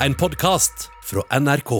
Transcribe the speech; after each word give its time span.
en 0.00 0.14
podkast 0.14 0.90
fra 1.04 1.22
NRK. 1.40 1.70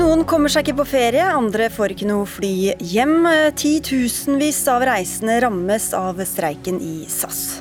Noen 0.00 0.24
kommer 0.28 0.52
seg 0.52 0.66
ikke 0.66 0.80
på 0.80 0.86
ferie, 0.90 1.24
andre 1.24 1.70
får 1.72 1.94
ikke 1.94 2.08
noe 2.08 2.28
fly 2.28 2.52
hjem. 2.92 3.24
Titusenvis 3.56 4.62
av 4.72 4.84
reisende 4.88 5.40
rammes 5.44 5.90
av 5.96 6.20
streiken 6.28 6.80
i 6.84 6.94
SAS. 7.08 7.60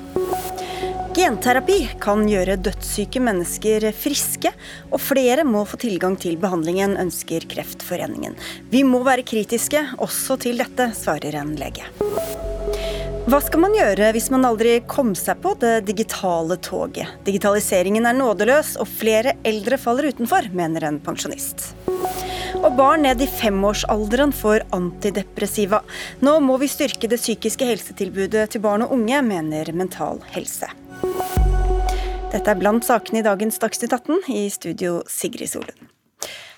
Genterapi 1.19 1.81
kan 1.99 2.21
gjøre 2.29 2.53
dødssyke 2.63 3.19
mennesker 3.19 3.89
friske, 3.91 4.53
og 4.87 5.01
flere 5.03 5.43
må 5.43 5.65
få 5.67 5.75
tilgang 5.81 6.13
til 6.15 6.37
behandlingen, 6.39 6.93
ønsker 7.01 7.43
Kreftforeningen. 7.51 8.37
Vi 8.71 8.85
må 8.87 9.01
være 9.03 9.25
kritiske 9.27 9.81
også 9.99 10.37
til 10.39 10.61
dette, 10.63 10.87
svarer 10.95 11.35
en 11.41 11.51
lege. 11.59 11.83
Hva 13.27 13.41
skal 13.43 13.65
man 13.65 13.75
gjøre 13.75 14.13
hvis 14.15 14.29
man 14.31 14.47
aldri 14.47 14.77
kom 14.87 15.11
seg 15.17 15.43
på 15.43 15.57
det 15.59 15.73
digitale 15.89 16.55
toget? 16.63 17.11
Digitaliseringen 17.27 18.07
er 18.07 18.15
nådeløs, 18.15 18.77
og 18.79 18.87
flere 18.87 19.35
eldre 19.43 19.75
faller 19.81 20.13
utenfor, 20.13 20.47
mener 20.55 20.87
en 20.87 21.03
pensjonist. 21.03 21.73
Og 22.63 22.71
barn 22.79 23.03
ned 23.03 23.19
i 23.19 23.27
femårsalderen 23.27 24.31
får 24.31 24.69
antidepressiva. 24.75 25.83
Nå 26.23 26.39
må 26.47 26.55
vi 26.63 26.71
styrke 26.71 27.11
det 27.11 27.19
psykiske 27.19 27.67
helsetilbudet 27.67 28.53
til 28.55 28.63
barn 28.63 28.87
og 28.87 28.95
unge, 28.95 29.19
mener 29.35 29.75
Mental 29.75 30.23
Helse. 30.31 30.71
Dette 32.29 32.51
er 32.51 32.59
blant 32.59 32.85
sakene 32.85 33.23
i 33.23 33.25
dagens 33.25 33.57
Dagsnytt 33.61 33.93
18, 33.95 34.27
i 34.29 34.49
studio 34.53 34.99
Sigrid 35.09 35.49
Solund. 35.49 35.89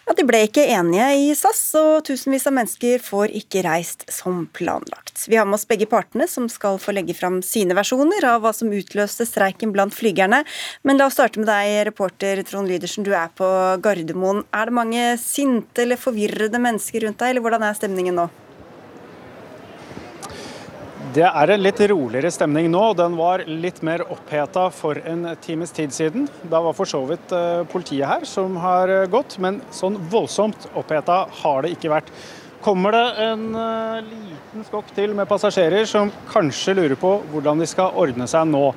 Ja, 0.07 0.15
De 0.17 0.25
ble 0.27 0.41
ikke 0.43 0.65
enige 0.73 1.05
i 1.15 1.27
SAS, 1.37 1.61
og 1.79 2.01
tusenvis 2.09 2.47
av 2.49 2.55
mennesker 2.57 2.99
får 2.99 3.31
ikke 3.37 3.61
reist 3.63 4.03
som 4.11 4.41
planlagt. 4.51 5.23
Vi 5.31 5.37
har 5.39 5.47
med 5.47 5.55
oss 5.55 5.67
begge 5.69 5.87
partene, 5.87 6.27
som 6.27 6.49
skal 6.51 6.81
få 6.81 6.91
legge 6.97 7.15
fram 7.15 7.39
sine 7.45 7.77
versjoner 7.77 8.25
av 8.27 8.41
hva 8.43 8.51
som 8.55 8.73
utløste 8.75 9.27
streiken 9.29 9.71
blant 9.71 9.95
flygerne. 9.95 10.41
Men 10.83 10.99
la 10.99 11.07
oss 11.07 11.15
starte 11.15 11.39
med 11.39 11.47
deg, 11.47 11.85
reporter 11.87 12.43
Trond 12.43 12.67
Lydersen, 12.67 13.07
du 13.07 13.13
er 13.15 13.31
på 13.31 13.47
Gardermoen. 13.85 14.43
Er 14.51 14.67
det 14.67 14.79
mange 14.81 15.09
sinte 15.21 15.85
eller 15.85 16.01
forvirrede 16.01 16.59
mennesker 16.59 17.05
rundt 17.05 17.21
deg, 17.21 17.31
eller 17.31 17.47
hvordan 17.47 17.69
er 17.69 17.79
stemningen 17.79 18.19
nå? 18.19 18.27
Det 21.11 21.25
er 21.27 21.51
en 21.51 21.59
litt 21.59 21.79
roligere 21.91 22.29
stemning 22.31 22.69
nå. 22.71 22.81
Den 22.95 23.17
var 23.19 23.41
litt 23.43 23.81
mer 23.83 24.03
oppheta 24.13 24.69
for 24.71 24.95
en 25.03 25.25
times 25.43 25.73
tid 25.75 25.91
siden. 25.91 26.27
Da 26.47 26.61
var 26.63 26.75
for 26.77 26.87
så 26.87 27.01
vidt 27.09 27.33
eh, 27.35 27.63
politiet 27.67 28.07
her 28.07 28.23
som 28.29 28.53
har 28.61 28.87
eh, 28.87 29.07
gått, 29.11 29.35
men 29.43 29.57
sånn 29.75 29.97
voldsomt 30.11 30.69
oppheta 30.71 31.25
har 31.41 31.65
det 31.65 31.73
ikke 31.75 31.91
vært. 31.91 32.11
Kommer 32.63 32.95
det 32.95 33.25
en 33.25 33.43
eh, 33.59 33.97
liten 34.05 34.63
skokk 34.69 34.93
til 34.95 35.15
med 35.17 35.27
passasjerer 35.27 35.89
som 35.89 36.13
kanskje 36.29 36.77
lurer 36.77 36.95
på 37.01 37.17
hvordan 37.33 37.59
de 37.59 37.67
skal 37.67 37.97
ordne 37.99 38.29
seg 38.31 38.47
nå. 38.47 38.69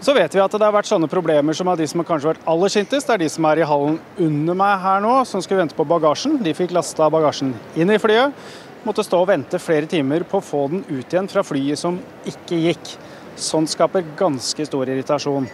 Så 0.00 0.14
vet 0.16 0.32
vi 0.32 0.40
at 0.40 0.54
det 0.54 0.62
har 0.64 0.72
vært 0.72 0.88
sånne 0.88 1.10
problemer 1.10 1.58
som 1.58 1.68
av 1.68 1.76
de 1.76 1.88
som 1.90 2.00
har 2.00 2.08
kanskje 2.08 2.30
vært 2.30 2.48
aller 2.48 2.72
sintest. 2.72 3.10
Det 3.10 3.18
er 3.18 3.24
de 3.26 3.28
som 3.34 3.50
er 3.50 3.60
i 3.60 3.68
hallen 3.68 4.00
under 4.24 4.56
meg 4.56 4.80
her 4.86 5.04
nå, 5.04 5.18
som 5.28 5.44
skulle 5.44 5.66
vente 5.66 5.76
på 5.76 5.84
bagasjen. 5.90 6.38
De 6.40 6.56
fikk 6.56 6.72
lasta 6.78 7.10
bagasjen 7.12 7.52
inn 7.76 7.92
i 7.92 8.00
flyet 8.00 8.56
måtte 8.88 9.04
stå 9.04 9.20
og 9.20 9.28
vente 9.28 9.60
flere 9.60 9.88
timer 9.90 10.24
på 10.28 10.40
å 10.40 10.44
få 10.44 10.64
den 10.72 10.84
ut 10.88 11.12
igjen 11.12 11.28
fra 11.30 11.44
flyet 11.44 11.80
som 11.80 11.98
ikke 12.28 12.60
gikk. 12.64 12.94
Sånt 13.38 13.70
skaper 13.70 14.06
ganske 14.18 14.66
stor 14.66 14.88
irritasjon. 14.88 15.48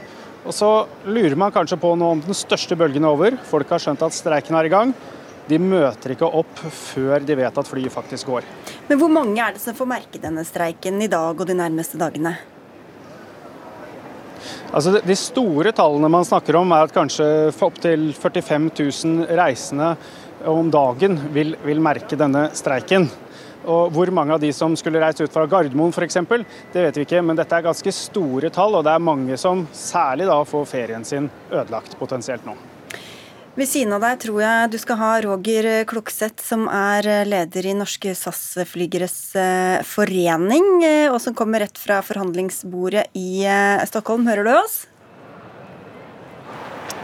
Og 0.44 0.52
Så 0.52 0.70
lurer 1.08 1.36
man 1.40 1.52
kanskje 1.52 1.80
på 1.80 1.94
nå 1.96 2.10
om 2.14 2.22
den 2.22 2.36
største 2.36 2.77
bølgen 2.77 3.05
er 3.05 3.16
over. 3.16 3.36
Folk 3.48 3.70
har 3.72 3.80
skjønt 3.80 4.05
at 4.05 4.14
streiken 4.14 4.56
er 4.58 4.68
i 4.68 4.72
gang. 4.72 4.94
De 5.48 5.58
møter 5.60 6.14
ikke 6.14 6.28
opp 6.28 6.60
før 6.72 7.24
de 7.24 7.36
vet 7.36 7.58
at 7.60 7.68
flyet 7.68 7.92
faktisk 7.92 8.30
går. 8.32 8.46
Men 8.88 9.00
hvor 9.00 9.12
mange 9.12 9.40
er 9.40 9.56
det 9.56 9.60
som 9.64 9.77
får 9.77 9.88
merke 9.88 10.20
denne 10.20 10.44
streiken 10.44 11.00
i 11.05 11.10
dag 11.12 11.36
og 11.36 11.48
de 11.48 11.56
nærmeste 11.56 12.00
dagene? 12.00 12.36
Altså 14.74 14.98
De 15.05 15.16
store 15.16 15.72
tallene 15.77 16.10
man 16.10 16.24
snakker 16.27 16.56
om, 16.58 16.72
er 16.72 16.86
at 16.86 16.95
kanskje 16.95 17.27
opptil 17.64 18.12
45 18.16 18.70
000 18.78 19.36
reisende 19.39 19.95
om 20.51 20.70
dagen 20.72 21.18
vil, 21.33 21.55
vil 21.64 21.80
merke 21.80 22.18
denne 22.20 22.48
streiken. 22.56 23.08
Og 23.64 23.92
Hvor 23.95 24.11
mange 24.13 24.35
av 24.35 24.42
de 24.42 24.52
som 24.52 24.77
skulle 24.77 25.01
reist 25.01 25.23
ut 25.25 25.33
fra 25.33 25.47
Gardermoen 25.48 25.95
f.eks., 25.95 26.20
det 26.75 26.85
vet 26.85 27.01
vi 27.01 27.07
ikke, 27.07 27.23
men 27.25 27.39
dette 27.39 27.57
er 27.57 27.64
ganske 27.64 27.95
store 27.95 28.52
tall, 28.52 28.77
og 28.77 28.85
det 28.85 28.92
er 28.92 29.02
mange 29.02 29.41
som 29.41 29.64
særlig 29.73 30.29
da 30.29 30.39
får 30.48 30.69
ferien 30.69 31.05
sin 31.05 31.30
ødelagt 31.51 31.97
potensielt 32.01 32.45
nå. 32.45 32.57
Ved 33.55 33.69
siden 33.70 33.95
av 33.95 34.02
deg 34.02 34.19
tror 34.25 34.41
jeg 34.42 34.70
du 34.73 34.77
skal 34.83 34.98
ha 34.98 35.11
Roger 35.23 35.69
Klokseth, 35.86 36.42
som 36.42 36.64
er 36.67 37.07
leder 37.29 37.69
i 37.70 37.77
Norske 37.79 38.11
SAS-flygeres 38.19 39.19
eh, 39.39 39.85
forening, 39.86 40.67
eh, 40.83 41.07
og 41.07 41.20
som 41.23 41.36
kommer 41.39 41.63
rett 41.63 41.79
fra 41.79 42.01
forhandlingsbordet 42.02 43.07
i 43.14 43.45
eh, 43.46 43.85
Stockholm. 43.86 44.27
Hører 44.27 44.48
du 44.48 44.51
oss? 44.57 44.81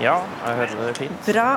Ja, 0.00 0.16
jeg 0.46 0.56
hører 0.62 0.86
det 0.88 0.92
fint. 0.96 1.26
Bra. 1.28 1.48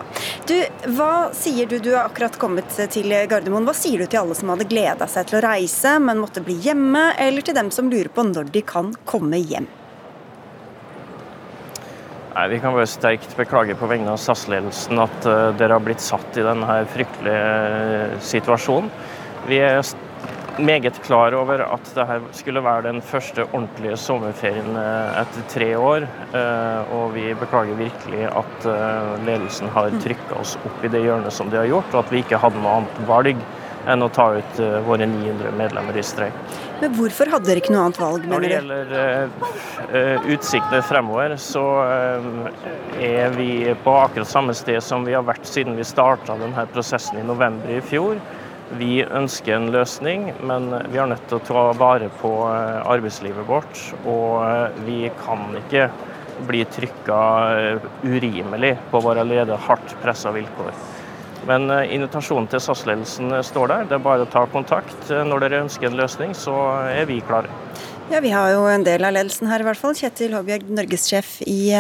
Du, 0.49 0.55
hva 0.97 1.11
sier 1.37 1.69
du? 1.69 1.77
Du 1.79 1.93
har 1.93 2.09
akkurat 2.09 2.35
kommet 2.41 2.75
til 2.91 3.13
Gardermoen. 3.31 3.63
Hva 3.69 3.75
sier 3.77 4.03
du 4.03 4.09
til 4.09 4.19
alle 4.19 4.35
som 4.35 4.51
hadde 4.51 4.67
gleda 4.67 5.07
seg 5.07 5.29
til 5.29 5.39
å 5.39 5.45
reise, 5.45 5.95
men 6.03 6.19
måtte 6.19 6.43
bli 6.43 6.57
hjemme, 6.65 7.13
eller 7.23 7.45
til 7.45 7.55
dem 7.55 7.71
som 7.71 7.91
lurer 7.91 8.11
på 8.11 8.27
når 8.27 8.51
de 8.51 8.65
kan 8.67 8.91
komme 9.07 9.39
hjem? 9.39 9.69
Nei, 12.33 12.47
Vi 12.49 12.59
kan 12.59 12.73
bare 12.73 12.89
sterkt 12.89 13.35
beklage 13.37 13.75
på 13.77 13.87
vegne 13.87 14.15
av 14.15 14.19
SAS-ledelsen 14.19 14.99
at 14.99 15.27
uh, 15.29 15.51
dere 15.55 15.77
har 15.77 15.83
blitt 15.85 16.01
satt 16.01 16.39
i 16.39 16.45
denne 16.45 16.79
fryktelige 16.89 17.43
uh, 17.45 18.15
situasjonen. 18.25 18.89
Vi 19.47 19.59
er 19.61 19.83
meget 20.57 20.99
klar 21.03 21.33
over 21.37 21.63
at 21.65 21.89
dette 21.95 22.19
skulle 22.37 22.63
være 22.63 22.85
den 22.87 23.01
første 23.01 23.45
ordentlige 23.45 23.97
sommerferien 23.97 24.75
uh, 24.77 25.21
etter 25.21 25.47
tre 25.49 25.69
år. 25.77 26.07
Og 26.93 27.13
vi 27.15 27.27
beklager 27.37 27.77
virkelig 27.77 28.27
at 28.29 28.65
ledelsen 29.25 29.69
har 29.73 29.93
trykka 30.03 30.39
oss 30.39 30.55
opp 30.65 30.85
i 30.85 30.91
det 30.91 31.03
hjørnet 31.05 31.33
som 31.33 31.49
de 31.51 31.59
har 31.61 31.69
gjort, 31.69 31.93
og 31.93 32.03
at 32.03 32.13
vi 32.13 32.23
ikke 32.23 32.39
hadde 32.41 32.61
noe 32.61 32.79
annet 32.79 33.01
valg 33.09 33.43
enn 33.89 34.05
å 34.05 34.07
ta 34.15 34.29
ut 34.37 34.59
våre 34.87 35.05
900 35.09 35.51
medlemmer 35.59 35.97
i 35.99 36.03
streik. 36.05 36.35
Men 36.79 36.93
hvorfor 36.97 37.29
hadde 37.33 37.49
dere 37.49 37.61
ikke 37.61 37.73
noe 37.75 37.87
annet 37.89 37.99
valg? 37.99 38.27
Mener 38.27 38.33
Når 38.33 38.45
det 38.45 38.53
gjelder 38.53 38.93
uh, 39.93 40.29
utsiktene 40.35 40.83
fremover, 40.87 41.35
så 41.41 41.65
er 42.99 43.35
vi 43.37 43.49
på 43.83 43.97
akkurat 44.05 44.29
samme 44.29 44.55
sted 44.57 44.81
som 44.83 45.05
vi 45.07 45.17
har 45.17 45.25
vært 45.27 45.47
siden 45.49 45.77
vi 45.77 45.87
starta 45.87 46.37
denne 46.39 46.65
prosessen 46.73 47.19
i 47.21 47.27
november 47.27 47.73
i 47.73 47.83
fjor. 47.83 48.21
Vi 48.79 49.03
ønsker 49.05 49.57
en 49.57 49.69
løsning, 49.73 50.31
men 50.41 50.71
vi 50.89 51.01
er 51.01 51.11
nødt 51.11 51.27
til 51.29 51.37
å 51.37 51.45
ta 51.45 51.65
vare 51.77 52.09
på 52.21 52.31
arbeidslivet 52.47 53.45
vårt. 53.47 53.83
Og 54.09 54.81
vi 54.87 55.11
kan 55.21 55.53
ikke 55.61 55.89
bli 56.47 56.63
trykka 56.73 57.19
urimelig 58.01 58.73
på 58.91 59.03
våre 59.05 59.21
allerede 59.21 59.59
hardt 59.67 59.95
pressa 60.01 60.33
vilkår. 60.33 60.73
Men 61.47 61.69
eh, 61.71 61.93
invitasjonen 61.95 62.47
til 62.51 62.61
SAS-ledelsen 62.63 63.33
eh, 63.35 63.43
står 63.45 63.71
der. 63.71 63.89
Det 63.89 63.97
er 63.97 64.05
bare 64.05 64.25
å 64.25 64.31
ta 64.31 64.45
kontakt. 64.51 64.95
Eh, 65.11 65.23
når 65.27 65.45
dere 65.45 65.63
ønsker 65.65 65.89
en 65.89 65.99
løsning, 65.99 66.35
så 66.37 66.55
er 66.87 67.07
vi 67.09 67.19
klare. 67.25 67.51
Ja, 68.11 68.19
Vi 68.23 68.33
har 68.33 68.51
jo 68.51 68.65
en 68.67 68.83
del 68.85 69.03
av 69.07 69.15
ledelsen 69.15 69.47
her, 69.51 69.63
i 69.63 69.67
hvert 69.67 69.79
fall. 69.79 69.95
Kjetil 69.97 70.35
Håbjørg, 70.37 70.67
norgessjef 70.75 71.37
i 71.47 71.71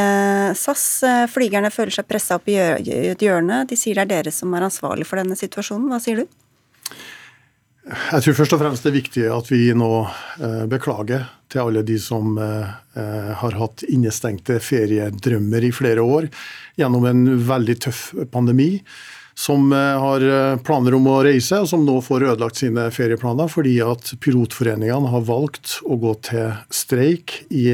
SAS. 0.57 0.85
Flygerne 1.33 1.71
føler 1.71 1.93
seg 1.93 2.07
pressa 2.09 2.39
opp 2.39 2.47
i 2.49 2.55
et 2.57 3.21
hjørne. 3.21 3.65
De 3.69 3.77
sier 3.77 3.99
det 3.99 4.07
er 4.07 4.13
dere 4.15 4.33
som 4.33 4.55
er 4.55 4.65
ansvarlig 4.69 5.07
for 5.09 5.19
denne 5.19 5.37
situasjonen. 5.37 5.91
Hva 5.91 5.99
sier 6.01 6.23
du? 6.23 6.42
Jeg 7.83 8.23
tror 8.23 8.37
først 8.37 8.53
og 8.55 8.61
fremst 8.61 8.85
det 8.85 8.91
er 8.93 8.95
viktig 8.95 9.23
at 9.27 9.49
vi 9.51 9.65
nå 9.75 9.89
beklager 10.71 11.25
til 11.51 11.65
alle 11.65 11.81
de 11.83 11.97
som 11.99 12.37
har 12.39 13.57
hatt 13.59 13.83
innestengte 13.91 14.55
feriedrømmer 14.63 15.67
i 15.67 15.73
flere 15.75 16.05
år 16.05 16.29
gjennom 16.79 17.09
en 17.09 17.25
veldig 17.43 17.75
tøff 17.83 18.05
pandemi 18.31 18.77
som 19.35 19.73
eh, 19.73 19.99
har 19.99 20.21
eh, 20.21 20.57
planer 20.57 20.95
om 20.97 21.07
å 21.09 21.21
reise, 21.25 21.61
og 21.61 21.69
som 21.69 21.85
nå 21.85 21.97
får 22.05 22.27
ødelagt 22.33 22.61
sine 22.61 22.87
ferieplaner 22.93 23.49
fordi 23.51 23.79
at 23.85 24.13
pilotforeningene 24.23 25.11
har 25.13 25.25
valgt 25.27 25.79
å 25.83 25.97
gå 26.01 26.13
til 26.29 26.53
streik 26.73 27.39
i, 27.49 27.65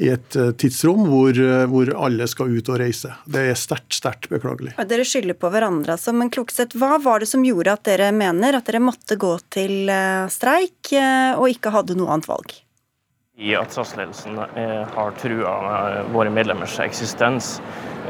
i 0.00 0.08
et 0.14 0.36
eh, 0.38 0.52
tidsrom 0.58 1.04
hvor, 1.10 1.36
hvor, 1.68 1.92
alle 2.06 2.26
skal 2.30 2.54
ut 2.56 2.70
og 2.72 2.80
reise. 2.80 3.12
Det 3.28 3.44
er 3.52 3.58
sterkt, 3.58 3.92
sterkt 3.98 4.30
beklagelig. 4.32 4.74
Dere 4.88 5.06
skylder 5.06 5.36
på 5.38 5.50
hverandre, 5.52 5.98
altså, 5.98 6.14
men 6.16 6.32
Klokseth, 6.32 6.78
hva 6.80 6.96
var 7.02 7.22
det 7.22 7.30
som 7.30 7.44
gjorde 7.46 7.76
at 7.76 7.84
dere 7.90 8.10
mener 8.16 8.58
at 8.58 8.68
dere 8.68 8.82
måtte 8.82 9.18
gå 9.20 9.34
til 9.52 9.92
streik 10.32 10.94
og 10.96 11.48
ikke 11.50 11.72
hadde 11.74 11.98
noe 11.98 12.14
annet 12.14 12.30
valg? 12.30 12.61
I 13.42 13.56
at 13.58 13.74
SAS-ledelsen 13.74 14.38
har 14.94 15.16
trua 15.18 15.54
våre 16.14 16.30
medlemmers 16.30 16.76
eksistens. 16.84 17.56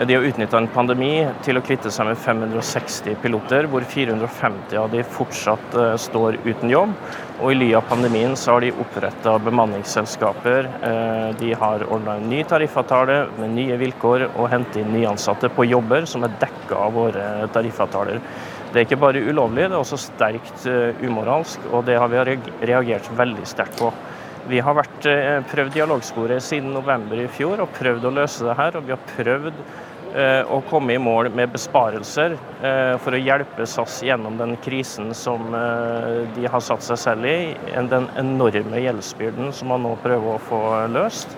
De 0.06 0.14
har 0.14 0.22
utnytta 0.22 0.56
en 0.56 0.70
pandemi 0.72 1.26
til 1.44 1.58
å 1.58 1.62
kvitte 1.64 1.90
seg 1.92 2.06
med 2.08 2.16
560 2.16 3.18
piloter, 3.20 3.66
hvor 3.68 3.84
450 3.84 4.78
av 4.80 4.86
de 4.94 5.02
fortsatt 5.04 5.76
eh, 5.76 5.90
står 6.00 6.38
uten 6.46 6.72
jobb. 6.72 6.94
Og 7.42 7.52
I 7.52 7.58
ly 7.58 7.68
av 7.76 7.84
pandemien 7.90 8.32
så 8.38 8.54
har 8.54 8.64
de 8.64 8.70
oppretta 8.80 9.34
bemanningsselskaper. 9.44 10.70
Eh, 10.88 11.26
de 11.42 11.52
har 11.60 11.84
ordna 11.92 12.16
en 12.16 12.24
ny 12.30 12.40
tariffavtale 12.48 13.18
med 13.36 13.52
nye 13.58 13.76
vilkår 13.82 14.30
og 14.30 14.48
hentet 14.54 14.80
inn 14.80 14.96
nyansatte 14.96 15.52
på 15.52 15.68
jobber 15.68 16.08
som 16.08 16.24
er 16.24 16.40
dekka 16.40 16.80
av 16.86 16.96
våre 16.96 17.28
tariffavtaler. 17.52 18.24
Det 18.72 18.80
er 18.80 18.88
ikke 18.88 19.02
bare 19.02 19.20
ulovlig, 19.28 19.68
det 19.68 19.76
er 19.76 19.82
også 19.82 20.00
sterkt 20.00 20.64
umoralsk, 21.04 21.68
og 21.68 21.84
det 21.84 21.98
har 22.00 22.08
vi 22.08 22.38
reagert 22.64 23.12
veldig 23.18 23.44
sterkt 23.44 23.76
på. 23.76 23.92
Vi 24.50 24.58
har 24.64 24.74
vært, 24.74 25.06
prøvd 25.52 25.76
dialogsporet 25.76 26.42
siden 26.42 26.72
november 26.74 27.20
i 27.22 27.28
fjor 27.30 27.62
og 27.62 27.74
prøvd 27.76 28.08
å 28.08 28.14
løse 28.16 28.46
det 28.48 28.56
her. 28.58 28.78
Og 28.78 28.88
vi 28.88 28.94
har 28.96 29.04
prøvd 29.14 29.60
Eh, 30.12 30.42
å 30.44 30.58
komme 30.68 30.92
i 30.92 31.00
mål 31.00 31.30
med 31.32 31.54
besparelser 31.54 32.34
eh, 32.36 32.94
for 33.00 33.16
å 33.16 33.20
hjelpe 33.20 33.64
SAS 33.64 34.02
gjennom 34.04 34.34
den 34.36 34.58
krisen 34.60 35.14
som 35.16 35.54
eh, 35.56 36.26
de 36.34 36.44
har 36.52 36.60
satt 36.60 36.84
seg 36.84 37.00
selv 37.00 37.28
i. 37.30 37.54
Den 37.88 38.10
enorme 38.20 38.82
gjeldsbyrden 38.82 39.54
som 39.56 39.72
man 39.72 39.86
nå 39.86 39.94
prøver 40.04 40.34
å 40.34 40.42
få 40.50 40.60
løst. 40.92 41.32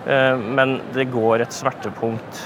Men 0.00 0.78
det 0.94 1.10
går 1.12 1.42
et 1.44 1.52
svertepunkt, 1.52 2.38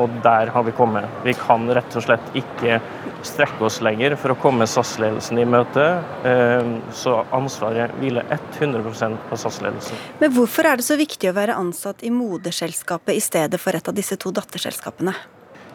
og 0.00 0.12
der 0.24 0.52
har 0.54 0.62
vi 0.66 0.74
kommet. 0.76 1.08
Vi 1.24 1.34
kan 1.36 1.68
rett 1.74 1.96
og 1.96 2.04
slett 2.04 2.38
ikke 2.38 2.78
strekke 3.26 3.66
oss 3.66 3.80
lenger 3.84 4.16
for 4.20 4.34
å 4.34 4.38
komme 4.40 4.66
SAS-ledelsen 4.66 5.38
i 5.38 5.44
møte. 5.48 5.84
Ehm, 6.28 6.78
så 6.96 7.20
ansvaret 7.34 7.94
hviler 8.00 8.26
100% 8.30 9.28
på 9.28 9.38
SAS-ledelsen. 9.38 10.00
Men 10.22 10.34
hvorfor 10.34 10.68
er 10.68 10.80
det 10.80 10.86
så 10.88 10.98
viktig 10.98 11.30
å 11.30 11.36
være 11.36 11.58
ansatt 11.58 12.02
i 12.02 12.10
moderselskapet 12.14 13.14
i 13.16 13.22
stedet 13.22 13.60
for 13.62 13.78
et 13.78 13.88
av 13.88 13.96
disse 13.96 14.18
to 14.18 14.34
datterselskapene? 14.34 15.14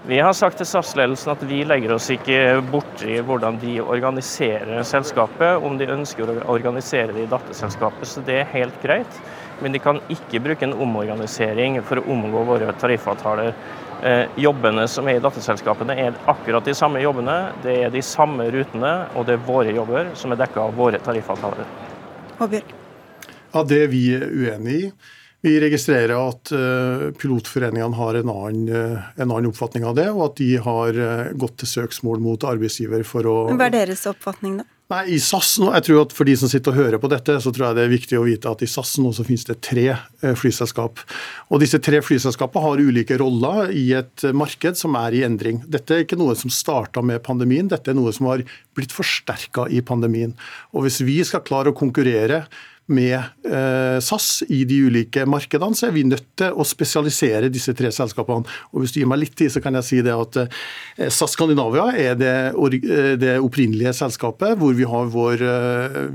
Vi 0.07 0.19
har 0.23 0.31
sagt 0.37 0.59
til 0.61 0.67
SAS-ledelsen 0.69 1.33
at 1.33 1.41
vi 1.49 1.63
legger 1.67 1.91
oss 1.95 2.05
ikke 2.13 2.61
borti 2.71 3.17
hvordan 3.27 3.57
de 3.59 3.79
organiserer 3.81 4.85
selskapet, 4.87 5.57
om 5.59 5.75
de 5.79 5.89
ønsker 5.91 6.29
å 6.29 6.37
organisere 6.53 7.11
det 7.15 7.25
i 7.25 7.31
datterselskapet. 7.31 8.07
Så 8.07 8.23
det 8.23 8.37
er 8.43 8.53
helt 8.53 8.77
greit. 8.83 9.19
Men 9.59 9.73
de 9.73 9.81
kan 9.81 9.99
ikke 10.13 10.39
bruke 10.45 10.63
en 10.67 10.77
omorganisering 10.77 11.81
for 11.83 11.99
å 11.99 12.05
omgå 12.13 12.45
våre 12.45 12.71
tariffavtaler. 12.79 13.51
Eh, 14.03 14.27
jobbene 14.37 14.85
som 14.87 15.07
er 15.09 15.17
i 15.17 15.21
datterselskapene 15.23 15.95
er 15.97 16.17
akkurat 16.29 16.65
de 16.65 16.73
samme 16.77 17.01
jobbene, 17.01 17.37
det 17.63 17.77
er 17.87 17.93
de 17.93 18.03
samme 18.05 18.45
rutene, 18.53 18.93
og 19.17 19.25
det 19.25 19.37
er 19.37 19.45
våre 19.47 19.73
jobber 19.73 20.11
som 20.19 20.33
er 20.33 20.41
dekka 20.43 20.67
av 20.67 20.75
våre 20.77 20.99
tariffavtaler. 21.01 21.65
Håbjørg. 22.37 22.75
Ja, 23.53 23.63
Det 23.63 23.79
er 23.83 23.89
vi 23.89 24.03
uenig 24.13 24.75
i. 24.75 24.91
Vi 25.41 25.53
registrerer 25.61 26.17
at 26.17 26.49
uh, 26.51 27.09
pilotforeningene 27.17 27.95
har 27.95 28.17
en 28.19 28.29
annen, 28.33 28.69
uh, 28.69 29.09
en 29.15 29.29
annen, 29.31 29.49
oppfatning 29.49 29.85
av 29.85 29.95
det, 29.97 30.07
og 30.11 30.23
at 30.31 30.39
de 30.41 30.49
har 30.61 30.97
gått 31.37 31.59
til 31.61 31.69
søksmål 31.73 32.21
mot 32.21 32.45
arbeidsgiver 32.45 33.05
for 33.05 33.29
å 33.29 33.35
Hva 33.53 33.69
er 33.69 33.75
deres 33.79 34.05
oppfatning, 34.09 34.59
da? 34.61 34.67
Nei, 34.87 35.01
i 35.11 35.17
SAS 35.19 35.57
nå, 35.59 35.67
jeg 35.75 35.83
tror 35.83 36.05
at 36.05 36.13
For 36.15 36.27
de 36.27 36.33
som 36.39 36.47
sitter 36.47 36.71
og 36.71 36.79
hører 36.79 37.01
på 37.03 37.09
dette, 37.11 37.33
så 37.43 37.51
tror 37.51 37.65
jeg 37.67 37.75
det 37.75 37.83
er 37.83 37.91
viktig 37.91 38.19
å 38.19 38.23
vite 38.23 38.51
at 38.51 38.61
i 38.63 38.69
SAS 38.71 38.93
nå 39.03 39.11
så 39.15 39.25
finnes 39.27 39.43
det 39.49 39.57
tre 39.65 39.89
eh, 39.91 40.37
flyselskap. 40.39 41.01
Og 41.51 41.59
Disse 41.63 41.81
tre 41.83 41.99
flyselskapene 42.03 42.63
har 42.63 42.83
ulike 42.87 43.17
roller 43.19 43.73
i 43.75 43.89
et 43.97 44.23
marked 44.31 44.79
som 44.79 44.95
er 44.99 45.17
i 45.17 45.25
endring. 45.27 45.59
Dette 45.67 45.91
er 45.91 46.05
ikke 46.05 46.19
noe 46.19 46.37
som 46.39 46.53
starta 46.53 47.03
med 47.03 47.19
pandemien, 47.25 47.67
dette 47.67 47.91
er 47.91 47.99
noe 47.99 48.15
som 48.15 48.29
har 48.31 48.45
blitt 48.79 48.95
forsterka 48.95 49.67
i 49.67 49.83
pandemien. 49.83 50.37
Og 50.71 50.87
Hvis 50.87 51.01
vi 51.03 51.19
skal 51.27 51.43
klare 51.43 51.75
å 51.75 51.77
konkurrere 51.77 52.45
med 52.87 53.17
eh, 53.17 53.97
SAS 54.03 54.43
i 54.47 54.61
de 54.67 54.79
ulike 54.87 55.25
markedene, 55.27 55.75
så 55.75 55.89
er 55.89 55.95
vi 55.95 56.05
nødt 56.07 56.25
til 56.39 56.55
å 56.55 56.65
spesialisere 56.67 57.51
disse 57.51 57.73
tre 57.75 57.91
selskapene. 57.93 58.47
Og 58.71 58.83
Hvis 58.83 58.95
du 58.95 59.01
gir 59.01 59.09
meg 59.11 59.21
litt 59.25 59.35
tid, 59.37 59.51
så 59.51 59.61
kan 59.63 59.75
jeg 59.79 59.87
si 59.87 59.99
det 60.05 60.15
at 60.15 60.39
eh, 60.43 61.09
SAS 61.11 61.35
Skandinavia 61.35 61.89
er 61.99 62.15
det, 62.19 62.35
eh, 62.53 63.13
det, 63.19 63.35
opprinnelige 63.43 63.93
selskapet 63.97 64.55
hvor 64.59 64.75
vi 64.77 64.87
har 64.87 65.11
vår 65.11 65.43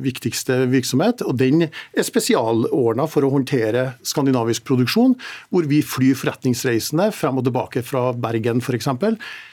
viktigste 0.03 0.63
virksomhet. 0.73 1.23
og 1.27 1.37
Den 1.41 1.67
er 1.69 2.07
spesialordna 2.07 3.07
for 3.11 3.27
å 3.27 3.33
håndtere 3.35 3.93
skandinavisk 4.07 4.65
produksjon, 4.69 5.15
hvor 5.53 5.69
vi 5.69 5.83
flyr 5.85 6.17
forretningsreisende 6.19 7.11
frem 7.15 7.39
og 7.41 7.47
tilbake 7.47 7.85
fra 7.87 8.11
Bergen 8.17 8.65
f.eks. 8.65 8.89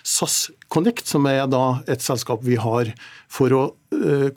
SAS 0.08 0.40
Connect, 0.72 1.08
som 1.10 1.26
er 1.28 1.44
et 1.90 2.04
selskap 2.04 2.44
vi 2.46 2.58
har 2.62 2.94
for 3.30 3.54
å 3.56 3.64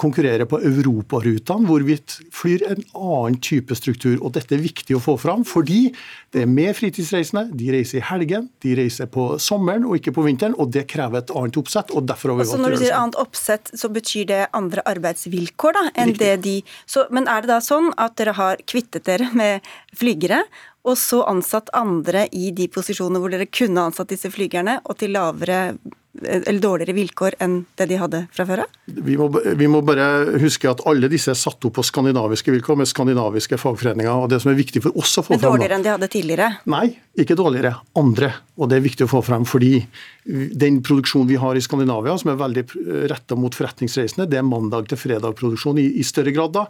konkurrere 0.00 0.46
på 0.48 0.58
europarutene, 0.64 1.68
hvor 1.68 1.84
vi 1.84 1.98
flyr 2.32 2.64
en 2.70 2.80
annen 2.96 3.36
type 3.44 3.76
struktur. 3.76 4.16
Og 4.24 4.32
Dette 4.32 4.56
er 4.56 4.62
viktig 4.64 4.96
å 4.96 5.02
få 5.02 5.18
fram, 5.20 5.44
fordi 5.44 5.90
det 6.32 6.46
er 6.46 6.48
med 6.48 6.72
fritidsreisende. 6.78 7.50
De 7.58 7.68
reiser 7.74 8.00
i 8.00 8.04
helgen, 8.08 8.48
de 8.64 8.74
reiser 8.78 9.10
på 9.12 9.36
sommeren 9.42 9.84
og 9.84 9.98
ikke 9.98 10.14
på 10.16 10.24
vinteren. 10.24 10.56
og 10.56 10.72
Det 10.72 10.86
krever 10.88 11.20
et 11.20 11.30
annet 11.36 11.60
oppsett. 11.60 11.92
og 11.92 12.08
derfor 12.08 12.32
har 12.32 12.40
vi 12.40 12.46
altså, 12.46 12.62
Når 12.62 12.70
du 12.70 12.80
sier 12.80 12.96
annet 12.96 13.20
oppsett, 13.20 13.70
så 13.76 13.92
betyr 13.92 14.26
det 14.32 14.42
andre 14.52 14.82
arbeidsvilkår 14.88 15.72
da, 15.72 15.86
enn 15.94 16.14
Riktig. 16.14 16.18
det 16.18 16.42
de 16.42 16.62
så, 16.86 17.06
Men 17.10 17.28
er 17.28 17.42
det 17.42 17.52
da 17.52 17.60
sånn 17.60 17.92
at 17.98 18.16
dere 18.16 18.32
har 18.32 18.56
kvittet 18.66 19.04
dere 19.04 19.28
med 19.34 19.60
flygere, 19.94 20.44
og 20.84 20.96
så 20.98 21.22
ansatt 21.28 21.68
andre 21.76 22.26
i 22.32 22.50
de 22.50 22.66
posisjonene 22.68 23.20
hvor 23.22 23.30
dere 23.30 23.46
kunne 23.46 23.84
ansatt 23.84 24.08
disse 24.08 24.30
flygerne, 24.32 24.80
og 24.84 24.98
til 24.98 25.12
lavere 25.14 25.76
eller 26.24 26.60
dårligere 26.62 26.94
vilkår 26.96 27.36
enn 27.42 27.58
det 27.78 27.88
de 27.90 27.98
hadde 28.00 28.22
fra 28.34 28.46
før 28.48 28.64
av? 28.64 28.78
Vi, 28.86 29.16
vi, 29.58 29.68
må 29.70 29.82
bare 29.86 30.38
huske 30.42 30.70
at 30.70 30.82
alle 30.88 31.10
disse 31.12 31.32
er 31.32 31.38
satt 31.38 31.64
opp 31.68 31.76
på 31.78 31.84
skandinaviske 31.86 32.54
vilkår 32.54 32.80
med 32.82 32.90
skandinaviske 32.90 33.58
fagforeninger. 33.60 34.12
og 34.12 34.30
Det 34.32 34.42
som 34.42 34.52
er 34.52 34.58
viktig 34.58 34.84
for 34.84 34.98
oss 34.98 35.16
å 35.18 35.26
få 35.26 35.36
Men 35.36 35.44
Dårligere 35.44 35.78
enn 35.78 35.86
de 35.86 35.94
hadde 35.94 36.10
tidligere? 36.12 36.48
Nei, 36.70 36.86
ikke 37.18 37.36
dårligere. 37.38 37.74
Andre. 37.98 38.32
Og 38.60 38.68
det 38.70 38.78
er 38.78 38.84
viktig 38.84 39.06
å 39.06 39.12
få 39.14 39.22
frem 39.24 39.46
fordi 39.48 39.78
den 40.24 40.78
produksjonen 40.86 41.26
vi 41.28 41.38
har 41.40 41.58
i 41.58 41.62
Skandinavia, 41.64 42.14
som 42.20 42.30
er 42.30 42.38
veldig 42.40 42.64
retta 43.10 43.36
mot 43.38 43.54
forretningsreisende, 43.56 44.28
det 44.30 44.38
er 44.38 44.46
mandag 44.46 44.86
til 44.90 45.00
fredag-produksjon 45.00 45.80
i, 45.82 45.88
i, 45.98 46.06
større 46.06 46.34
grad. 46.34 46.54
da. 46.54 46.66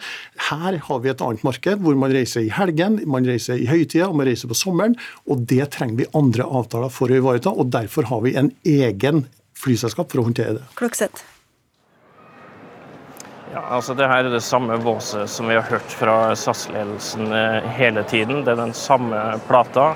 Her 0.49 0.79
har 0.87 1.03
vi 1.05 1.13
et 1.13 1.25
annet 1.25 1.45
marked 1.45 1.83
hvor 1.85 1.99
man 1.99 2.15
reiser 2.15 2.47
i 2.47 2.53
helgen, 2.55 3.01
man 3.11 3.29
reiser 3.29 3.61
i 3.61 3.69
høytida 3.69 4.09
og 4.09 4.17
man 4.21 4.31
reiser 4.31 4.51
på 4.51 4.59
sommeren. 4.59 4.97
og 5.29 5.45
Det 5.51 5.69
trenger 5.75 6.01
vi 6.01 6.11
andre 6.17 6.49
avtaler 6.49 6.93
for 6.93 7.13
å 7.13 7.21
ivareta. 7.21 7.53
og 7.53 7.71
Derfor 7.75 8.09
har 8.09 8.25
vi 8.25 8.37
en 8.39 8.53
egen 8.65 9.27
flyselskap 9.63 10.11
for 10.13 10.23
å 10.23 10.27
håndtere 10.29 10.59
det. 10.59 10.67
Kloksett. 10.79 11.25
Ja, 13.53 13.61
altså 13.77 13.93
det 13.95 14.09
her 14.09 14.25
er 14.25 14.33
det 14.33 14.41
samme 14.45 14.79
våset 14.81 15.29
som 15.29 15.51
vi 15.51 15.59
har 15.59 15.67
hørt 15.69 15.93
fra 15.93 16.33
SAS-ledelsen 16.33 17.35
eh, 17.37 17.67
hele 17.77 18.05
tiden. 18.09 18.47
Det 18.47 18.55
er 18.55 18.63
den 18.63 18.73
samme 18.77 19.21
plata. 19.45 19.91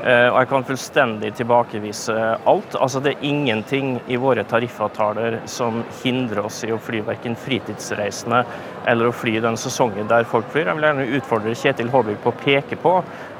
Eh, 0.00 0.26
og 0.30 0.38
jeg 0.38 0.48
kan 0.48 0.64
fullstendig 0.64 1.30
tilbakevise 1.36 2.16
alt. 2.48 2.76
Altså 2.80 3.00
Det 3.04 3.12
er 3.12 3.26
ingenting 3.28 3.98
i 4.08 4.16
våre 4.16 4.44
tariffavtaler 4.48 5.40
som 5.50 5.82
hindrer 6.02 6.46
oss 6.46 6.62
i 6.64 6.72
å 6.72 6.80
fly 6.80 7.02
verken 7.04 7.36
fritidsreisende 7.36 8.44
eller 8.88 9.10
å 9.10 9.12
fly 9.12 9.36
den 9.44 9.58
sesongen 9.60 10.08
der 10.08 10.24
folk 10.28 10.48
flyr. 10.52 10.70
Jeg 10.70 10.78
vil 10.78 10.86
gjerne 10.88 11.08
utfordre 11.18 11.56
Kjetil 11.58 11.90
Håbygg 11.92 12.22
på 12.24 12.32
å 12.32 12.38
peke 12.40 12.78
på 12.80 12.94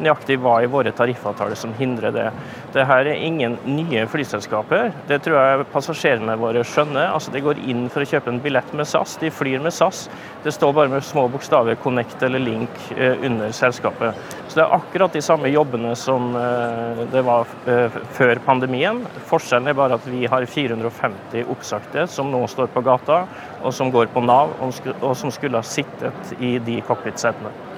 nøyaktig 0.05 0.37
hva 0.43 0.59
i 0.61 0.69
våre 0.69 0.93
tariffavtaler 0.97 1.57
som 1.57 1.73
hindrer 1.79 2.13
det. 2.13 2.27
Det 2.75 2.85
her 2.89 3.09
er 3.09 3.25
ingen 3.25 3.57
nye 3.65 4.05
flyselskaper. 4.11 4.93
Det 5.09 5.23
tror 5.25 5.41
jeg 5.41 5.69
passasjerene 5.73 6.37
våre 6.41 6.65
skjønner. 6.67 7.09
Altså 7.15 7.33
De 7.33 7.45
går 7.45 7.63
inn 7.65 7.89
for 7.89 8.05
å 8.05 8.11
kjøpe 8.13 8.35
en 8.35 8.43
billett 8.45 8.77
med 8.77 8.89
SAS, 8.89 9.17
de 9.23 9.33
flyr 9.33 9.65
med 9.65 9.73
SAS. 9.73 10.09
Det 10.45 10.53
står 10.53 10.77
bare 10.77 10.93
med 10.93 11.05
små 11.05 11.27
bokstaver 11.33 11.81
'Connect' 11.81 12.23
eller 12.23 12.39
'Link' 12.39 12.93
eh, 12.97 13.17
under 13.25 13.53
selskapet. 13.53 14.15
Så 14.51 14.59
det 14.59 14.65
er 14.65 14.73
akkurat 14.75 15.15
de 15.15 15.21
samme 15.23 15.47
jobbene 15.53 15.93
som 15.95 16.33
eh, 16.35 17.05
det 17.13 17.21
var 17.23 17.47
eh, 17.71 17.99
før 18.17 18.41
pandemien. 18.43 19.05
Forskjellen 19.31 19.71
er 19.71 19.77
bare 19.79 19.95
at 20.01 20.09
vi 20.11 20.25
har 20.27 20.43
450 20.43 21.47
oppsagte 21.55 22.09
som 22.11 22.33
nå 22.35 22.43
står 22.51 22.73
på 22.75 22.83
gata, 22.83 23.23
og 23.63 23.75
som 23.77 23.95
går 23.95 24.11
på 24.11 24.25
Nav, 24.27 24.57
og 24.59 25.15
som 25.15 25.31
skulle 25.31 25.63
ha 25.63 25.67
sittet 25.67 26.35
i 26.43 26.57
de 26.67 26.81
cockpitsetene 26.83 27.70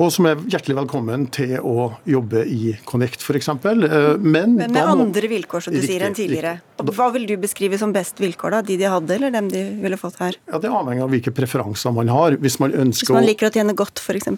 og 0.00 0.08
som 0.14 0.26
er 0.30 0.40
hjertelig 0.48 0.76
velkommen 0.78 1.26
til 1.34 1.58
å 1.60 1.90
jobbe 2.08 2.42
i 2.48 2.72
Connect 2.88 3.20
f.eks. 3.20 3.50
Eh, 3.52 3.94
men, 4.16 4.56
Men 4.56 4.72
med 4.72 4.80
andre 4.80 5.28
vilkår 5.28 5.66
som 5.66 5.74
du 5.74 5.80
riktig, 5.80 5.92
sier, 5.92 6.04
enn 6.06 6.16
tidligere. 6.16 6.52
Riktig. 6.80 6.94
Hva 6.96 7.08
vil 7.12 7.26
du 7.28 7.34
beskrive 7.40 7.76
som 7.80 7.92
best 7.92 8.20
vilkår? 8.22 8.54
da? 8.56 8.60
De 8.64 8.78
de 8.80 8.88
hadde, 8.88 9.12
eller 9.18 9.34
dem 9.34 9.50
de 9.52 9.62
ville 9.82 9.98
fått 10.00 10.16
her? 10.22 10.38
Ja, 10.48 10.60
Det 10.62 10.70
avhenger 10.72 11.04
av 11.04 11.12
hvilke 11.12 11.32
preferanser 11.36 11.92
man 11.92 12.08
har. 12.08 12.38
Hvis 12.40 12.56
man 12.62 12.72
ønsker 12.72 13.12
Hvis 13.12 13.18
man 13.18 13.28
liker 13.28 13.50
å 13.50 13.52
tjene 13.52 13.74
godt, 13.76 14.00
f.eks.? 14.00 14.30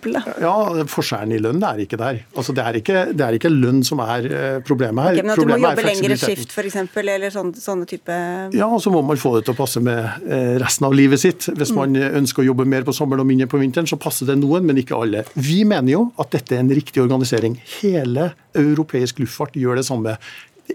Ja, 0.42 0.54
forskjellen 0.90 1.36
i 1.36 1.40
lønn 1.42 1.62
er 1.68 1.84
ikke 1.84 2.00
der. 2.00 2.22
Altså, 2.34 2.56
det, 2.56 2.66
er 2.66 2.80
ikke, 2.80 3.04
det 3.14 3.26
er 3.28 3.38
ikke 3.38 3.52
lønn 3.52 3.84
som 3.86 4.02
er 4.02 4.26
eh, 4.26 4.58
problemet 4.66 5.06
her. 5.06 5.20
Okay, 5.20 5.26
men 5.28 5.34
at 5.36 5.42
du 5.44 5.52
må 5.52 5.60
jobbe 5.62 5.86
lengre 5.86 6.18
skift 6.18 6.56
f.eks., 6.56 6.80
eller 7.02 7.34
sånne, 7.34 7.62
sånne 7.62 7.86
type 7.90 8.18
Ja, 8.56 8.66
og 8.66 8.82
så 8.82 8.90
må 8.94 9.04
man 9.06 9.20
få 9.20 9.36
det 9.38 9.46
til 9.46 9.54
å 9.54 9.60
passe 9.62 9.82
med 9.84 10.26
eh, 10.26 10.58
resten 10.62 10.90
av 10.90 10.98
livet 10.98 11.22
sitt. 11.22 11.46
Hvis 11.54 11.70
mm. 11.70 11.78
man 11.78 12.02
ønsker 12.22 12.42
å 12.42 12.50
jobbe 12.50 12.66
mer 12.66 12.86
på 12.86 12.94
sommeren 12.96 13.22
og 13.22 13.30
mindre 13.30 13.50
på 13.50 13.62
vinteren, 13.62 13.86
så 13.86 14.00
passer 14.00 14.26
det 14.26 14.40
noen, 14.42 14.66
men 14.66 14.82
ikke 14.82 14.98
alle. 14.98 15.22
Vi 15.38 15.51
mener 15.68 15.94
jo 15.94 16.06
at 16.20 16.32
dette 16.34 16.56
er 16.56 16.64
en 16.64 16.72
riktig 16.72 17.02
organisering. 17.02 17.58
Hele 17.80 18.30
europeisk 18.58 19.20
luftfart 19.22 19.58
gjør 19.58 19.80
det 19.80 19.86
samme. 19.88 20.16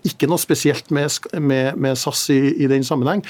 Ikke 0.06 0.30
noe 0.30 0.42
spesielt 0.42 0.92
med, 0.94 1.10
med, 1.40 1.78
med 1.80 1.98
SAS 2.00 2.28
i, 2.36 2.42
i 2.64 2.70
den 2.70 2.86
sammenheng. 2.88 3.24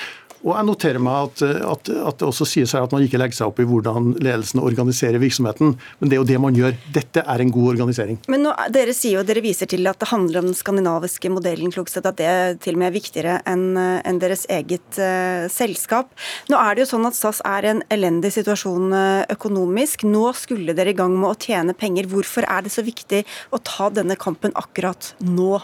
Og 0.46 0.54
jeg 0.54 0.68
noterer 0.68 1.02
meg 1.02 1.30
at, 1.30 1.44
at, 1.44 1.90
at, 1.90 2.20
det 2.20 2.28
også 2.28 2.48
sies 2.48 2.74
her 2.76 2.86
at 2.86 2.94
man 2.94 3.06
ikke 3.06 3.20
legger 3.20 3.40
seg 3.40 3.52
opp 3.52 3.62
i 3.62 3.68
hvordan 3.68 4.14
ledelsen 4.22 4.62
organiserer 4.64 5.22
virksomheten. 5.22 5.76
Men 6.00 6.10
det 6.10 6.18
er 6.18 6.22
jo 6.22 6.28
det 6.30 6.40
man 6.42 6.58
gjør. 6.58 6.78
Dette 6.94 7.24
er 7.24 7.44
en 7.44 7.54
god 7.54 7.72
organisering. 7.74 8.20
Men 8.32 8.46
nå, 8.46 8.54
Dere 8.74 8.96
sier 8.96 9.20
jo, 9.20 9.26
dere 9.28 9.44
viser 9.46 9.70
til 9.70 9.88
at 9.90 10.00
det 10.02 10.10
handler 10.12 10.42
om 10.42 10.50
den 10.52 10.58
skandinaviske 10.58 11.32
modellen, 11.34 11.74
Klokstad, 11.74 12.08
at 12.10 12.20
det 12.20 12.62
til 12.66 12.78
og 12.78 12.82
med 12.82 12.92
er 12.92 12.98
viktigere 12.98 13.38
enn 13.50 13.66
en 13.78 14.22
deres 14.22 14.46
eget 14.54 15.00
uh, 15.02 15.48
selskap. 15.52 16.12
Nå 16.52 16.60
er 16.60 16.76
det 16.76 16.86
jo 16.86 16.92
sånn 16.94 17.08
at 17.10 17.18
SAS 17.18 17.42
er 17.48 17.66
i 17.66 17.74
en 17.76 17.84
elendig 17.94 18.34
situasjon 18.38 18.94
økonomisk. 19.34 20.06
Nå 20.08 20.30
skulle 20.38 20.76
dere 20.78 20.94
i 20.94 20.98
gang 20.98 21.16
med 21.18 21.32
å 21.32 21.40
tjene 21.40 21.76
penger. 21.78 22.10
Hvorfor 22.12 22.48
er 22.48 22.66
det 22.66 22.74
så 22.74 22.86
viktig 22.86 23.24
å 23.54 23.62
ta 23.64 23.90
denne 23.94 24.20
kampen 24.20 24.56
akkurat 24.58 25.14
nå? 25.24 25.58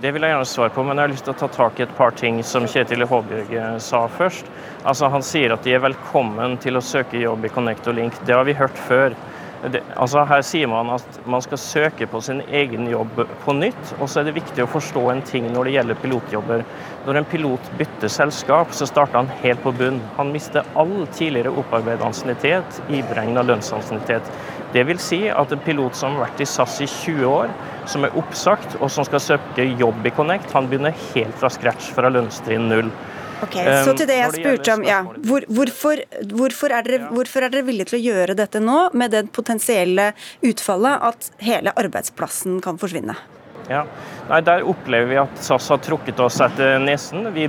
Det 0.00 0.14
vil 0.16 0.24
jeg 0.24 0.32
gjerne 0.32 0.48
svare 0.48 0.72
på, 0.72 0.82
men 0.88 0.96
jeg 0.96 1.04
har 1.04 1.10
lyst 1.12 1.26
til 1.26 1.34
å 1.34 1.40
ta 1.42 1.46
tak 1.52 1.76
i 1.76 1.84
et 1.84 1.90
par 1.98 2.14
ting 2.16 2.38
som 2.46 2.64
Kjetil 2.64 3.04
Håbjørg 3.04 3.50
eh, 3.52 3.74
sa 3.84 4.06
først. 4.08 4.46
Altså, 4.88 5.10
Han 5.12 5.20
sier 5.20 5.52
at 5.52 5.66
de 5.66 5.74
er 5.76 5.82
velkommen 5.84 6.54
til 6.64 6.80
å 6.80 6.80
søke 6.80 7.20
jobb 7.20 7.44
i 7.44 7.50
Connect 7.52 7.90
og 7.90 7.98
Link. 7.98 8.16
Det 8.24 8.32
har 8.32 8.48
vi 8.48 8.56
hørt 8.56 8.80
før. 8.86 9.12
Det, 9.60 9.82
altså 10.00 10.22
her 10.24 10.40
sier 10.48 10.70
man 10.72 10.88
at 10.94 11.18
man 11.28 11.44
skal 11.44 11.60
søke 11.60 12.08
på 12.08 12.22
sin 12.24 12.40
egen 12.48 12.88
jobb 12.88 13.20
på 13.44 13.54
nytt. 13.58 13.92
Og 13.98 14.08
så 14.08 14.22
er 14.22 14.30
det 14.30 14.38
viktig 14.38 14.64
å 14.64 14.70
forstå 14.72 15.02
en 15.12 15.20
ting 15.28 15.50
når 15.52 15.68
det 15.68 15.74
gjelder 15.74 16.00
pilotjobber. 16.00 16.64
Når 17.04 17.20
en 17.20 17.28
pilot 17.34 17.68
bytter 17.76 18.14
selskap, 18.14 18.72
så 18.72 18.88
starter 18.88 19.20
han 19.20 19.28
helt 19.42 19.60
på 19.66 19.74
bunn. 19.76 20.00
Han 20.16 20.32
mister 20.32 20.64
all 20.80 21.04
tidligere 21.12 21.52
opparbeidet 21.60 22.08
ansiennitet, 22.08 22.80
iberegna 22.88 23.44
lønnsansiennitet. 23.52 24.32
Det 24.74 24.84
vil 24.86 25.00
si 25.02 25.24
at 25.28 25.52
en 25.52 25.62
pilot 25.64 25.96
som 25.98 26.14
har 26.14 26.28
vært 26.28 26.42
i 26.44 26.46
SAS 26.46 26.76
i 26.84 26.86
20 26.90 27.24
år, 27.26 27.54
som 27.90 28.04
er 28.06 28.14
oppsagt 28.18 28.76
og 28.78 28.90
som 28.92 29.06
skal 29.06 29.22
søke 29.24 29.66
jobb 29.80 30.06
i 30.06 30.12
Connect, 30.14 30.52
han 30.54 30.68
begynner 30.70 30.94
helt 31.10 31.34
fra 31.40 31.50
scratch 31.50 31.90
fra 31.96 32.12
lønnstrinn 32.12 32.68
null. 32.70 32.92
Ok, 33.40 33.56
Så 33.56 33.94
til 33.96 34.08
det 34.08 34.18
jeg 34.18 34.34
spurte 34.36 34.74
om, 34.76 34.82
ja. 34.84 35.00
Hvor, 35.24 35.44
hvorfor, 35.48 36.02
hvorfor, 36.28 36.74
er 36.76 36.84
dere, 36.84 37.08
hvorfor, 37.08 37.46
er 37.46 37.52
dere, 37.54 37.64
villige 37.64 37.88
til 37.90 37.98
å 37.98 38.02
gjøre 38.04 38.36
dette 38.36 38.60
nå, 38.60 38.78
med 38.92 39.14
det 39.16 39.24
potensielle 39.32 40.10
utfallet 40.44 41.06
at 41.08 41.30
hele 41.40 41.72
arbeidsplassen 41.80 42.60
kan 42.64 42.78
forsvinne? 42.80 43.16
Ja, 43.70 43.84
Nei, 44.28 44.40
Der 44.44 44.66
opplever 44.66 45.08
vi 45.10 45.18
at 45.20 45.42
SAS 45.42 45.68
har 45.72 45.80
trukket 45.82 46.20
oss 46.22 46.40
etter 46.44 46.78
nesen. 46.82 47.28
Vi 47.34 47.48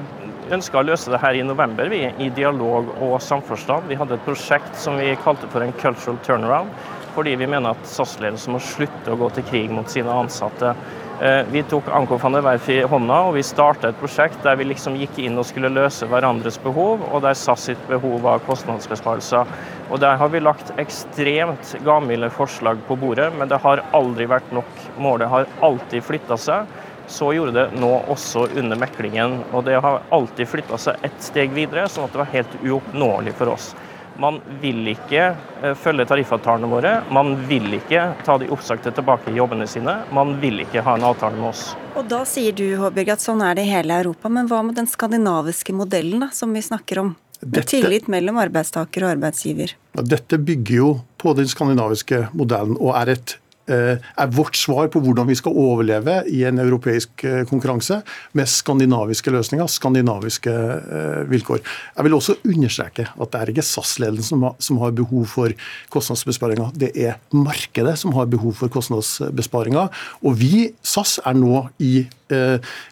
ønska 0.51 0.79
å 0.79 0.85
løse 0.85 1.11
det 1.11 1.19
her 1.21 1.37
i 1.37 1.43
november, 1.45 1.89
vi, 1.91 2.03
i 2.07 2.29
dialog 2.35 2.89
og 3.01 3.19
samforstand. 3.23 3.87
Vi 3.89 3.97
hadde 3.99 4.17
et 4.17 4.25
prosjekt 4.25 4.79
som 4.79 4.99
vi 4.99 5.11
kalte 5.23 5.49
for 5.51 5.63
en 5.65 5.75
cultural 5.81 6.19
turnaround, 6.25 6.71
fordi 7.15 7.35
vi 7.39 7.47
mener 7.47 7.75
at 7.75 7.87
SAS-ledelsen 7.87 8.55
må 8.55 8.59
slutte 8.63 9.13
å 9.13 9.19
gå 9.19 9.29
til 9.35 9.47
krig 9.49 9.71
mot 9.73 9.89
sine 9.89 10.13
ansatte. 10.13 10.75
Eh, 11.21 11.45
vi 11.51 11.61
tok 11.69 11.89
Anko 11.93 12.17
van 12.17 12.33
der 12.33 12.41
Werf 12.41 12.65
i 12.73 12.79
hånda 12.81 13.17
og 13.27 13.35
vi 13.35 13.43
starta 13.45 13.91
et 13.91 13.99
prosjekt 14.01 14.39
der 14.41 14.55
vi 14.57 14.65
liksom 14.71 14.95
gikk 14.97 15.19
inn 15.21 15.37
og 15.37 15.45
skulle 15.45 15.69
løse 15.69 16.07
hverandres 16.09 16.57
behov, 16.63 17.03
og 17.11 17.21
der 17.21 17.37
SAS 17.37 17.67
sitt 17.69 17.83
behov 17.89 18.23
var 18.23 18.41
kostnadsbesparelser. 18.47 19.51
Og 19.91 19.99
Der 20.01 20.17
har 20.17 20.29
vi 20.33 20.39
lagt 20.41 20.71
ekstremt 20.81 21.75
gavmilde 21.85 22.31
forslag 22.33 22.81
på 22.87 22.97
bordet, 22.97 23.29
men 23.37 23.51
det 23.51 23.61
har 23.61 23.83
aldri 23.93 24.25
vært 24.25 24.49
nok. 24.51 24.71
Målet 24.97 25.29
har 25.29 25.45
alltid 25.61 26.03
flytta 26.03 26.37
seg. 26.37 26.65
Så 27.07 27.33
gjorde 27.35 27.53
det 27.53 27.77
nå 27.77 27.91
også 28.09 28.47
under 28.57 28.79
meklingen, 28.79 29.43
og 29.51 29.65
det 29.69 29.77
har 29.83 30.01
alltid 30.09 30.47
flytta 30.47 30.77
seg 30.79 31.05
ett 31.05 31.21
steg 31.21 31.53
videre, 31.53 31.85
sånn 31.85 32.07
at 32.07 32.15
det 32.15 32.23
var 32.23 32.33
helt 32.33 32.59
uoppnåelig 32.63 33.35
for 33.37 33.53
oss. 33.53 33.73
Man 34.21 34.37
vil 34.61 34.85
ikke 34.91 35.23
eh, 35.31 35.73
følge 35.81 36.05
tariffavtalene 36.09 36.69
våre. 36.69 36.91
Man 37.13 37.33
vil 37.49 37.79
ikke 37.79 38.03
ta 38.25 38.37
de 38.41 38.49
oppsagte 38.53 38.93
tilbake 38.93 39.33
i 39.33 39.39
jobbene 39.39 39.65
sine. 39.69 39.97
Man 40.13 40.35
vil 40.43 40.61
ikke 40.61 40.83
ha 40.85 40.93
en 40.99 41.07
avtale 41.09 41.39
med 41.39 41.49
oss. 41.49 41.71
Og 41.97 42.05
Da 42.11 42.21
sier 42.29 42.53
du 42.55 42.65
Håbjørg, 42.77 43.15
at 43.15 43.23
sånn 43.23 43.41
er 43.45 43.57
det 43.57 43.65
i 43.65 43.73
hele 43.73 43.97
Europa. 44.03 44.29
Men 44.29 44.49
hva 44.51 44.61
med 44.67 44.77
den 44.77 44.89
skandinaviske 44.89 45.73
modellen 45.73 46.21
da, 46.27 46.29
som 46.35 46.53
vi 46.53 46.61
snakker 46.65 47.01
om? 47.01 47.15
Dette, 47.41 47.71
tillit 47.73 48.05
mellom 48.11 48.37
arbeidstaker 48.37 49.07
og 49.07 49.15
arbeidsgiver. 49.15 49.73
Dette 49.97 50.37
bygger 50.37 50.75
jo 50.75 50.89
på 51.21 51.33
den 51.33 51.49
skandinaviske 51.49 52.27
modellen 52.37 52.77
og 52.77 52.93
er 52.99 53.15
et 53.15 53.39
er 53.69 54.31
vårt 54.33 54.57
svar 54.57 54.89
på 54.91 55.01
hvordan 55.03 55.27
vi 55.29 55.35
skal 55.37 55.55
overleve 55.57 56.21
i 56.31 56.43
en 56.47 56.59
europeisk 56.61 57.23
eh, 57.27 57.43
konkurranse 57.49 58.01
med 58.37 58.49
skandinaviske 58.49 59.33
løsninger, 59.33 59.69
skandinaviske 59.69 60.51
eh, 60.51 61.21
vilkår. 61.31 61.61
Jeg 61.95 62.07
vil 62.07 62.17
også 62.17 62.37
understreke 62.47 63.07
at 63.11 63.33
det 63.33 63.41
er 63.41 63.51
ikke 63.53 63.65
SAS-ledelsen 63.65 64.45
som 64.61 64.81
har 64.81 64.95
behov 64.97 65.27
for 65.29 65.55
kostnadsbesparinger, 65.93 66.73
det 66.75 66.91
er 66.95 67.19
markedet 67.35 67.97
som 68.01 68.15
har 68.17 68.29
behov 68.31 68.55
for 68.59 68.71
kostnadsbesparinger. 68.73 69.91
Og 70.25 70.39
vi, 70.41 70.71
SAS, 70.81 71.19
er 71.25 71.37
nå 71.37 71.67
i 71.83 72.07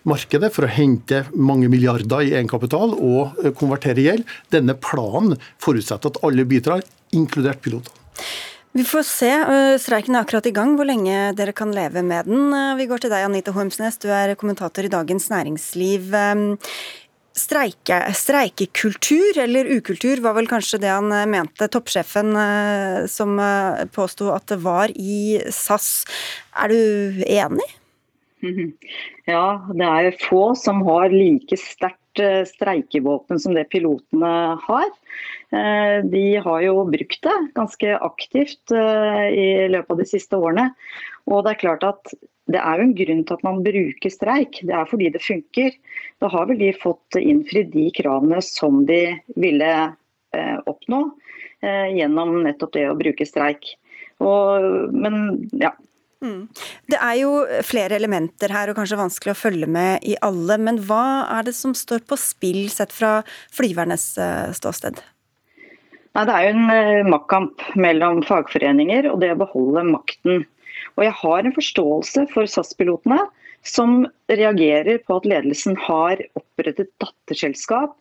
markedet 0.03 0.49
for 0.51 0.67
å 0.67 0.71
hente 0.71 1.21
mange 1.31 1.69
milliarder 1.71 2.25
i 2.27 2.33
egenkapital 2.33 2.91
og 2.97 3.39
konvertere 3.59 4.03
gjeld. 4.03 4.27
Denne 4.51 4.75
planen 4.75 5.37
forutsetter 5.63 6.11
at 6.11 6.19
alle 6.27 6.43
bidrar, 6.49 6.83
inkludert 7.15 7.63
pilotene. 7.63 7.95
Vi 8.71 8.83
får 8.83 9.03
se. 9.03 9.29
Eh, 9.29 9.75
streiken 9.81 10.13
er 10.13 10.21
akkurat 10.23 10.45
i 10.45 10.53
gang. 10.53 10.75
Hvor 10.77 10.85
lenge 10.85 11.31
dere 11.37 11.55
kan 11.57 11.73
leve 11.73 12.03
med 12.05 12.29
den. 12.29 12.53
Eh, 12.53 12.75
vi 12.77 12.85
går 12.89 13.01
til 13.01 13.09
deg, 13.09 13.25
Anita 13.25 13.53
Hormsnes. 13.55 13.97
Du 13.97 14.09
er 14.13 14.35
kommentator 14.37 14.85
i 14.85 14.91
Dagens 14.93 15.29
Næringsliv. 15.31 16.13
Ehm, 16.13 16.59
streike, 17.33 17.97
streikekultur, 18.13 19.39
eller 19.41 19.65
ukultur, 19.73 20.21
var 20.21 20.35
vel 20.37 20.45
kanskje 20.45 20.81
det 20.83 20.91
han 20.93 21.09
eh, 21.11 21.25
mente, 21.25 21.65
toppsjefen 21.65 22.35
som 23.09 23.41
påsto 23.95 24.29
at 24.35 24.45
det 24.51 24.59
var 24.61 24.93
i 24.93 25.39
SAS. 25.49 26.05
Er 26.53 26.69
du 26.69 27.23
enig? 27.25 27.69
Ja, 29.29 29.61
det 29.77 29.85
er 29.85 30.15
få 30.23 30.55
som 30.57 30.79
har 30.87 31.11
like 31.13 31.53
sterkt 31.59 32.17
streikevåpen 32.49 33.37
som 33.37 33.53
det 33.53 33.67
pilotene 33.69 34.31
har. 34.63 34.87
Eh, 35.49 36.05
de 36.05 36.25
har 36.37 36.61
jo 36.61 36.83
brukt 36.85 37.23
det 37.25 37.37
ganske 37.55 37.93
aktivt 38.05 38.73
eh, 38.75 39.27
i 39.33 39.47
løpet 39.73 39.95
av 39.95 40.01
de 40.01 40.05
siste 40.09 40.37
årene. 40.37 40.69
Og 41.29 41.41
det 41.45 41.55
er 41.55 41.63
klart 41.63 41.85
at 41.87 42.13
det 42.49 42.61
er 42.61 42.79
jo 42.79 42.85
en 42.87 42.95
grunn 42.97 43.23
til 43.25 43.37
at 43.37 43.45
man 43.45 43.63
bruker 43.65 44.13
streik. 44.13 44.61
Det 44.65 44.75
er 44.75 44.89
fordi 44.89 45.09
det 45.13 45.25
funker. 45.25 45.73
Da 46.21 46.29
har 46.33 46.49
vel 46.49 46.61
de 46.61 46.69
fått 46.77 47.17
innfridd 47.17 47.73
de 47.73 47.89
kravene 47.97 48.41
som 48.45 48.83
de 48.89 49.03
ville 49.37 49.73
eh, 49.89 50.57
oppnå 50.69 51.07
gjennom 51.59 52.37
nettopp 52.45 52.71
det 52.71 52.85
å 52.87 52.95
bruke 52.95 53.25
streik. 53.27 53.73
Og, 54.23 54.89
men 54.95 55.49
ja, 55.59 55.75
Mm. 56.19 56.49
Det 56.91 56.97
er 56.99 57.13
jo 57.21 57.29
flere 57.63 57.95
elementer 57.95 58.51
her, 58.51 58.67
og 58.67 58.75
kanskje 58.75 58.97
vanskelig 58.99 59.31
å 59.31 59.39
følge 59.39 59.69
med 59.71 60.03
i 60.03 60.17
alle. 60.19 60.57
Men 60.59 60.81
hva 60.83 61.29
er 61.37 61.47
det 61.47 61.53
som 61.55 61.71
står 61.71 62.03
på 62.03 62.17
spill, 62.19 62.65
sett 62.67 62.91
fra 62.91 63.21
flyvernes 63.55 64.09
ståsted? 64.59 64.99
Nei, 66.19 66.25
Det 66.27 66.35
er 66.35 66.45
jo 66.45 66.51
en 66.51 66.71
uh, 66.75 67.09
maktkamp 67.13 67.61
mellom 67.79 68.17
fagforeninger 68.27 69.05
og 69.07 69.21
det 69.21 69.29
å 69.31 69.37
beholde 69.39 69.85
makten. 69.87 70.41
Og 70.97 71.05
Jeg 71.05 71.15
har 71.15 71.45
en 71.45 71.55
forståelse 71.55 72.25
for 72.33 72.49
SAS-pilotene 72.49 73.21
som 73.63 74.01
reagerer 74.27 74.99
på 75.07 75.15
at 75.15 75.27
ledelsen 75.31 75.77
har 75.79 76.19
opprettet 76.35 76.91
datterselskap 76.99 77.93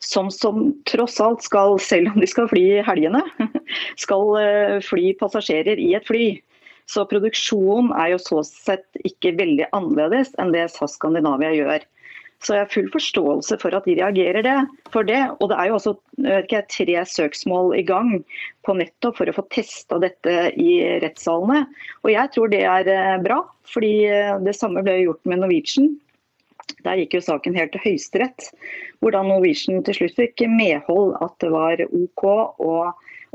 som, 0.00 0.30
som 0.32 0.70
tross 0.88 1.18
alt 1.20 1.44
skal, 1.44 1.76
selv 1.76 2.14
om 2.14 2.24
de 2.24 2.28
skal 2.30 2.48
fly 2.48 2.64
i 2.78 2.86
helgene, 2.86 3.20
skal 4.04 4.24
uh, 4.40 4.80
fly 4.80 5.12
passasjerer 5.20 5.76
i 5.76 5.92
et 6.00 6.08
fly. 6.08 6.30
Så 6.88 7.04
produksjonen 7.10 7.92
er 7.98 8.14
jo 8.14 8.22
så 8.22 8.40
sett 8.46 9.04
ikke 9.04 9.34
veldig 9.36 9.68
annerledes 9.76 10.32
enn 10.40 10.56
det 10.56 10.70
SAS 10.72 10.96
Skandinavia 10.96 11.52
gjør. 11.58 11.84
Så 12.46 12.54
jeg 12.54 12.62
har 12.62 12.70
full 12.70 12.86
forståelse 12.92 13.56
for 13.58 13.74
at 13.74 13.86
de 13.88 13.96
reagerer 13.98 14.44
det, 14.46 14.54
for 14.94 15.06
det. 15.06 15.18
Og 15.40 15.50
det 15.50 15.56
er 15.58 15.70
jo 15.70 15.78
også 15.80 15.94
ikke, 16.44 16.62
tre 16.70 17.00
søksmål 17.10 17.74
i 17.74 17.82
gang 17.86 18.12
på 18.66 18.76
nettopp 18.78 19.18
for 19.18 19.30
å 19.30 19.34
få 19.34 19.42
testa 19.50 19.98
dette 20.02 20.34
i 20.54 20.78
rettssalene. 21.02 21.64
Og 22.04 22.12
jeg 22.12 22.32
tror 22.36 22.52
det 22.52 22.62
er 22.62 22.90
eh, 22.92 23.16
bra, 23.24 23.40
fordi 23.72 23.94
eh, 24.06 24.36
det 24.46 24.54
samme 24.54 24.84
ble 24.86 25.00
gjort 25.02 25.26
med 25.26 25.42
Norwegian. 25.42 25.90
Der 26.86 27.00
gikk 27.00 27.18
jo 27.18 27.24
saken 27.24 27.58
helt 27.58 27.74
til 27.74 27.82
Høyesterett, 27.82 28.52
hvor 29.02 29.14
da 29.14 29.24
Norwegian 29.26 29.82
til 29.86 29.98
slutt 29.98 30.16
fikk 30.18 30.46
medhold 30.50 31.16
at 31.24 31.34
det 31.42 31.50
var 31.54 31.82
OK 31.88 32.26
å 32.62 32.72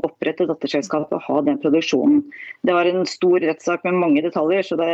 opprette 0.06 0.46
datterselskapet 0.48 1.16
og 1.18 1.26
ha 1.26 1.40
den 1.46 1.58
produksjonen. 1.62 2.22
Det 2.66 2.74
var 2.76 2.88
en 2.88 3.04
stor 3.08 3.42
rettssak 3.42 3.84
med 3.86 3.98
mange 4.00 4.24
detaljer, 4.24 4.66
så, 4.66 4.78
det, 4.80 4.92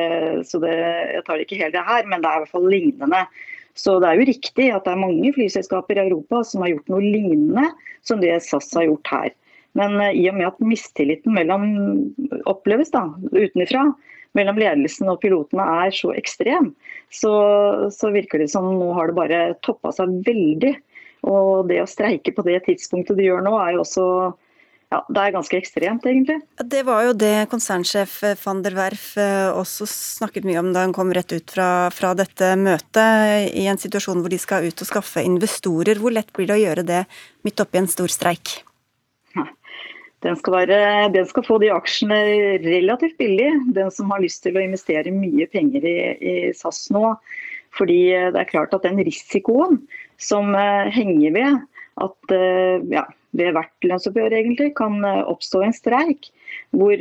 så 0.49 0.61
det, 0.63 0.75
jeg 1.15 1.25
tar 1.27 1.39
det 1.39 1.47
ikke 1.49 1.61
helt 1.63 1.77
det 1.77 1.87
her, 1.89 2.09
men 2.11 2.25
det 2.25 2.31
er 2.31 2.41
i 2.41 2.45
hvert 2.45 2.57
fall 2.57 2.69
lignende. 2.73 3.23
Så 3.79 3.99
det 4.03 4.09
er 4.09 4.19
jo 4.19 4.31
riktig 4.33 4.71
at 4.75 4.87
det 4.87 4.95
er 4.95 5.05
mange 5.05 5.31
flyselskaper 5.37 6.01
i 6.01 6.07
Europa 6.09 6.43
som 6.47 6.65
har 6.65 6.73
gjort 6.73 6.91
noe 6.91 7.05
lignende 7.05 7.69
som 8.07 8.23
det 8.23 8.35
SAS 8.43 8.73
har 8.75 8.89
gjort 8.89 9.13
her. 9.13 9.31
Men 9.79 10.01
eh, 10.03 10.17
i 10.19 10.27
og 10.31 10.39
med 10.39 10.49
at 10.49 10.63
mistilliten 10.65 11.35
mellom, 11.37 11.69
oppleves 12.51 12.91
da, 12.95 13.07
utenfra 13.31 13.87
mellom 14.37 14.59
ledelsen 14.61 15.09
og 15.11 15.21
pilotene 15.23 15.65
er 15.85 15.95
så 15.95 16.11
ekstrem, 16.17 16.73
så, 17.15 17.33
så 17.95 18.11
virker 18.15 18.43
det 18.43 18.51
som 18.53 18.67
nå 18.77 18.91
har 18.97 19.11
det 19.11 19.19
bare 19.19 19.41
toppa 19.67 19.95
seg 19.95 20.21
veldig. 20.27 20.75
Og 21.29 21.71
det 21.71 21.81
å 21.83 21.89
streike 21.91 22.35
på 22.35 22.45
det 22.47 22.61
tidspunktet 22.67 23.19
de 23.19 23.27
gjør 23.27 23.43
nå, 23.47 23.55
er 23.59 23.75
jo 23.75 23.83
også 23.83 24.05
ja, 24.89 25.03
det 25.13 25.21
er 25.21 25.35
ganske 25.35 25.59
ekstremt, 25.59 26.07
egentlig. 26.09 26.39
Det 26.65 26.81
var 26.89 27.03
jo 27.05 27.17
det 27.21 27.49
konsernsjef 27.53 28.15
van 28.41 28.63
der 28.65 28.77
Werf 28.79 29.11
eh, 29.21 29.51
også 29.53 29.85
snakket 29.89 30.47
mye 30.49 30.63
om 30.63 30.71
da 30.73 30.87
han 30.87 30.95
kom 30.97 31.13
rett 31.13 31.35
ut 31.35 31.53
fra, 31.53 31.91
fra, 31.93 32.15
dette 32.17 32.55
møtet, 32.57 33.53
i 33.53 33.67
en 33.69 33.81
situasjon 33.81 34.23
hvor 34.25 34.33
de 34.33 34.41
skal 34.41 34.65
ut 34.65 34.85
og 34.85 34.89
skaffe 34.89 35.25
investorer. 35.29 36.01
Hvor 36.01 36.15
lett 36.17 36.33
blir 36.33 36.49
det 36.49 36.57
å 36.57 36.63
gjøre 36.63 36.87
det 36.89 37.03
midt 37.45 37.61
oppi 37.61 37.83
en 37.83 37.91
stor 37.91 38.09
streik? 38.13 38.63
Den 40.25 40.35
skal, 40.35 40.57
være, 40.65 40.79
den 41.15 41.29
skal, 41.31 41.45
få 41.47 41.61
de 41.63 41.69
aksjene 41.71 42.17
relativt 42.65 43.21
billig, 43.21 43.53
den 43.77 43.93
som 43.95 44.09
har 44.11 44.25
lyst 44.25 44.41
til 44.43 44.57
å 44.59 44.65
investere 44.65 45.13
mye 45.15 45.47
penger 45.53 45.85
i, 45.87 45.99
i 46.19 46.35
SAS 46.57 46.89
nå. 46.91 47.13
Fordi 47.77 48.01
det 48.33 48.41
er 48.41 48.49
klart 48.49 48.73
at 48.75 48.89
den 48.89 48.99
risikoen 49.07 49.83
som 50.19 50.57
eh, 50.57 50.89
henger 50.97 51.37
ved 51.37 51.61
at 52.05 52.35
eh, 52.35 52.83
ja, 52.93 53.05
ved 53.39 53.55
hvert 53.57 53.87
lønnsoppgjør 53.87 54.37
egentlig 54.39 54.73
kan 54.79 54.99
eh, 55.05 55.23
oppstå 55.29 55.63
en 55.67 55.77
streik 55.77 56.33
hvor 56.73 57.01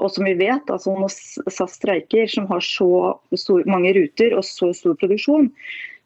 Og 0.00 0.08
som 0.12 0.24
vi 0.24 0.32
vet, 0.36 0.70
altså 0.72 0.94
når 0.96 1.12
SAS 1.12 1.74
streiker, 1.76 2.26
som 2.28 2.46
har 2.48 2.60
så 2.64 2.88
stor, 3.36 3.64
mange 3.68 3.92
ruter 3.96 4.32
og 4.36 4.44
så 4.44 4.70
stor 4.76 4.96
produksjon, 5.00 5.50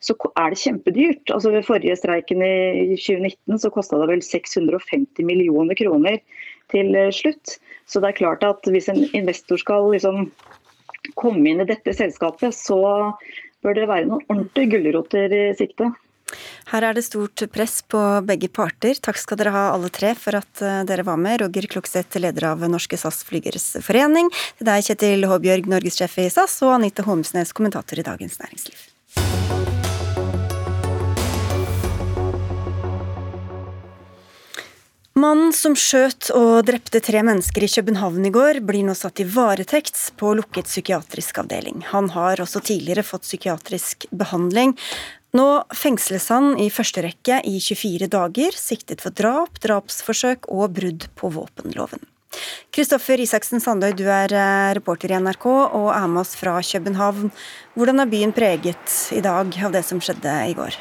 så 0.05 0.17
er 0.37 0.53
det 0.53 0.61
kjempedyrt. 0.61 1.31
Altså 1.33 1.53
Ved 1.55 1.67
forrige 1.67 1.97
streiken 1.97 2.43
i 2.45 2.97
2019 2.99 3.61
så 3.63 3.71
kosta 3.73 4.01
det 4.01 4.11
vel 4.11 4.25
650 4.25 5.25
millioner 5.27 5.79
kroner 5.79 6.21
til 6.73 6.95
eh, 6.99 7.13
slutt. 7.15 7.57
Så 7.87 8.03
det 8.03 8.13
er 8.13 8.21
klart 8.21 8.45
at 8.47 8.67
hvis 8.71 8.91
en 8.93 9.05
investor 9.13 9.61
skal 9.61 9.91
liksom 9.95 10.29
komme 11.21 11.45
inn 11.51 11.63
i 11.63 11.69
dette 11.69 11.95
selskapet, 11.97 12.57
så 12.57 12.81
bør 13.65 13.77
det 13.77 13.89
være 13.89 14.09
noen 14.09 14.25
ordentlige 14.29 14.77
gulroter 14.77 15.33
i 15.33 15.45
sikte. 15.57 15.91
Her 16.73 16.89
er 16.89 16.97
det 16.97 17.05
stort 17.07 17.45
press 17.55 17.81
på 17.83 18.01
begge 18.27 18.49
parter. 18.49 18.99
Takk 19.01 19.21
skal 19.21 19.41
dere 19.41 19.55
ha 19.55 19.65
alle 19.75 19.91
tre 19.93 20.15
for 20.19 20.39
at 20.41 20.65
eh, 20.65 20.83
dere 20.89 21.07
var 21.07 21.21
med. 21.21 21.41
Roger 21.45 21.69
Klokseth, 21.71 22.19
leder 22.21 22.51
av 22.53 22.65
Norske 22.69 22.99
SAS 23.01 23.23
Flygeres 23.29 23.77
Forening. 23.85 24.33
Til 24.59 24.71
deg, 24.71 24.87
Kjetil 24.89 25.29
Håbjørg, 25.31 25.71
norgessjef 25.77 26.19
i 26.25 26.31
SAS, 26.33 26.61
og 26.67 26.79
Anita 26.79 27.07
Holmsnes, 27.07 27.55
kommentator 27.57 28.01
i 28.01 28.07
Dagens 28.07 28.41
Næringsliv. 28.43 28.91
Mannen 35.15 35.53
som 35.55 35.77
skjøt 35.79 36.33
og 36.35 36.65
drepte 36.67 36.99
tre 36.99 37.21
mennesker 37.23 37.63
i 37.63 37.69
København 37.71 38.27
i 38.27 38.33
går, 38.35 38.59
blir 38.67 38.83
nå 38.83 38.97
satt 38.99 39.23
i 39.23 39.27
varetekt 39.31 40.01
på 40.19 40.33
lukket 40.35 40.67
psykiatrisk 40.67 41.39
avdeling. 41.45 41.85
Han 41.93 42.11
har 42.17 42.43
også 42.43 42.59
tidligere 42.67 43.07
fått 43.07 43.23
psykiatrisk 43.23 44.09
behandling. 44.11 44.75
Nå 45.35 45.47
fengsles 45.75 46.29
han 46.31 46.53
i 46.63 46.69
første 46.71 47.03
rekke 47.03 47.41
i 47.43 47.59
24 47.59 48.07
dager, 48.13 48.55
siktet 48.55 49.03
for 49.03 49.15
drap, 49.19 49.59
drapsforsøk 49.65 50.47
og 50.47 50.77
brudd 50.77 51.09
på 51.19 51.31
våpenloven. 51.35 52.07
Kristoffer 52.75 53.21
Isaksen 53.23 53.63
Sandøy, 53.63 53.93
du 53.99 54.07
er 54.11 54.31
eh, 54.35 54.71
reporter 54.79 55.15
i 55.15 55.19
NRK 55.19 55.47
og 55.51 55.91
er 55.95 56.09
med 56.11 56.25
oss 56.25 56.35
fra 56.39 56.57
København. 56.63 57.31
Hvordan 57.75 58.03
er 58.03 58.11
byen 58.11 58.35
preget 58.35 58.99
i 59.15 59.23
dag 59.23 59.55
av 59.67 59.75
det 59.75 59.85
som 59.87 60.03
skjedde 60.03 60.35
i 60.51 60.59
går? 60.59 60.79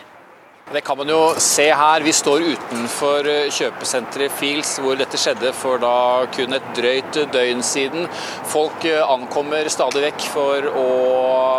Det 0.71 0.81
kan 0.81 0.97
man 0.97 1.09
jo 1.09 1.33
se 1.37 1.65
her. 1.75 2.01
Vi 2.01 2.13
står 2.15 2.45
utenfor 2.53 3.27
eh, 3.27 3.49
kjøpesenteret 3.51 4.31
Fields 4.31 4.77
hvor 4.79 4.95
dette 4.95 5.19
skjedde 5.19 5.51
for 5.59 5.81
da 5.81 6.23
kun 6.31 6.55
et 6.55 6.69
drøyt 6.77 7.19
døgn 7.33 7.59
siden. 7.67 8.07
Folk 8.47 8.85
eh, 8.87 9.01
ankommer 9.03 9.67
stadig 9.69 10.05
vekk 10.05 10.23
for 10.31 10.69
å 10.71 10.85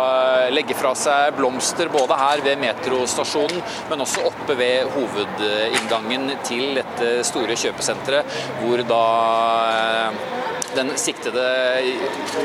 eh, 0.09 0.49
legge 0.55 0.73
fra 0.79 0.95
seg 0.97 1.37
blomster, 1.37 1.91
både 1.93 2.17
her 2.17 2.41
ved 2.47 2.57
metrostasjonen, 2.63 3.61
men 3.91 4.01
også 4.01 4.25
oppe 4.31 4.57
ved 4.57 4.89
hovedinngangen 4.97 6.33
til 6.47 6.73
dette 6.81 7.19
store 7.29 7.59
kjøpesenteret, 7.61 8.41
hvor 8.63 8.81
da 8.89 9.03
den 10.75 10.89
siktede 10.99 11.45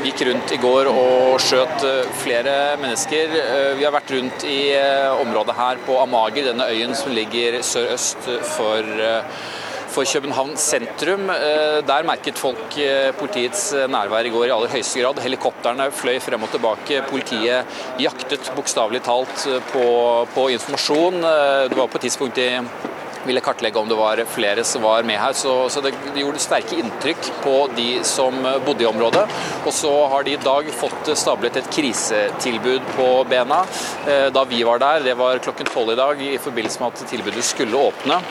gikk 0.05 0.21
rundt 0.29 0.53
i 0.55 0.59
går 0.61 0.87
og 0.87 1.33
skjøt 1.43 1.83
flere 2.21 2.77
mennesker. 2.79 3.33
Vi 3.75 3.83
har 3.83 3.91
vært 3.91 4.13
rundt 4.15 4.45
i 4.47 4.59
området 5.19 5.57
her 5.57 5.81
på 5.83 5.97
Amager, 5.99 6.47
denne 6.51 6.69
øyen 6.69 6.95
som 6.97 7.15
ligger 7.15 7.61
sørøst 7.65 8.29
for 8.55 8.85
for 9.91 10.07
København 10.07 10.53
sentrum. 10.55 11.27
Der 11.87 12.05
merket 12.07 12.39
folk 12.39 12.77
politiets 13.19 13.73
nærvær 13.91 14.23
i 14.23 14.31
går 14.31 14.45
i 14.47 14.53
aller 14.55 14.71
høyeste 14.71 15.01
grad. 15.01 15.19
Helikoptrene 15.19 15.89
fløy 15.91 16.19
frem 16.23 16.45
og 16.47 16.53
tilbake. 16.53 17.01
Politiet 17.09 17.67
jaktet 17.99 18.53
bokstavelig 18.55 19.03
talt 19.03 19.43
på, 19.73 19.83
på 20.35 20.47
informasjon. 20.55 21.19
Det 21.67 21.75
var 21.75 21.91
på 21.91 21.99
et 21.99 22.07
tidspunkt 22.07 22.39
i 22.39 22.49
ville 23.25 23.43
kartlegge 23.43 23.79
om 23.79 23.89
det 23.89 23.97
var 23.99 24.21
flere 24.29 24.63
som 24.67 24.83
var 24.85 25.03
med 25.07 25.19
her. 25.19 25.33
Så, 25.37 25.53
så 25.69 25.81
det, 25.83 25.93
gjorde 26.15 26.41
sterke 26.41 26.79
inntrykk 26.81 27.31
på 27.43 27.55
de 27.77 27.89
som 28.07 28.37
bodde 28.65 28.85
i 28.85 28.89
området. 28.89 29.25
Og 29.65 29.73
så 29.75 29.93
har 30.13 30.27
de 30.27 30.35
i 30.35 30.43
dag 30.43 30.69
fått 30.75 31.13
stablet 31.17 31.61
et 31.61 31.71
krisetilbud 31.73 32.93
på 32.95 33.09
bena. 33.29 33.63
Eh, 34.07 34.27
da 34.33 34.45
vi 34.49 34.63
var 34.67 34.81
der, 34.83 35.03
det 35.05 35.17
var 35.19 35.41
klokken 35.43 35.69
tolv 35.71 35.95
i 35.95 35.99
dag, 35.99 36.21
i 36.21 36.37
forbindelse 36.41 36.81
med 36.81 36.93
at 36.93 37.11
tilbudet 37.11 37.45
skulle 37.45 37.89
åpne. 37.89 38.21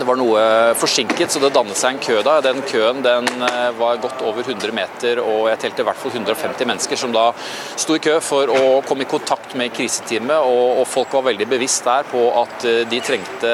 Det 0.00 0.06
var 0.08 0.16
noe 0.16 0.42
forsinket, 0.80 1.28
så 1.28 1.40
det 1.42 1.50
dannet 1.52 1.76
seg 1.76 1.92
en 1.92 1.98
kø 2.00 2.14
da. 2.24 2.38
Den 2.40 2.62
køen 2.64 3.02
den 3.04 3.26
eh, 3.44 3.66
var 3.76 3.98
godt 4.00 4.22
over 4.24 4.40
100 4.40 4.72
meter, 4.72 5.20
og 5.20 5.50
jeg 5.50 5.60
telte 5.60 5.84
i 5.84 5.86
hvert 5.90 6.00
fall 6.00 6.14
150 6.14 6.68
mennesker 6.70 6.96
som 6.96 7.12
da 7.12 7.26
sto 7.36 7.98
i 7.98 8.00
kø 8.00 8.14
for 8.24 8.48
å 8.48 8.62
komme 8.88 9.04
i 9.04 9.10
kontakt 9.10 9.52
med 9.60 9.74
kriseteamet. 9.76 10.38
Og, 10.40 10.80
og 10.80 10.88
folk 10.88 11.12
var 11.18 11.26
veldig 11.28 11.50
bevisst 11.50 11.84
der 11.84 12.08
på 12.08 12.22
at 12.40 12.64
eh, 12.70 12.80
de 12.88 13.02
trengte 13.04 13.52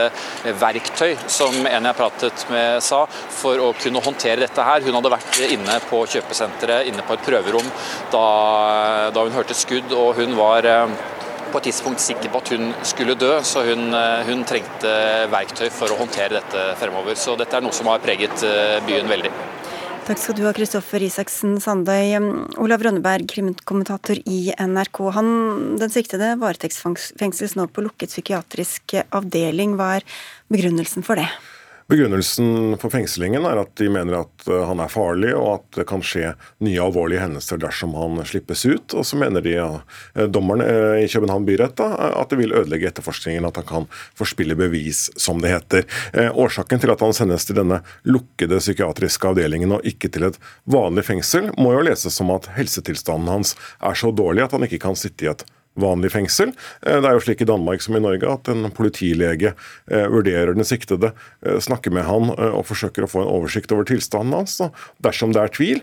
verktøy, 0.62 1.16
som 1.26 1.56
en 1.66 1.90
jeg 1.90 1.98
pratet 1.98 2.46
med 2.54 2.78
sa, 2.86 3.02
for 3.40 3.66
å 3.66 3.72
kunne 3.82 4.04
håndtere 4.06 4.44
dette 4.44 4.70
her. 4.70 4.86
Hun 4.86 5.00
hadde 5.00 5.14
vært 5.16 5.42
inne 5.48 5.80
på 5.90 6.04
kjøpesenteret, 6.14 6.86
inne 6.92 7.02
på 7.02 7.18
et 7.18 7.26
prøverom, 7.26 7.74
da, 8.14 8.24
da 9.10 9.26
hun 9.26 9.34
hørte 9.34 9.58
skudd, 9.58 9.90
og 9.98 10.14
hun 10.22 10.38
var 10.38 10.70
eh, 10.70 10.98
på 11.52 11.60
et 11.60 11.68
tidspunkt 11.70 12.02
sikker 12.02 12.32
på 12.32 12.40
at 12.42 12.52
hun 12.54 12.72
skulle 12.86 13.16
dø, 13.18 13.32
så 13.46 13.64
hun, 13.66 13.88
eh, 13.94 14.24
hun, 14.28 14.44
trengte 14.48 14.92
verktøy 15.32 15.68
for 15.72 15.92
å 15.92 15.98
håndtere 16.00 16.38
dette 16.40 16.66
fremover. 16.80 17.18
Så 17.18 17.36
dette 17.38 17.56
er 17.56 17.64
noe 17.64 17.76
som 17.76 17.90
har 17.90 18.02
preget 18.04 18.44
eh, 18.46 18.78
byen 18.86 19.08
veldig. 19.10 19.32
Takk 20.06 20.20
skal 20.22 20.36
du 20.38 20.44
ha, 20.46 20.52
Kristoffer 20.54 21.02
Isaksen 21.02 21.56
Sandøy. 21.58 22.14
Olav 22.62 22.84
Rønneberg, 22.86 23.26
krimkommentator 23.32 24.20
i 24.22 24.52
NRK. 24.54 25.00
Han, 25.16 25.30
den 25.80 25.90
siktede 25.90 26.36
varetektsfengsles 26.38 27.56
nå 27.58 27.66
på 27.66 27.82
lukket 27.82 28.14
psykiatrisk 28.14 29.00
avdeling. 29.10 29.74
Hva 29.74 29.96
er 29.96 30.06
begrunnelsen 30.52 31.02
for 31.06 31.18
det? 31.18 31.26
Begrunnelsen 31.86 32.74
for 32.82 32.90
fengslingen 32.90 33.44
er 33.46 33.60
at 33.60 33.76
de 33.78 33.86
mener 33.92 34.18
at 34.24 34.48
eh, 34.50 34.62
han 34.66 34.80
er 34.82 34.90
farlig, 34.90 35.30
og 35.38 35.52
at 35.52 35.78
det 35.78 35.84
kan 35.86 36.02
skje 36.02 36.32
nye 36.66 36.80
alvorlige 36.82 37.22
hendelser 37.22 37.60
dersom 37.62 37.94
han 37.94 38.18
slippes 38.26 38.64
ut. 38.66 38.96
Og 38.98 39.06
så 39.06 39.18
mener 39.20 39.44
de, 39.44 39.52
ja, 39.54 39.68
dommerne 40.26 40.46
dommeren 40.46 40.66
eh, 40.66 41.04
i 41.04 41.08
København 41.10 41.46
byrett 41.46 41.76
da, 41.78 41.90
at 42.10 42.32
det 42.32 42.40
vil 42.40 42.54
ødelegge 42.58 42.90
etterforskningen, 42.90 43.46
at 43.46 43.60
han 43.62 43.68
kan 43.68 43.88
forspille 44.18 44.58
bevis, 44.58 45.06
som 45.16 45.38
det 45.42 45.52
heter. 45.54 45.86
Årsaken 46.34 46.82
til 46.82 46.90
at 46.90 47.02
han 47.06 47.14
sendes 47.14 47.46
til 47.46 47.58
denne 47.60 47.80
lukkede 48.08 48.58
psykiatriske 48.58 49.30
avdelingen 49.30 49.76
og 49.76 49.86
ikke 49.86 50.10
til 50.10 50.26
et 50.30 50.40
vanlig 50.66 51.06
fengsel, 51.06 51.52
må 51.54 51.76
jo 51.76 51.86
leses 51.86 52.18
som 52.18 52.34
at 52.34 52.50
helsetilstanden 52.56 53.30
hans 53.30 53.54
er 53.78 53.98
så 53.98 54.10
dårlig 54.10 54.46
at 54.46 54.56
han 54.56 54.66
ikke 54.66 54.82
kan 54.82 54.98
sitte 54.98 55.26
i 55.26 55.30
et 55.30 55.46
vanlig 55.80 56.12
fengsel. 56.14 56.52
Eh, 56.82 56.98
det 57.00 57.08
er 57.08 57.16
jo 57.16 57.24
slik 57.24 57.42
i 57.44 57.48
Danmark 57.48 57.84
som 57.84 57.96
i 57.96 58.02
Norge 58.02 58.30
at 58.30 58.50
en 58.52 58.68
politilege 58.74 59.52
eh, 59.52 60.06
vurderer 60.12 60.56
den 60.56 60.66
siktede, 60.66 61.12
eh, 61.44 61.58
snakker 61.62 61.94
med 61.94 62.06
han 62.08 62.32
og 62.32 62.64
forsøker 62.68 63.04
å 63.04 63.10
få 63.10 63.22
en 63.22 63.32
oversikt 63.32 63.72
over 63.74 63.86
tilstanden 63.88 64.36
hans. 64.36 64.58
Dersom 65.04 65.34
det 65.34 65.42
er 65.42 65.52
tvil, 65.52 65.82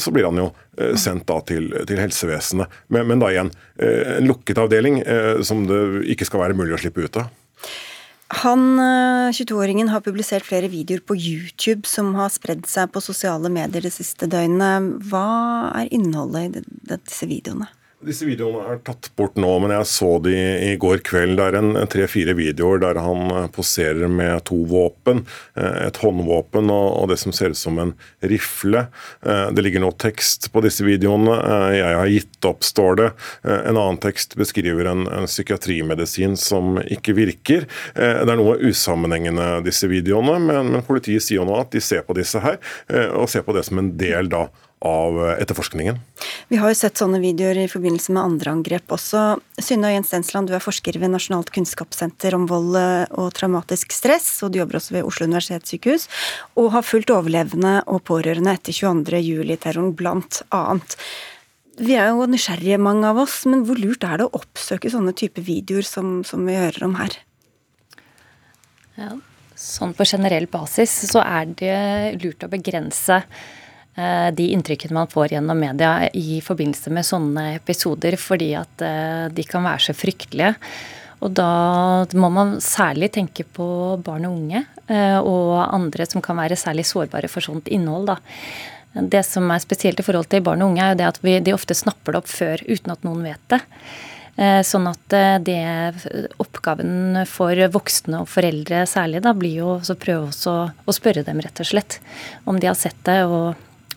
så 0.00 0.12
blir 0.14 0.26
han 0.26 0.38
jo 0.40 0.48
sendt 0.98 1.26
da 1.28 1.36
til, 1.46 1.68
til 1.88 2.00
helsevesenet. 2.00 2.72
Men, 2.92 3.06
men, 3.10 3.20
da 3.22 3.30
igjen 3.30 3.50
en 3.78 4.28
lukket 4.28 4.58
avdeling 4.60 5.00
som 5.46 5.64
det 5.68 5.80
ikke 6.14 6.26
skal 6.28 6.44
være 6.44 6.56
mulig 6.58 6.76
å 6.76 6.80
slippe 6.80 7.04
ut 7.04 7.18
av. 7.20 7.30
Han, 8.42 8.64
22-åringen, 9.36 9.92
har 9.92 10.02
publisert 10.04 10.46
flere 10.46 10.70
videoer 10.72 11.04
på 11.06 11.16
YouTube 11.18 11.88
som 11.88 12.14
har 12.18 12.32
spredd 12.34 12.66
seg 12.70 12.90
på 12.94 13.02
sosiale 13.04 13.52
medier 13.52 13.84
det 13.84 13.94
siste 13.94 14.28
døgnet. 14.30 15.06
Hva 15.10 15.26
er 15.82 15.92
innholdet 15.94 16.60
i 16.60 16.64
disse 16.94 17.30
videoene? 17.30 17.70
Disse 18.04 18.26
videoene 18.28 18.62
er 18.68 18.80
tatt 18.84 19.08
bort 19.16 19.38
nå, 19.40 19.48
men 19.62 19.72
jeg 19.72 19.88
så 19.88 20.08
de 20.24 20.34
i 20.34 20.72
går 20.80 21.00
kveld. 21.06 21.38
Det 21.38 21.46
er 21.46 21.56
en 21.58 21.76
tre-fire 21.90 22.34
videoer 22.36 22.82
der 22.82 22.98
han 23.00 23.30
eh, 23.32 23.46
poserer 23.54 24.10
med 24.12 24.44
to 24.50 24.58
våpen. 24.68 25.22
Eh, 25.56 25.86
et 25.86 26.00
håndvåpen 26.02 26.72
og 26.74 27.08
det 27.10 27.18
som 27.22 27.32
ser 27.36 27.54
ut 27.54 27.60
som 27.60 27.80
en 27.80 27.94
rifle. 28.20 28.86
Eh, 29.24 29.46
det 29.56 29.64
ligger 29.64 29.84
noe 29.86 29.96
tekst 29.96 30.50
på 30.52 30.62
disse 30.64 30.84
videoene. 30.84 31.38
'Jeg 31.74 31.96
har 32.00 32.10
gitt 32.12 32.48
opp', 32.48 32.64
står 32.64 32.96
det. 33.00 33.08
En 33.44 33.76
annen 33.76 33.98
tekst 34.02 34.36
beskriver 34.36 34.88
en, 34.90 35.06
en 35.08 35.28
psykiatrimedisin 35.28 36.36
som 36.40 36.78
ikke 36.82 37.14
virker. 37.16 37.66
Det 37.94 38.30
er 38.30 38.38
noe 38.38 38.58
usammenhengende, 38.60 39.64
disse 39.66 39.88
videoene, 39.90 40.36
men, 40.42 40.72
men 40.74 40.86
politiet 40.86 41.24
sier 41.24 41.40
jo 41.40 41.48
nå 41.48 41.56
at 41.60 41.72
de 41.74 41.82
ser 41.84 42.04
på 42.06 42.16
disse 42.18 42.40
her, 42.42 42.60
og 43.16 43.28
ser 43.32 43.44
på 43.46 43.54
det 43.56 43.64
som 43.68 43.80
en 43.80 43.92
del 44.00 44.30
da 44.32 44.46
av 44.84 45.16
etterforskningen. 45.40 45.98
Vi 46.52 46.58
har 46.60 46.70
jo 46.70 46.76
sett 46.76 47.00
sånne 47.00 47.18
videoer 47.22 47.62
i 47.62 47.68
forbindelse 47.70 48.12
med 48.12 48.22
andre 48.22 48.52
angrep 48.52 48.92
også. 48.92 49.22
Synne 49.56 49.94
Jens 49.94 50.10
Stensland, 50.12 50.50
du 50.50 50.56
er 50.56 50.62
forsker 50.62 50.98
ved 51.00 51.14
Nasjonalt 51.14 51.52
kunnskapssenter 51.54 52.36
om 52.36 52.44
vold 52.50 52.76
og 52.76 53.30
traumatisk 53.36 53.94
stress, 53.96 54.28
og 54.44 54.52
du 54.52 54.60
jobber 54.60 54.78
også 54.80 54.98
ved 54.98 55.08
Oslo 55.08 55.28
universitetssykehus, 55.30 56.06
og 56.60 56.72
har 56.76 56.84
fulgt 56.84 57.14
overlevende 57.14 57.78
og 57.88 58.04
pårørende 58.10 58.52
etter 58.52 58.76
22.07-terroren, 58.76 59.94
blant 59.96 60.42
annet. 60.54 60.98
Vi 61.80 61.96
er 61.98 62.12
jo 62.12 62.28
nysgjerrige, 62.30 62.78
mange 62.78 63.08
av 63.08 63.24
oss, 63.24 63.40
men 63.50 63.64
hvor 63.66 63.80
lurt 63.80 64.04
er 64.06 64.20
det 64.20 64.28
å 64.28 64.36
oppsøke 64.36 64.92
sånne 64.92 65.16
type 65.16 65.42
videoer 65.42 65.86
som, 65.88 66.20
som 66.28 66.44
vi 66.46 66.60
hører 66.60 66.86
om 66.86 67.00
her? 67.00 67.16
Ja, 69.00 69.10
sånn 69.58 69.96
på 69.96 70.06
generell 70.06 70.46
basis 70.50 70.92
så 71.10 71.24
er 71.24 71.48
det 71.56 71.76
lurt 72.20 72.44
å 72.46 72.52
begrense 72.52 73.22
Eh, 73.24 73.63
de 74.34 74.48
inntrykkene 74.50 74.96
man 74.96 75.10
får 75.10 75.36
gjennom 75.36 75.60
media 75.60 76.08
i 76.10 76.40
forbindelse 76.42 76.90
med 76.90 77.06
sånne 77.06 77.44
episoder, 77.54 78.16
fordi 78.18 78.50
at 78.58 78.82
eh, 78.82 79.26
de 79.30 79.46
kan 79.46 79.62
være 79.66 79.88
så 79.88 79.94
fryktelige. 79.96 80.54
Og 81.24 81.32
da 81.32 82.04
må 82.18 82.28
man 82.32 82.56
særlig 82.60 83.12
tenke 83.14 83.46
på 83.46 83.66
barn 84.04 84.26
og 84.28 84.36
unge, 84.36 84.64
eh, 84.92 85.18
og 85.18 85.56
andre 85.64 86.06
som 86.10 86.24
kan 86.24 86.36
være 86.40 86.58
særlig 86.60 86.86
sårbare 86.90 87.30
for 87.32 87.44
sånt 87.44 87.70
innhold. 87.72 88.10
da. 88.12 88.18
Det 88.94 89.24
som 89.26 89.48
er 89.50 89.62
spesielt 89.62 90.00
i 90.00 90.06
forhold 90.06 90.28
til 90.30 90.44
barn 90.44 90.62
og 90.62 90.72
unge, 90.72 90.82
er 90.82 90.92
jo 90.92 90.98
det 91.00 91.08
at 91.08 91.22
vi, 91.22 91.38
de 91.40 91.54
ofte 91.54 91.74
snapper 91.74 92.14
det 92.14 92.20
opp 92.20 92.30
før 92.30 92.66
uten 92.68 92.92
at 92.92 93.06
noen 93.06 93.24
vet 93.24 93.46
det. 93.48 93.60
Eh, 94.36 94.60
sånn 94.66 94.88
at 94.90 95.14
eh, 95.14 95.38
det 95.38 96.34
oppgaven 96.42 97.22
for 97.30 97.54
voksne 97.70 98.24
og 98.24 98.30
foreldre 98.30 98.82
særlig 98.90 99.22
da 99.22 99.30
blir 99.38 99.60
jo 99.60 99.76
å 99.78 99.94
prøve 99.94 100.32
å 100.34 100.94
spørre 100.94 101.22
dem 101.22 101.38
rett 101.38 101.62
og 101.62 101.68
slett 101.70 102.00
om 102.44 102.58
de 102.58 102.66
har 102.66 102.78
sett 102.78 102.98
det. 103.06 103.22
og 103.24 103.54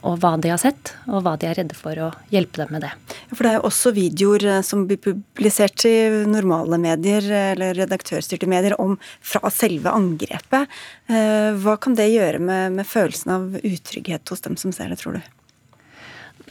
og 0.07 0.17
hva 0.23 0.33
de 0.41 0.51
har 0.53 0.61
sett, 0.61 0.93
og 1.11 1.25
hva 1.25 1.35
de 1.39 1.49
er 1.49 1.57
redde 1.59 1.75
for, 1.77 1.99
å 1.99 2.09
hjelpe 2.33 2.61
dem 2.63 2.73
med 2.77 2.85
det. 2.85 2.91
For 3.33 3.43
det 3.43 3.51
er 3.51 3.57
jo 3.59 3.67
også 3.69 3.93
videoer 3.97 4.47
eh, 4.47 4.61
som 4.65 4.85
blir 4.89 5.01
publisert 5.03 5.85
i 5.89 5.95
normale 6.29 6.79
medier, 6.81 7.27
eller 7.53 7.75
redaktørstyrte 7.77 8.49
medier, 8.49 8.77
om 8.81 8.95
fra 9.21 9.51
selve 9.53 9.91
angrepet. 9.93 10.71
Hva 11.07 11.73
kan 11.79 11.95
det 11.95 12.09
gjøre 12.11 12.39
med, 12.43 12.77
med 12.79 12.87
følelsen 12.87 13.31
av 13.31 13.59
utrygghet 13.61 14.31
hos 14.31 14.43
dem 14.43 14.57
som 14.59 14.73
ser 14.75 14.91
det, 14.91 14.99
tror 15.01 15.17
du? 15.17 15.21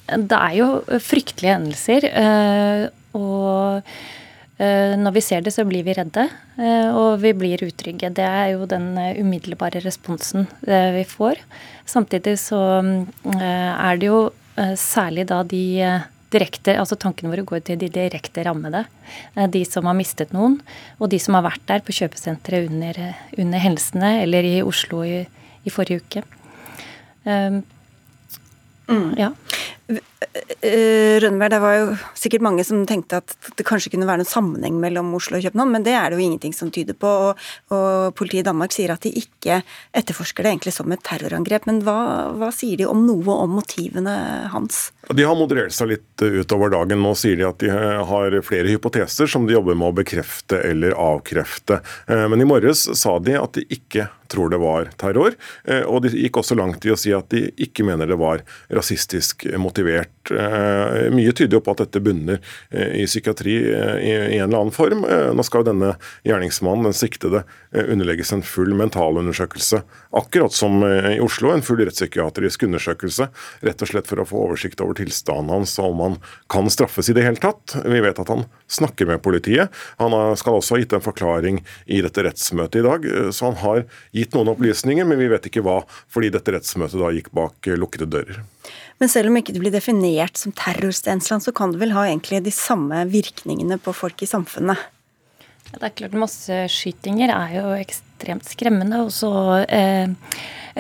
Det 0.07 0.39
er 0.39 0.55
jo 0.57 0.69
fryktelige 1.03 1.57
hendelser. 1.57 2.07
Og 3.17 3.81
eh, 3.81 3.97
når 4.57 5.13
vi 5.13 5.21
ser 5.21 5.43
det, 5.45 5.53
så 5.53 5.67
blir 5.69 5.85
vi 5.85 5.93
redde, 5.97 6.23
eh, 6.57 6.89
og 6.89 7.21
vi 7.21 7.35
blir 7.37 7.61
utrygge. 7.67 8.09
Det 8.17 8.25
er 8.25 8.55
jo 8.55 8.69
den 8.71 8.95
eh, 8.97 9.19
umiddelbare 9.21 9.83
responsen 9.85 10.47
vi 10.65 11.05
får. 11.05 11.43
Samtidig 11.87 12.39
så 12.41 12.61
er 13.37 14.01
det 14.01 14.09
jo 14.09 14.31
særlig 14.81 15.27
da 15.29 15.43
de 15.47 15.61
direkte, 16.33 16.73
altså 16.81 16.97
Tankene 16.99 17.31
våre 17.31 17.45
går 17.47 17.61
til 17.69 17.79
de 17.79 17.91
direkte 17.93 18.43
rammede. 18.49 18.87
De 19.53 19.63
som 19.69 19.87
har 19.87 19.95
mistet 19.95 20.33
noen, 20.35 20.57
og 20.99 21.13
de 21.13 21.21
som 21.23 21.37
har 21.37 21.45
vært 21.47 21.63
der 21.69 21.85
på 21.85 21.95
kjøpesenteret 21.95 22.73
under, 22.73 22.99
under 23.37 23.63
hendelsene, 23.63 24.17
eller 24.25 24.49
i 24.49 24.57
Oslo 24.65 25.05
i, 25.07 25.21
i 25.63 25.73
forrige 25.73 26.03
uke. 26.03 26.25
Mm. 28.89 29.15
Ja. 29.21 29.31
Eh, 30.17 31.21
Rønneberg, 31.21 31.51
det 31.53 31.59
var 31.61 31.75
jo 31.77 31.89
sikkert 32.17 32.45
mange 32.45 32.65
som 32.65 32.85
tenkte 32.89 33.19
at 33.21 33.35
det 33.59 33.67
kanskje 33.69 33.93
kunne 33.93 34.09
være 34.09 34.23
noen 34.23 34.31
sammenheng 34.31 34.79
mellom 34.81 35.13
Oslo 35.19 35.37
og 35.37 35.45
København, 35.45 35.75
men 35.75 35.85
det 35.85 35.93
er 35.93 36.09
det 36.09 36.17
jo 36.17 36.25
ingenting 36.25 36.55
som 36.57 36.71
tyder 36.73 36.97
på. 36.97 37.11
Og, 37.29 37.43
og 37.77 38.17
Politiet 38.17 38.45
i 38.45 38.49
Danmark 38.49 38.73
sier 38.75 38.95
at 38.95 39.05
de 39.05 39.13
ikke 39.21 39.61
etterforsker 39.97 40.47
det 40.47 40.55
egentlig 40.55 40.75
som 40.77 40.93
et 40.93 41.05
terrorangrep. 41.07 41.69
Men 41.69 41.83
hva, 41.85 41.99
hva 42.37 42.51
sier 42.55 42.81
de 42.81 42.89
om 42.89 43.05
noe 43.05 43.39
om 43.45 43.57
motivene 43.59 44.17
hans? 44.55 44.91
De 45.13 45.27
har 45.27 45.39
moderert 45.39 45.77
seg 45.77 45.93
litt 45.93 46.25
utover 46.25 46.73
dagen. 46.73 47.05
Nå 47.05 47.13
sier 47.19 47.37
de 47.39 47.49
at 47.49 47.61
de 47.63 47.71
har 47.71 48.41
flere 48.47 48.73
hypoteser 48.73 49.29
som 49.31 49.47
de 49.47 49.55
jobber 49.55 49.77
med 49.79 49.93
å 49.93 49.99
bekrefte 50.01 50.63
eller 50.65 50.97
avkrefte. 50.97 51.83
Eh, 52.09 52.27
men 52.33 52.41
i 52.41 52.49
morges 52.49 52.89
sa 52.99 53.19
de 53.21 53.37
at 53.39 53.61
de 53.61 53.69
ikke 53.69 54.09
tror 54.27 54.51
det 54.51 54.59
var 54.59 54.91
terror. 54.99 55.37
Eh, 55.65 55.85
og 55.87 56.03
de 56.05 56.13
gikk 56.15 56.41
også 56.41 56.57
langt 56.59 56.85
i 56.87 56.93
å 56.93 56.99
si 56.99 57.13
at 57.15 57.29
de 57.31 57.47
ikke 57.63 57.87
mener 57.87 58.11
det 58.11 58.19
var 58.21 58.43
rasistisk 58.73 59.47
motivert. 59.61 60.06
Eh, 60.27 61.07
mye 61.15 61.33
tyder 61.37 61.59
jo 61.59 61.63
på 61.63 61.75
at 61.75 61.85
dette 61.85 62.03
bunner 62.03 62.41
eh, 62.71 63.03
i 63.03 63.07
psykiatri 63.07 63.55
i 63.57 64.13
en 64.15 64.49
eller 64.49 64.59
annen 64.59 64.75
form. 64.75 65.05
Nå 65.07 65.45
skal 65.47 65.63
jo 65.63 65.69
denne 65.71 65.93
gjerningsmannen, 66.27 66.89
den 66.89 66.97
siktede, 66.97 67.45
underlegges 67.77 68.33
en 68.35 68.45
full 68.47 68.73
mentalundersøkelse. 68.79 69.83
Akkurat 70.17 70.55
som 70.57 70.81
i 70.87 71.19
Oslo, 71.23 71.53
en 71.53 71.65
full 71.65 71.83
rettspsykiatrisk 71.85 72.65
undersøkelse. 72.67 73.29
Rett 73.67 73.85
og 73.85 73.91
slett 73.91 74.11
for 74.11 74.23
å 74.23 74.27
få 74.29 74.43
oversikt 74.49 74.83
over 74.85 74.99
tilstanden 74.99 75.53
hans 75.53 75.77
og 75.83 75.93
om 75.93 76.03
han 76.03 76.19
kan 76.53 76.71
straffes 76.73 77.11
i 77.13 77.17
det 77.17 77.27
hele 77.27 77.41
tatt. 77.43 77.77
Vi 77.85 78.03
vet 78.03 78.19
at 78.23 78.33
han 78.33 78.47
snakker 78.73 79.11
med 79.11 79.23
politiet. 79.25 79.75
Han 80.01 80.17
skal 80.41 80.59
også 80.59 80.77
ha 80.77 80.83
gitt 80.83 80.97
en 80.97 81.05
forklaring 81.05 81.63
i 81.87 82.03
dette 82.05 82.25
rettsmøtet 82.27 82.81
i 82.81 82.87
dag. 82.87 83.09
Så 83.31 83.51
han 83.51 83.61
har 83.63 83.85
gitt 84.17 84.35
noen 84.37 84.53
opplysninger, 84.55 85.07
men 85.07 85.21
vi 85.21 85.31
vet 85.31 85.49
ikke 85.51 85.65
hva, 85.67 85.81
fordi 86.13 86.33
dette 86.35 86.55
rettsmøtet 86.57 87.01
da 87.01 87.13
gikk 87.15 87.33
bak 87.37 87.69
eh, 87.71 87.79
lukkede 87.79 88.09
dører. 88.11 88.43
Men 89.01 89.11
selv 89.13 89.29
om 89.29 89.37
ikke 89.37 89.53
det 89.53 89.61
blir 89.61 89.75
definert 89.75 90.41
som 90.41 90.55
terrorstensland, 90.57 91.45
så 91.45 91.53
kan 91.53 91.73
det 91.73 91.83
vel 91.83 91.93
ha 91.97 92.07
egentlig 92.07 92.41
de 92.47 92.53
samme 92.55 93.03
virkningene 93.13 93.77
på 93.83 93.93
folk 93.97 94.23
i 94.25 94.29
samfunnet? 94.31 94.81
Ja, 95.67 95.81
det 95.81 95.89
er 95.89 95.97
klart 95.99 96.17
Masseskytinger 96.17 97.33
er 97.35 97.57
jo 97.59 97.65
ekstremt 97.77 98.47
skremmende, 98.49 99.03
og 99.05 99.13
så 99.13 99.33
eh, 99.67 100.09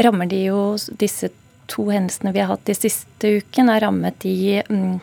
rammer 0.06 0.30
de 0.30 0.46
jo 0.46 0.60
disse 0.96 1.32
to 1.68 1.88
hendelsene 1.90 2.32
vi 2.32 2.40
har 2.40 2.52
hatt 2.54 2.64
de 2.68 2.76
siste 2.78 3.36
uken, 3.42 3.68
er 3.72 3.82
rammet 3.84 4.24
i, 4.28 4.62
mm, 4.62 4.96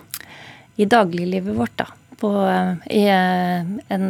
i 0.81 0.89
dagliglivet 0.89 1.57
vårt. 1.59 1.75
da. 1.83 1.89
På, 2.17 2.33
eh, 2.47 2.73
I 2.97 3.05
eh, 3.13 3.73
en 3.93 4.09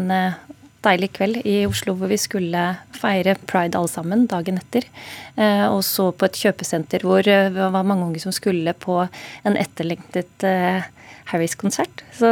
deilig 0.83 1.11
kveld 1.17 1.41
i 1.47 1.63
Oslo 1.67 1.95
hvor 1.97 2.11
vi 2.11 2.19
skulle 2.19 2.63
feire 2.95 3.35
pride 3.49 3.79
alle 3.79 3.91
sammen 3.91 4.27
dagen 4.29 4.59
etter. 4.61 4.87
Eh, 5.35 5.65
og 5.67 5.81
så 5.87 6.09
på 6.11 6.27
et 6.27 6.39
kjøpesenter 6.43 7.05
hvor 7.07 7.23
eh, 7.23 7.49
det 7.53 7.71
var 7.75 7.87
mange 7.87 8.07
unge 8.09 8.23
som 8.23 8.35
skulle 8.35 8.75
på 8.77 8.99
en 9.03 9.59
etterlengtet 9.59 10.47
eh, 10.47 10.85
Harrys-konsert. 11.31 12.03
Så 12.17 12.29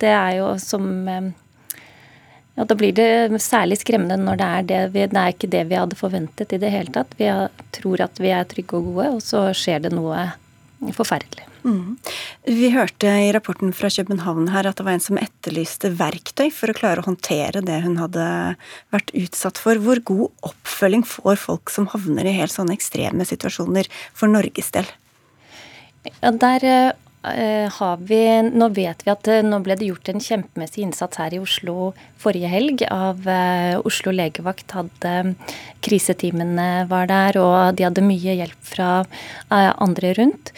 det 0.00 0.10
er 0.12 0.34
jo 0.36 0.52
som 0.60 0.84
ja, 1.08 2.66
Da 2.68 2.76
blir 2.76 2.92
det 2.92 3.40
særlig 3.40 3.80
skremmende 3.80 4.20
når 4.20 4.40
det 4.40 4.48
er 4.48 4.66
det 4.68 4.80
vi, 4.92 5.06
Det 5.08 5.22
er 5.22 5.34
ikke 5.34 5.52
det 5.56 5.64
vi 5.70 5.80
hadde 5.80 5.96
forventet 5.98 6.52
i 6.52 6.60
det 6.60 6.72
hele 6.74 6.92
tatt. 6.92 7.16
Vi 7.16 7.30
tror 7.80 8.04
at 8.04 8.20
vi 8.20 8.34
er 8.36 8.44
trygge 8.44 8.76
og 8.76 8.90
gode, 8.92 9.14
og 9.16 9.24
så 9.24 9.48
skjer 9.56 9.86
det 9.86 9.94
noe 9.96 10.28
forferdelig. 10.92 11.49
Mm. 11.64 11.98
Vi 12.48 12.70
hørte 12.74 13.10
i 13.24 13.32
rapporten 13.36 13.74
fra 13.76 13.90
København 13.92 14.48
her 14.54 14.68
at 14.70 14.78
det 14.78 14.86
var 14.86 14.96
en 14.96 15.04
som 15.04 15.20
etterlyste 15.20 15.92
verktøy 15.98 16.48
for 16.54 16.72
å 16.72 16.76
klare 16.76 17.02
å 17.02 17.08
håndtere 17.08 17.62
det 17.66 17.82
hun 17.84 17.98
hadde 18.00 18.24
vært 18.94 19.12
utsatt 19.18 19.60
for. 19.60 19.80
Hvor 19.82 20.00
god 20.12 20.50
oppfølging 20.52 21.04
får 21.08 21.40
folk 21.42 21.72
som 21.72 21.90
havner 21.92 22.28
i 22.28 22.36
helt 22.38 22.54
sånne 22.54 22.76
ekstreme 22.78 23.28
situasjoner 23.28 23.90
for 24.14 24.32
Norges 24.32 24.72
del? 24.76 24.88
Ja, 26.22 26.32
der 26.32 26.64
Eh, 26.70 26.92
har 27.22 27.96
vi 28.08 28.20
Nå 28.48 28.70
vet 28.72 29.02
vi 29.04 29.12
at 29.12 29.28
eh, 29.28 29.42
nå 29.44 29.58
ble 29.64 29.76
det 29.76 29.90
gjort 29.90 30.08
en 30.08 30.22
kjempemessig 30.24 30.86
innsats 30.86 31.20
her 31.20 31.34
i 31.36 31.40
Oslo 31.42 31.92
forrige 32.20 32.48
helg 32.52 32.84
av 32.88 33.24
uh, 33.28 33.80
Oslo 33.84 34.12
legevakt. 34.12 34.72
hadde 34.76 35.34
Kriseteamene 35.84 36.86
var 36.88 37.08
der, 37.08 37.36
og 37.40 37.76
de 37.76 37.86
hadde 37.86 38.04
mye 38.04 38.36
hjelp 38.42 38.60
fra 38.64 38.90
andre 39.48 40.12
rundt. 40.18 40.52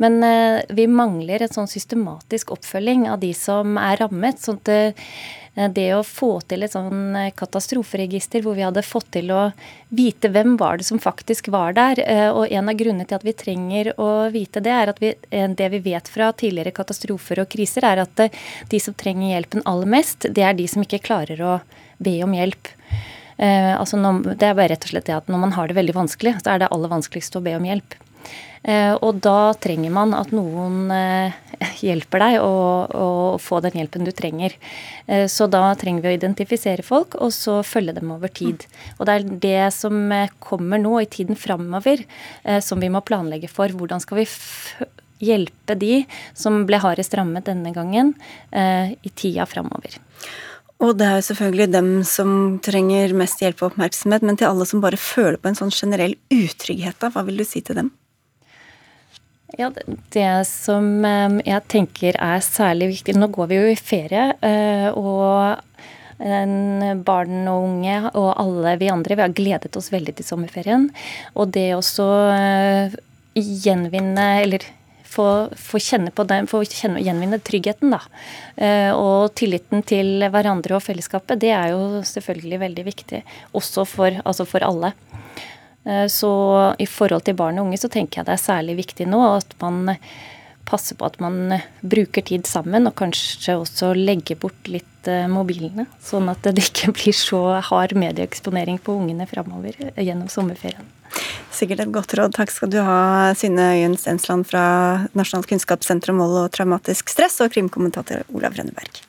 Men 0.00 0.24
vi 0.72 0.86
mangler 0.88 1.44
en 1.44 1.52
sånn 1.52 1.68
systematisk 1.68 2.54
oppfølging 2.56 3.04
av 3.12 3.20
de 3.20 3.34
som 3.36 3.76
er 3.76 4.00
rammet. 4.00 4.40
sånn 4.40 4.56
at 4.64 4.72
Eh, 4.72 4.92
det 5.54 5.88
å 5.92 6.00
få 6.06 6.38
til 6.48 6.64
et 6.64 6.72
sånn 6.72 7.16
eh, 7.18 7.32
katastroferegister 7.36 8.40
hvor 8.44 8.56
vi 8.56 8.64
hadde 8.64 8.84
fått 8.86 9.10
til 9.18 9.28
å 9.36 9.42
vite 9.92 10.30
hvem 10.32 10.54
var 10.60 10.80
det 10.80 10.86
som 10.88 11.00
faktisk 11.02 11.50
var 11.52 11.76
der. 11.76 12.00
Eh, 12.00 12.28
og 12.32 12.48
en 12.48 12.70
av 12.72 12.78
grunnene 12.78 13.04
til 13.08 13.18
at 13.18 13.26
vi 13.26 13.34
trenger 13.36 13.92
å 14.00 14.30
vite 14.32 14.62
det, 14.64 14.72
er 14.72 14.92
at 14.94 15.02
vi, 15.02 15.12
det 15.28 15.68
vi 15.74 15.82
vet 15.84 16.08
fra 16.08 16.30
tidligere 16.32 16.72
katastrofer 16.72 17.42
og 17.44 17.50
kriser, 17.52 17.84
er 17.84 18.04
at 18.06 18.24
de 18.70 18.80
som 18.80 18.96
trenger 18.96 19.34
hjelpen 19.34 19.64
aller 19.68 19.90
mest, 19.98 20.24
det 20.30 20.46
er 20.46 20.56
de 20.56 20.68
som 20.70 20.84
ikke 20.84 21.02
klarer 21.04 21.42
å 21.44 21.58
be 22.02 22.16
om 22.24 22.32
hjelp. 22.34 22.72
altså 23.38 23.98
det 24.22 24.46
er 24.46 24.56
bare 24.56 24.72
rett 24.72 24.84
og 24.86 24.90
slett 24.90 25.06
det 25.06 25.14
at 25.14 25.28
når 25.30 25.40
man 25.44 25.52
har 25.56 25.68
det 25.68 25.76
veldig 25.76 25.94
vanskelig, 25.94 26.34
så 26.42 26.54
er 26.54 26.62
det 26.62 26.70
aller 26.74 26.90
vanskeligst 26.90 27.36
å 27.36 27.44
be 27.44 27.54
om 27.58 27.68
hjelp. 27.68 27.94
Eh, 28.62 28.94
og 29.02 29.18
da 29.24 29.52
trenger 29.58 29.90
man 29.90 30.12
at 30.14 30.30
noen 30.34 30.86
eh, 30.94 31.34
hjelper 31.82 32.22
deg 32.22 32.36
å, 32.44 32.52
å 32.86 33.08
få 33.42 33.58
den 33.64 33.80
hjelpen 33.80 34.06
du 34.06 34.12
trenger. 34.14 34.54
Eh, 35.06 35.26
så 35.30 35.48
da 35.50 35.64
trenger 35.78 36.04
vi 36.04 36.12
å 36.12 36.18
identifisere 36.20 36.86
folk, 36.86 37.16
og 37.18 37.34
så 37.34 37.58
følge 37.66 37.96
dem 37.98 38.12
over 38.14 38.30
tid. 38.30 38.66
Og 38.98 39.08
det 39.08 39.16
er 39.16 39.32
det 39.46 39.72
som 39.74 39.98
kommer 40.42 40.82
nå 40.82 41.00
i 41.02 41.10
tiden 41.10 41.38
framover, 41.38 42.04
som 42.62 42.80
vi 42.82 42.90
må 42.92 43.02
planlegge 43.04 43.50
for. 43.50 43.72
Hvordan 43.72 44.02
skal 44.02 44.22
vi 44.22 44.26
hjelpe 45.22 45.76
de 45.78 46.02
som 46.38 46.62
ble 46.66 46.80
hardest 46.82 47.14
rammet 47.14 47.46
denne 47.46 47.70
gangen, 47.74 48.10
i 48.50 49.10
tida 49.14 49.46
framover. 49.46 49.94
Og 50.82 50.96
det 50.98 51.06
er 51.06 51.20
jo 51.20 51.26
selvfølgelig 51.28 51.68
dem 51.70 51.90
som 52.06 52.32
trenger 52.64 53.14
mest 53.14 53.42
hjelp 53.44 53.62
og 53.62 53.68
oppmerksomhet, 53.70 54.26
men 54.26 54.38
til 54.38 54.50
alle 54.50 54.66
som 54.66 54.82
bare 54.82 54.98
føler 54.98 55.38
på 55.38 55.52
en 55.52 55.60
sånn 55.60 55.70
generell 55.70 56.16
utrygghet, 56.34 56.98
da, 56.98 57.12
hva 57.14 57.22
vil 57.28 57.38
du 57.38 57.46
si 57.46 57.62
til 57.62 57.78
dem? 57.78 57.92
Ja, 59.58 59.68
Det 60.08 60.46
som 60.48 61.04
eh, 61.04 61.40
jeg 61.44 61.64
tenker 61.68 62.16
er 62.16 62.44
særlig 62.44 62.88
viktig 62.94 63.18
Nå 63.18 63.28
går 63.34 63.50
vi 63.50 63.58
jo 63.58 63.72
i 63.72 63.76
ferie, 63.78 64.32
eh, 64.40 64.88
og 64.96 65.68
barn 66.22 67.48
og 67.50 67.64
unge 67.66 67.96
og 68.14 68.28
alle 68.38 68.76
vi 68.78 68.86
andre, 68.92 69.16
vi 69.18 69.24
har 69.24 69.32
gledet 69.34 69.74
oss 69.74 69.88
veldig 69.90 70.12
til 70.14 70.26
sommerferien. 70.28 70.84
Og 71.34 71.50
det 71.50 71.72
også 71.74 72.06
eh, 72.30 72.94
gjenvinne, 73.34 74.26
eller 74.44 74.62
få, 75.02 75.26
få, 75.58 75.80
kjenne 75.82 76.12
på 76.14 76.22
den, 76.30 76.46
få 76.46 76.62
kjenne, 76.62 77.02
gjenvinne 77.02 77.40
tryggheten, 77.42 77.96
da. 77.96 77.98
Og 78.94 79.34
tilliten 79.34 79.82
til 79.82 80.22
hverandre 80.30 80.78
og 80.78 80.84
fellesskapet, 80.86 81.42
det 81.42 81.50
er 81.56 81.74
jo 81.74 82.04
selvfølgelig 82.06 82.62
veldig 82.62 82.86
viktig. 82.86 83.24
Også 83.58 83.84
for, 83.88 84.22
altså 84.22 84.46
for 84.46 84.62
alle. 84.68 84.92
Eh, 85.84 86.06
så 86.06 86.32
i 86.78 86.86
forhold 86.86 87.26
til 87.26 87.38
barn 87.38 87.58
og 87.58 87.68
unge 87.68 87.80
så 87.80 87.90
tenker 87.92 88.20
jeg 88.20 88.28
det 88.28 88.36
er 88.36 88.44
særlig 88.44 88.78
viktig 88.84 89.08
nå 89.10 89.22
at 89.34 89.56
man 89.62 89.96
passer 90.68 90.94
på 90.94 91.08
at 91.08 91.18
man 91.20 91.58
bruker 91.82 92.22
tid 92.24 92.46
sammen, 92.46 92.86
og 92.86 92.94
kanskje 92.98 93.58
også 93.58 93.92
legger 93.98 94.38
bort 94.40 94.70
litt 94.70 95.10
eh, 95.10 95.26
mobilene. 95.30 95.88
Sånn 96.02 96.30
at 96.32 96.46
det 96.46 96.68
ikke 96.68 96.92
blir 96.98 97.16
så 97.16 97.42
hard 97.70 97.96
medieeksponering 97.98 98.80
på 98.82 98.96
ungene 99.02 99.28
framover 99.30 99.78
gjennom 99.98 100.30
sommerferien. 100.32 100.88
Sikkert 101.52 101.82
et 101.84 101.92
godt 101.92 102.14
råd. 102.16 102.32
Takk 102.38 102.52
skal 102.54 102.70
du 102.72 102.78
ha, 102.80 103.32
Synne 103.36 103.74
Øyen 103.74 103.98
Stensland 104.00 104.48
fra 104.48 104.64
Nasjonalt 105.18 105.50
kunnskapssenter 105.50 106.14
om 106.14 106.22
vold 106.24 106.38
og 106.46 106.52
traumatisk 106.56 107.12
stress, 107.12 107.42
og 107.44 107.52
krimkommentator 107.52 108.24
Olav 108.32 108.56
Rønneberg. 108.56 109.02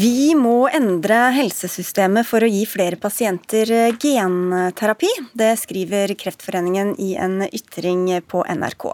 Vi 0.00 0.32
må 0.38 0.68
endre 0.72 1.16
helsesystemet 1.34 2.24
for 2.24 2.44
å 2.44 2.48
gi 2.48 2.62
flere 2.68 2.96
pasienter 3.00 3.68
eh, 3.74 3.96
genterapi. 4.00 5.10
Det 5.36 5.50
skriver 5.60 6.14
Kreftforeningen 6.16 6.94
i 7.02 7.10
en 7.20 7.42
ytring 7.50 8.06
på 8.30 8.40
NRK. 8.46 8.86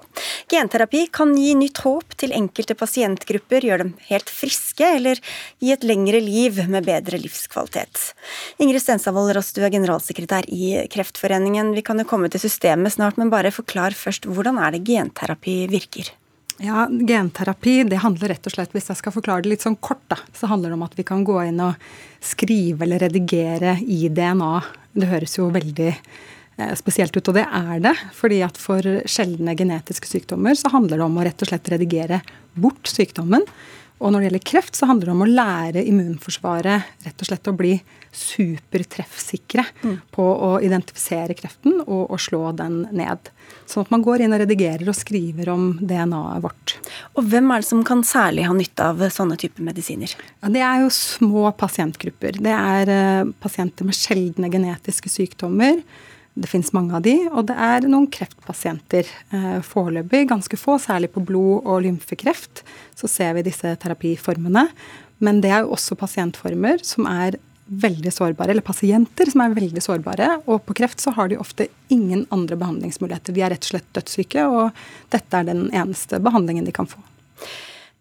Genterapi 0.50 1.04
kan 1.14 1.36
gi 1.38 1.52
nytt 1.60 1.84
håp 1.84 2.16
til 2.18 2.34
enkelte 2.34 2.74
pasientgrupper, 2.80 3.68
gjøre 3.68 3.84
dem 3.84 3.94
helt 4.08 4.32
friske 4.32 4.88
eller 4.96 5.22
gi 5.62 5.76
et 5.76 5.86
lengre 5.86 6.24
liv 6.24 6.64
med 6.66 6.88
bedre 6.88 7.20
livskvalitet. 7.22 8.08
Ingrid 8.58 8.82
Stensavold 8.82 9.36
Ross, 9.36 9.54
du 9.54 9.62
er 9.62 9.74
generalsekretær 9.76 10.50
i 10.50 10.88
Kreftforeningen. 10.90 11.74
Vi 11.76 11.86
kan 11.86 12.02
jo 12.02 12.08
komme 12.08 12.32
til 12.32 12.42
systemet 12.48 12.96
snart, 12.96 13.20
men 13.20 13.30
bare 13.30 13.54
forklar 13.54 13.94
først 13.94 14.26
hvordan 14.26 14.58
er 14.58 14.74
det 14.74 14.86
genterapi 14.90 15.60
virker? 15.70 16.16
Ja, 16.58 16.86
Genterapi 16.88 17.82
det 17.84 17.98
handler 18.00 18.32
rett 18.32 18.46
og 18.48 18.54
slett, 18.54 18.72
hvis 18.72 18.88
jeg 18.88 19.00
skal 19.00 19.12
forklare 19.12 19.44
det 19.44 19.50
litt 19.52 19.64
sånn 19.66 19.76
kort, 19.76 20.04
da, 20.08 20.16
så 20.32 20.48
handler 20.48 20.72
det 20.72 20.78
om 20.78 20.86
at 20.86 20.94
vi 20.96 21.04
kan 21.04 21.24
gå 21.26 21.36
inn 21.44 21.60
og 21.60 21.76
skrive 22.24 22.86
eller 22.86 23.02
redigere 23.04 23.76
i 23.84 24.06
DNA. 24.08 24.54
Det 24.96 25.10
høres 25.10 25.36
jo 25.36 25.50
veldig 25.52 25.90
eh, 25.92 26.72
spesielt 26.80 27.16
ut, 27.16 27.28
og 27.28 27.36
det 27.36 27.44
er 27.44 27.82
det. 27.84 27.94
fordi 28.16 28.40
at 28.46 28.56
for 28.56 28.80
sjeldne 29.04 29.56
genetiske 29.58 30.08
sykdommer 30.08 30.56
så 30.56 30.72
handler 30.72 30.96
det 30.96 31.08
om 31.10 31.20
å 31.20 31.26
rett 31.28 31.44
og 31.44 31.52
slett 31.52 31.68
redigere 31.74 32.22
bort 32.56 32.88
sykdommen. 32.88 33.44
Og 33.96 34.12
når 34.12 34.20
det 34.20 34.28
gjelder 34.28 34.44
kreft, 34.50 34.76
så 34.76 34.88
handler 34.90 35.08
det 35.08 35.14
om 35.14 35.24
å 35.24 35.28
lære 35.30 35.84
immunforsvaret 35.88 37.06
rett 37.06 37.22
og 37.22 37.28
slett 37.30 37.48
å 37.48 37.54
bli 37.56 37.72
supertreffsikre 38.16 39.64
mm. 39.82 39.94
på 40.12 40.24
å 40.24 40.50
identifisere 40.64 41.36
kreften 41.36 41.78
og, 41.84 42.02
og, 42.10 42.18
slå 42.20 42.50
den 42.56 42.82
ned. 42.96 43.30
Sånn 43.68 43.86
at 43.86 43.92
man 43.94 44.04
går 44.04 44.24
inn 44.24 44.36
og 44.36 44.42
redigerer 44.42 44.88
og 44.88 44.96
skriver 44.96 45.48
om 45.52 45.68
DNA-et 45.80 46.44
vårt. 46.44 46.76
Og 47.16 47.28
Hvem 47.30 47.48
er 47.52 47.64
det 47.64 47.68
som 47.70 47.84
kan 47.88 48.04
særlig 48.06 48.44
ha 48.48 48.56
nytte 48.56 48.90
av 48.92 49.00
sånne 49.12 49.38
typer 49.40 49.64
medisiner? 49.68 50.12
Ja, 50.42 50.52
det 50.52 50.64
er 50.64 50.84
jo 50.84 50.92
små 50.92 51.48
pasientgrupper. 51.56 52.40
Det 52.44 52.52
er 52.56 52.92
uh, 52.92 53.32
pasienter 53.40 53.88
med 53.88 53.96
sjeldne 53.96 54.52
genetiske 54.52 55.12
sykdommer 55.12 55.80
det 56.36 56.50
finnes 56.50 56.72
mange 56.76 56.92
av 56.98 57.04
de, 57.06 57.14
og 57.30 57.46
det 57.48 57.56
er 57.56 57.86
noen 57.88 58.06
kreftpasienter. 58.12 59.08
Eh, 59.32 59.58
foreløpig 59.64 60.26
ganske 60.28 60.58
få, 60.60 60.76
særlig 60.82 61.08
på 61.14 61.24
blod- 61.24 61.64
og 61.64 61.80
lymfekreft. 61.86 62.60
Så 62.98 63.08
ser 63.08 63.32
vi 63.38 63.46
disse 63.46 63.72
terapiformene. 63.80 64.66
Men 65.24 65.40
det 65.40 65.50
er 65.50 65.64
jo 65.64 65.72
også 65.76 65.96
pasientformer 65.96 66.84
som 66.84 67.08
er 67.08 67.38
veldig 67.66 68.12
sårbare, 68.12 68.52
eller 68.52 68.64
pasienter 68.66 69.30
som 69.32 69.42
er 69.42 69.56
veldig 69.56 69.82
sårbare. 69.82 70.28
Og 70.44 70.60
på 70.68 70.76
kreft 70.82 71.00
så 71.02 71.14
har 71.16 71.32
de 71.32 71.40
ofte 71.40 71.70
ingen 71.88 72.26
andre 72.34 72.58
behandlingsmuligheter. 72.60 73.34
De 73.34 73.42
er 73.42 73.54
rett 73.54 73.64
og 73.64 73.72
slett 73.72 73.88
dødssyke, 73.96 74.44
og 74.44 74.76
dette 75.14 75.40
er 75.40 75.48
den 75.48 75.66
eneste 75.72 76.20
behandlingen 76.22 76.68
de 76.68 76.76
kan 76.76 76.90
få. 76.90 77.00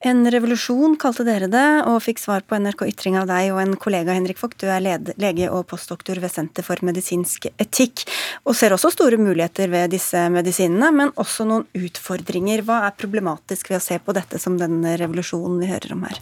En 0.06 0.20
revolusjon 0.30 0.94
kalte 1.02 1.24
dere 1.26 1.48
det, 1.50 1.66
og 1.90 1.98
fikk 2.06 2.20
svar 2.22 2.44
på 2.46 2.60
NRK 2.62 2.84
Ytring 2.92 3.16
av 3.18 3.26
deg 3.26 3.48
og 3.56 3.58
en 3.64 3.72
kollega, 3.82 4.14
Henrik 4.14 4.38
Vogt. 4.38 4.60
Du 4.62 4.70
er 4.70 4.84
lege 5.18 5.48
og 5.50 5.64
postdoktor 5.72 6.20
ved 6.22 6.30
Senter 6.30 6.66
for 6.68 6.78
medisinsk 6.86 7.48
etikk, 7.50 8.04
og 8.46 8.54
ser 8.54 8.76
også 8.76 8.92
store 8.94 9.18
muligheter 9.18 9.72
ved 9.74 9.96
disse 9.96 10.28
medisinene, 10.30 10.92
men 10.94 11.14
også 11.18 11.50
noen 11.50 11.66
utfordringer. 11.74 12.62
Hva 12.68 12.84
er 12.86 12.94
problematisk 13.02 13.74
ved 13.74 13.80
å 13.80 13.86
se 13.88 13.98
på 13.98 14.14
dette 14.14 14.38
som 14.44 14.62
den 14.62 14.86
revolusjonen 14.86 15.58
vi 15.64 15.74
hører 15.74 15.98
om 15.98 16.06
her? 16.06 16.22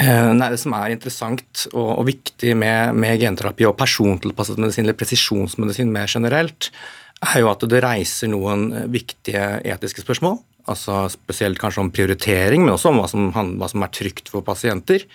Eh, 0.00 0.32
nei, 0.32 0.48
det 0.54 0.62
som 0.64 0.78
er 0.80 0.96
interessant 0.96 1.68
og, 1.74 1.98
og 1.98 2.08
viktig 2.08 2.56
med, 2.56 2.96
med, 2.96 3.20
genterapi 3.20 3.68
og 3.68 3.76
persontilpasset 3.76 4.56
medisin, 4.56 4.88
eller 4.88 4.96
presisjonsmedisin 4.96 5.92
mer 5.92 6.08
generelt, 6.08 6.72
er 7.28 7.42
jo 7.42 7.52
at 7.52 7.68
det 7.68 7.84
reiser 7.84 8.32
noen 8.32 8.70
viktige 8.88 9.58
etiske 9.68 10.06
spørsmål 10.06 10.38
altså 10.68 11.06
spesielt 11.12 11.60
kanskje 11.60 11.84
om 11.84 11.92
prioritering, 11.94 12.64
men 12.64 12.74
også 12.74 12.92
om 12.92 13.02
hva 13.02 13.08
som, 13.10 13.28
hva 13.32 13.68
som 13.70 13.84
er 13.84 13.92
trygt 13.94 14.30
for 14.32 14.46
pasienter. 14.46 15.06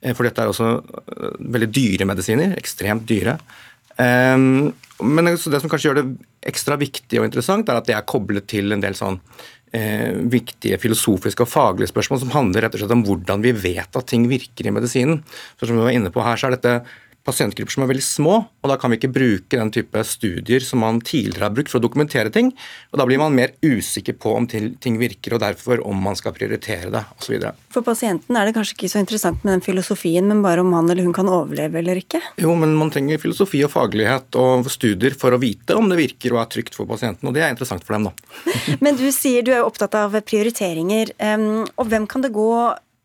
Eh, 0.00 0.14
for 0.14 0.26
dette 0.26 0.44
er 0.44 0.52
også 0.52 0.70
eh, 0.78 1.40
veldig 1.56 1.70
dyre 1.74 2.08
medisiner, 2.08 2.54
ekstremt 2.58 3.06
dyre. 3.08 3.38
Ehm, 4.02 4.70
men 5.02 5.30
det 5.30 5.38
som 5.42 5.70
kanskje 5.70 5.90
gjør 5.90 6.00
det 6.00 6.08
ekstra 6.48 6.78
viktig 6.80 7.20
og 7.20 7.28
interessant, 7.28 7.68
er 7.68 7.80
at 7.80 7.88
det 7.88 7.96
er 7.96 8.06
koblet 8.08 8.48
til 8.50 8.74
en 8.74 8.82
del 8.82 8.96
sånn 8.98 9.18
eh, 9.74 10.14
viktige 10.30 10.78
filosofiske 10.82 11.44
og 11.44 11.50
faglige 11.50 11.90
spørsmål 11.92 12.22
som 12.22 12.32
handler 12.34 12.66
rett 12.66 12.78
og 12.78 12.82
slett 12.82 12.94
om 12.96 13.04
hvordan 13.06 13.44
vi 13.44 13.54
vet 13.54 13.98
at 13.98 14.08
ting 14.10 14.28
virker 14.30 14.68
i 14.68 14.74
medisinen. 14.74 15.22
Så 15.58 15.68
som 15.68 15.78
vi 15.78 15.86
var 15.86 15.94
inne 15.94 16.14
på 16.14 16.24
her, 16.24 16.38
så 16.38 16.48
er 16.48 16.56
dette 16.56 16.80
pasientgrupper 17.28 17.74
som 17.74 17.84
er 17.84 17.90
veldig 17.92 18.04
små, 18.04 18.36
og 18.48 18.70
da 18.70 18.76
kan 18.80 18.92
vi 18.92 18.98
ikke 18.98 19.12
bruke 19.12 19.58
den 19.58 19.72
type 19.74 20.02
studier 20.06 20.64
som 20.64 20.82
man 20.84 21.00
tidligere 21.04 21.48
har 21.48 21.54
brukt 21.54 21.72
for 21.72 21.80
å 21.80 21.84
dokumentere 21.84 22.32
ting. 22.34 22.50
og 22.92 23.00
Da 23.00 23.06
blir 23.08 23.20
man 23.20 23.36
mer 23.36 23.54
usikker 23.62 24.16
på 24.20 24.34
om 24.38 24.48
ting 24.48 24.98
virker, 25.00 25.36
og 25.36 25.42
derfor 25.44 25.82
om 25.86 26.00
man 26.08 26.16
skal 26.18 26.34
prioritere 26.36 26.92
det 26.94 27.04
osv. 27.18 27.36
For 27.74 27.86
pasienten 27.86 28.38
er 28.38 28.48
det 28.48 28.56
kanskje 28.56 28.76
ikke 28.78 28.92
så 28.92 29.02
interessant 29.02 29.44
med 29.44 29.56
den 29.56 29.64
filosofien, 29.64 30.28
men 30.28 30.42
bare 30.44 30.64
om 30.64 30.72
han 30.76 30.88
eller 30.88 31.06
hun 31.06 31.16
kan 31.16 31.28
overleve 31.28 31.82
eller 31.82 32.00
ikke? 32.00 32.22
Jo, 32.40 32.54
men 32.58 32.74
man 32.78 32.92
trenger 32.94 33.20
filosofi 33.22 33.62
og 33.66 33.72
faglighet 33.74 34.38
og 34.40 34.68
studier 34.72 35.16
for 35.18 35.36
å 35.36 35.42
vite 35.42 35.76
om 35.78 35.90
det 35.90 36.00
virker 36.00 36.34
og 36.34 36.42
er 36.42 36.52
trygt 36.56 36.78
for 36.78 36.88
pasienten, 36.88 37.28
og 37.28 37.36
det 37.36 37.44
er 37.44 37.54
interessant 37.54 37.84
for 37.86 37.98
dem, 37.98 38.08
da. 38.08 38.44
men 38.84 38.98
du 38.98 39.06
sier 39.14 39.44
du 39.44 39.52
er 39.54 39.66
opptatt 39.66 39.96
av 39.98 40.16
prioriteringer, 40.24 41.14
og 41.76 41.88
hvem 41.88 42.08
kan 42.10 42.24
det 42.24 42.34
gå 42.34 42.50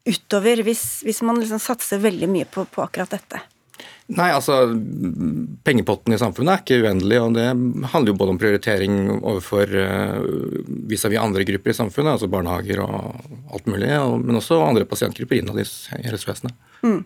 utover 0.03 0.63
hvis, 0.67 1.01
hvis 1.07 1.21
man 1.23 1.39
liksom 1.39 1.61
satser 1.63 2.01
veldig 2.03 2.27
mye 2.31 2.47
på, 2.49 2.65
på 2.67 2.83
akkurat 2.83 3.13
dette? 3.13 3.39
Nei, 4.17 4.29
altså 4.33 4.57
Pengepotten 5.65 6.13
i 6.15 6.19
samfunnet 6.19 6.53
er 6.53 6.61
ikke 6.61 6.81
uendelig, 6.83 7.19
og 7.23 7.37
det 7.37 7.47
handler 7.93 8.11
jo 8.11 8.17
både 8.19 8.33
om 8.33 8.39
prioritering 8.41 8.97
overfor 9.15 9.71
uh, 9.73 10.19
vis-à-vis 10.89 11.21
andre 11.21 11.45
grupper 11.47 11.73
i 11.73 11.77
samfunnet, 11.77 12.15
altså 12.15 12.29
barnehager 12.31 12.83
og 12.83 13.23
alt 13.53 13.69
mulig, 13.69 13.89
men 14.23 14.39
også 14.39 14.59
andre 14.65 14.85
pasientgrupper 14.89 15.39
innad 15.39 15.61
i 15.63 15.65
helsevesenet. 16.05 16.53
Mm. 16.83 16.99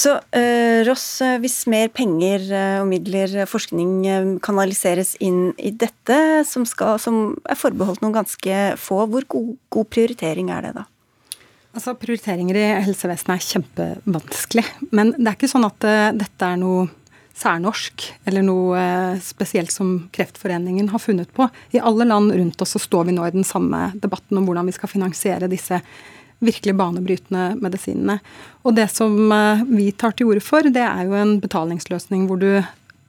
Så 0.00 0.14
uh, 0.16 0.78
Ross, 0.88 1.06
eh, 1.20 1.36
hvis 1.42 1.58
mer 1.68 1.90
penger 1.92 2.46
og 2.80 2.86
midler, 2.88 3.34
forskning 3.50 4.38
kanaliseres 4.44 5.12
inn 5.20 5.50
i 5.60 5.74
dette, 5.76 6.20
som, 6.48 6.64
skal, 6.68 6.96
som 7.02 7.36
er 7.44 7.58
forbeholdt 7.58 8.00
noen 8.04 8.16
ganske 8.16 8.62
få, 8.80 9.02
hvor 9.12 9.28
god, 9.28 9.52
god 9.74 9.92
prioritering 9.92 10.54
er 10.54 10.70
det 10.70 10.78
da? 10.80 10.88
Altså, 11.78 11.92
Prioriteringer 11.94 12.56
i 12.58 12.62
helsevesenet 12.88 13.36
er 13.36 13.44
kjempevanskelig. 13.46 14.64
Men 14.90 15.12
det 15.14 15.28
er 15.28 15.36
ikke 15.36 15.50
sånn 15.52 15.66
at 15.68 15.84
uh, 15.86 16.08
dette 16.10 16.42
er 16.42 16.56
noe 16.58 16.88
særnorsk 17.38 18.02
eller 18.26 18.42
noe 18.42 18.80
uh, 18.82 19.20
spesielt 19.22 19.70
som 19.70 19.92
Kreftforeningen 20.10 20.88
har 20.90 20.98
funnet 20.98 21.30
på. 21.36 21.46
I 21.70 21.78
alle 21.78 22.08
land 22.08 22.34
rundt 22.34 22.64
oss 22.66 22.74
så 22.74 22.82
står 22.82 23.06
vi 23.06 23.14
nå 23.14 23.28
i 23.28 23.36
den 23.36 23.46
samme 23.46 23.92
debatten 23.94 24.40
om 24.40 24.48
hvordan 24.48 24.66
vi 24.66 24.74
skal 24.74 24.90
finansiere 24.90 25.46
disse 25.52 25.78
virkelig 26.42 26.74
banebrytende 26.80 27.52
medisinene. 27.62 28.18
Og 28.66 28.74
det 28.74 28.88
som 28.90 29.14
uh, 29.30 29.62
vi 29.70 29.92
tar 29.94 30.18
til 30.18 30.32
orde 30.32 30.42
for, 30.42 30.66
det 30.66 30.82
er 30.82 31.06
jo 31.06 31.14
en 31.14 31.36
betalingsløsning 31.44 32.26
hvor 32.26 32.42
du 32.42 32.50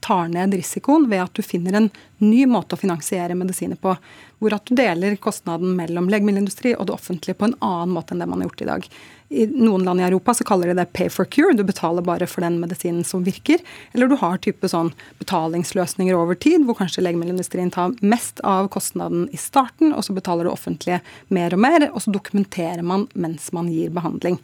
tar 0.05 0.29
ned 0.29 0.53
risikoen 0.53 1.09
ved 1.09 1.25
at 1.25 1.33
du 1.33 1.41
finner 1.41 1.81
en 1.81 1.89
ny 2.21 2.45
måte 2.45 2.77
å 2.77 2.79
finansiere 2.85 3.33
medisiner 3.37 3.81
på 3.81 3.97
hvor 4.39 4.55
at 4.55 4.65
du 4.67 4.75
deler 4.79 5.17
kostnaden 5.21 5.75
mellom 5.77 6.09
legemiddelindustri 6.11 6.73
og 6.77 6.87
det 6.87 6.95
offentlige 6.95 7.37
på 7.39 7.49
en 7.49 7.57
annen 7.65 7.95
måte 7.95 8.15
enn 8.15 8.23
det 8.23 8.29
man 8.31 8.41
har 8.41 8.49
gjort 8.49 8.63
i 8.63 8.69
dag. 8.69 8.87
I 9.29 9.45
noen 9.45 9.83
land 9.85 10.01
i 10.01 10.05
Europa 10.07 10.33
så 10.33 10.45
kaller 10.47 10.71
de 10.71 10.79
det 10.79 10.87
pay 10.95 11.09
for 11.13 11.29
cure, 11.29 11.53
du 11.53 11.61
betaler 11.67 12.01
bare 12.05 12.25
for 12.25 12.41
den 12.41 12.57
medisinen 12.61 13.03
som 13.05 13.21
virker. 13.27 13.61
Eller 13.93 14.09
du 14.09 14.15
har 14.17 14.39
type 14.41 14.71
sånn 14.71 14.89
betalingsløsninger 15.21 16.17
over 16.17 16.39
tid, 16.39 16.65
hvor 16.65 16.79
kanskje 16.79 17.03
legemiddelindustrien 17.05 17.69
tar 17.75 17.93
mest 18.01 18.41
av 18.47 18.71
kostnaden 18.73 19.27
i 19.35 19.37
starten, 19.37 19.93
og 19.93 20.07
så 20.07 20.15
betaler 20.17 20.47
det 20.47 20.55
offentlige 20.55 21.03
mer 21.29 21.53
og 21.53 21.61
mer, 21.61 21.85
og 21.91 22.01
så 22.01 22.15
dokumenterer 22.15 22.81
man 22.81 23.05
mens 23.13 23.51
man 23.53 23.69
gir 23.69 23.93
behandling. 23.93 24.39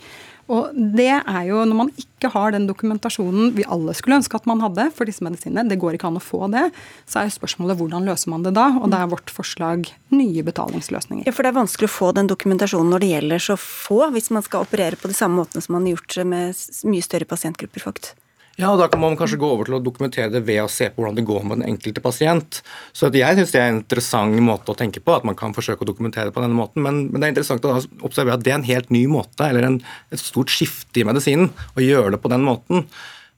Og 0.51 0.75
det 0.75 1.09
er 1.09 1.41
jo 1.47 1.63
når 1.65 1.77
man 1.79 1.91
ikke 1.97 2.29
har 2.33 2.53
den 2.53 2.67
dokumentasjonen 2.69 3.53
vi 3.55 3.65
alle 3.71 3.95
skulle 3.97 4.19
ønske 4.19 4.37
at 4.37 4.45
man 4.49 4.61
hadde 4.61 4.87
for 4.93 5.09
disse 5.09 5.25
medisinene, 5.25 5.65
det 5.69 5.79
går 5.81 5.97
ikke 5.97 6.09
an 6.11 6.19
å 6.19 6.23
få 6.23 6.49
det, 6.53 6.67
så 7.09 7.23
er 7.23 7.33
spørsmålet 7.33 7.79
hvordan 7.79 8.05
løser 8.05 8.31
man 8.33 8.45
det 8.45 8.53
da? 8.57 8.67
Og 8.77 8.91
det 8.93 8.99
er 8.99 9.09
vårt 9.11 9.33
forslag 9.33 9.89
nye 10.13 10.45
betalingsløsninger. 10.45 11.25
Ja, 11.25 11.33
For 11.33 11.45
det 11.45 11.53
er 11.53 11.61
vanskelig 11.61 11.89
å 11.89 11.95
få 11.95 12.11
den 12.17 12.29
dokumentasjonen 12.29 12.93
når 12.93 13.03
det 13.05 13.13
gjelder 13.15 13.47
så 13.47 13.57
få, 13.61 14.03
hvis 14.13 14.29
man 14.35 14.45
skal 14.45 14.67
operere 14.67 14.99
på 14.99 15.09
de 15.09 15.17
samme 15.17 15.41
måtene 15.41 15.65
som 15.65 15.77
man 15.77 15.89
har 15.89 15.97
gjort 15.97 16.21
med 16.29 16.63
mye 16.91 17.05
større 17.05 17.29
pasientgrupper, 17.29 17.87
faktisk. 17.89 18.21
Ja, 18.55 18.69
og 18.71 18.79
Da 18.79 18.87
kan 18.87 19.01
man 19.03 19.17
kanskje 19.19 19.39
gå 19.41 19.47
over 19.51 19.67
til 19.67 19.75
å 19.75 19.83
dokumentere 19.83 20.31
det 20.31 20.45
ved 20.47 20.61
å 20.63 20.69
se 20.71 20.87
på 20.87 21.01
hvordan 21.01 21.17
det 21.17 21.25
går 21.27 21.43
med 21.43 21.59
den 21.59 21.73
enkelte 21.73 22.03
pasient. 22.03 22.61
Så 22.95 23.11
Jeg 23.11 23.35
syns 23.35 23.51
det 23.51 23.59
er 23.61 23.67
en 23.71 23.81
interessant 23.81 24.39
måte 24.39 24.71
å 24.71 24.77
tenke 24.79 25.03
på, 25.03 25.15
at 25.15 25.25
man 25.27 25.35
kan 25.35 25.53
forsøke 25.53 25.83
å 25.83 25.89
dokumentere 25.89 26.31
det 26.31 26.35
på 26.35 26.43
denne 26.43 26.55
måten. 26.55 26.81
Men, 26.81 27.09
men 27.11 27.19
det 27.19 27.27
er 27.27 27.35
interessant 27.35 27.67
å 27.67 27.81
observere 28.01 28.39
at 28.39 28.45
det 28.45 28.53
er 28.53 28.61
en 28.61 28.69
helt 28.69 28.89
ny 28.89 29.05
måte, 29.11 29.43
eller 29.43 29.67
en, 29.67 29.81
et 30.11 30.23
stort 30.23 30.53
skifte 30.53 31.01
i 31.01 31.07
medisinen, 31.07 31.51
å 31.75 31.83
gjøre 31.83 32.15
det 32.15 32.21
på 32.23 32.31
den 32.31 32.47
måten. 32.47 32.87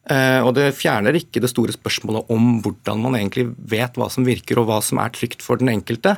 Eh, 0.08 0.40
og 0.40 0.54
Det 0.56 0.70
fjerner 0.78 1.18
ikke 1.20 1.42
det 1.44 1.50
store 1.52 1.74
spørsmålet 1.76 2.30
om 2.32 2.62
hvordan 2.64 3.02
man 3.04 3.18
egentlig 3.18 3.50
vet 3.58 3.98
hva 3.98 4.08
som 4.14 4.28
virker 4.28 4.62
og 4.62 4.70
hva 4.70 4.80
som 4.86 5.02
er 5.04 5.12
trygt 5.16 5.44
for 5.44 5.60
den 5.60 5.74
enkelte. 5.74 6.16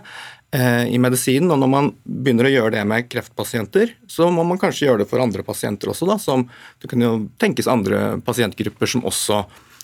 Eh, 0.52 0.88
i 0.90 0.98
medisinen. 0.98 1.52
Og 1.54 1.60
når 1.62 1.70
man 1.70 1.88
begynner 2.02 2.48
å 2.48 2.50
gjøre 2.50 2.74
det 2.74 2.84
med 2.90 3.06
kreftpasienter, 3.06 3.92
så 4.10 4.32
må 4.34 4.42
man 4.48 4.58
kanskje 4.58 4.88
gjøre 4.88 5.04
det 5.04 5.10
for 5.12 5.22
andre 5.22 5.44
pasienter 5.46 5.92
også. 5.92 6.08
Da, 6.10 6.16
som 6.18 6.48
Det 6.82 6.90
kan 6.90 7.02
jo 7.06 7.30
tenkes 7.38 7.70
andre 7.70 8.18
pasientgrupper 8.26 8.90
som 8.90 9.06
også 9.06 9.44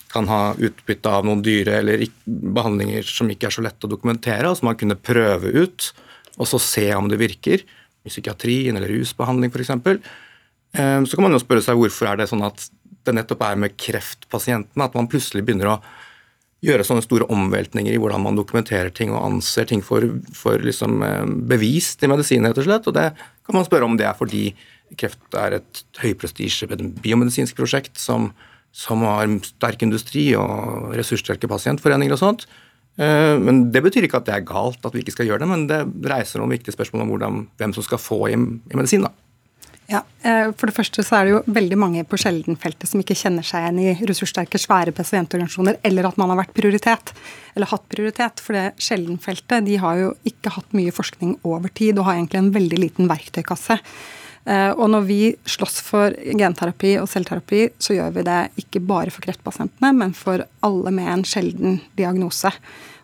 kan 0.09 0.25
ha 0.25 0.55
utbytte 0.57 1.11
av 1.11 1.27
noen 1.27 1.43
dyre 1.45 1.83
eller 1.83 2.07
behandlinger 2.25 3.05
som 3.05 3.29
ikke 3.29 3.51
er 3.51 3.53
så 3.53 3.61
lette 3.61 3.85
å 3.85 3.91
dokumentere, 3.91 4.49
og 4.49 4.57
som 4.57 4.71
man 4.71 4.79
kunne 4.79 4.97
prøve 4.97 5.51
ut 5.53 5.91
og 6.39 6.47
så 6.49 6.57
se 6.57 6.87
om 6.95 7.11
det 7.11 7.19
virker. 7.21 7.61
I 8.05 8.09
psykiatrien 8.09 8.75
eller 8.75 8.89
rusbehandling 8.89 9.53
f.eks. 9.53 9.69
Eh, 9.69 11.01
så 11.05 11.13
kan 11.13 11.27
man 11.27 11.37
jo 11.37 11.43
spørre 11.45 11.61
seg 11.61 11.77
hvorfor 11.77 12.09
er 12.09 12.23
det 12.23 12.31
sånn 12.31 12.41
at 12.47 12.71
det 13.05 13.13
nettopp 13.13 13.45
er 13.45 13.61
med 13.61 13.77
kreftpasientene 13.77 14.89
at 14.89 14.97
man 14.97 15.11
plutselig 15.11 15.45
begynner 15.45 15.75
å 15.75 15.81
gjøre 16.65 16.85
sånne 16.87 17.03
store 17.05 17.27
omveltninger 17.31 17.93
i 17.93 17.99
hvordan 18.01 18.23
man 18.25 18.37
dokumenterer 18.37 18.91
ting 18.93 19.13
og 19.13 19.23
anser 19.23 19.67
ting 19.69 19.83
for, 19.85 20.05
for 20.35 20.61
liksom, 20.61 20.97
eh, 21.05 21.23
bevist 21.51 22.03
i 22.03 22.09
medisin, 22.11 22.47
rett 22.47 22.61
og 22.61 22.67
slett. 22.67 22.89
Og 22.89 22.97
det 22.97 23.11
kan 23.17 23.57
man 23.57 23.67
spørre 23.67 23.87
om 23.87 23.97
det 23.99 24.07
er 24.09 24.17
fordi 24.17 24.49
kreft 24.99 25.37
er 25.39 25.59
et 25.59 25.81
høyprestisje 26.01 26.69
biomedisinsk 27.01 27.57
prosjekt 27.57 27.97
som, 28.01 28.29
som, 28.75 29.01
har 29.07 29.27
sterk 29.45 29.81
industri 29.85 30.27
og 30.37 30.93
ressurssterke 30.95 31.49
pasientforeninger 31.51 32.15
og 32.15 32.21
sånt. 32.21 32.47
Eh, 32.97 33.35
men 33.41 33.69
Det 33.73 33.83
betyr 33.85 34.07
ikke 34.07 34.21
at 34.23 34.29
det 34.29 34.37
er 34.37 34.47
galt 34.47 34.85
at 34.85 34.95
vi 34.95 35.03
ikke 35.03 35.15
skal 35.17 35.29
gjøre 35.29 35.43
det, 35.43 35.51
men 35.51 35.67
det 35.71 35.83
reiser 36.09 36.41
noen 36.41 36.55
viktige 36.55 36.77
spørsmål 36.77 37.05
om 37.05 37.13
hvordan, 37.15 37.45
hvem 37.59 37.77
som 37.77 37.85
skal 37.85 38.01
få 38.01 38.25
i, 38.31 38.35
i 38.37 38.79
medisin. 38.79 39.07
da. 39.07 39.13
Ja, 39.87 40.01
eh, 40.23 40.49
For 40.57 40.65
det 40.65 40.75
første 40.75 41.03
så 41.05 41.19
er 41.19 41.25
det 41.25 41.33
jo 41.35 41.53
veldig 41.53 41.77
mange 41.77 42.03
på 42.09 42.17
sjeldenfeltet 42.17 42.89
som 42.89 43.01
ikke 43.01 43.17
kjenner 43.17 43.45
seg 43.45 43.61
igjen 43.61 43.81
i 43.83 44.07
ressurssterke, 44.09 44.57
svære 44.61 44.93
pasientorganisasjoner, 44.97 45.77
eller 45.85 46.09
at 46.09 46.17
man 46.17 46.33
har 46.33 46.39
vært 46.41 46.55
prioritet, 46.57 47.13
eller 47.53 47.69
hatt 47.69 47.85
prioritet. 47.91 48.41
For 48.41 48.57
det 48.57 48.65
sjeldenfeltet 48.81 49.67
de 49.67 49.77
har 49.81 50.01
jo 50.01 50.11
ikke 50.25 50.55
hatt 50.57 50.73
mye 50.77 50.93
forskning 50.95 51.37
over 51.45 51.69
tid, 51.69 51.99
og 51.99 52.09
har 52.09 52.17
egentlig 52.17 52.41
en 52.41 52.53
veldig 52.55 52.79
liten 52.81 53.11
verktøykasse. 53.11 53.77
Eh, 54.45 54.71
og 54.73 54.89
når 54.93 55.05
vi 55.05 55.19
slåss 55.49 55.79
for 55.85 56.17
genterapi 56.33 56.95
og 57.01 57.07
selvterapi, 57.09 57.61
så 57.81 57.97
gjør 57.97 58.17
vi 58.17 58.25
det 58.25 58.41
ikke 58.65 58.81
bare 58.89 59.13
for 59.13 59.25
kreftpasientene, 59.25 59.93
men 60.01 60.17
for 60.17 60.47
alle 60.65 60.93
med 60.93 61.11
en 61.13 61.25
sjelden 61.25 61.79
diagnose. 61.97 62.51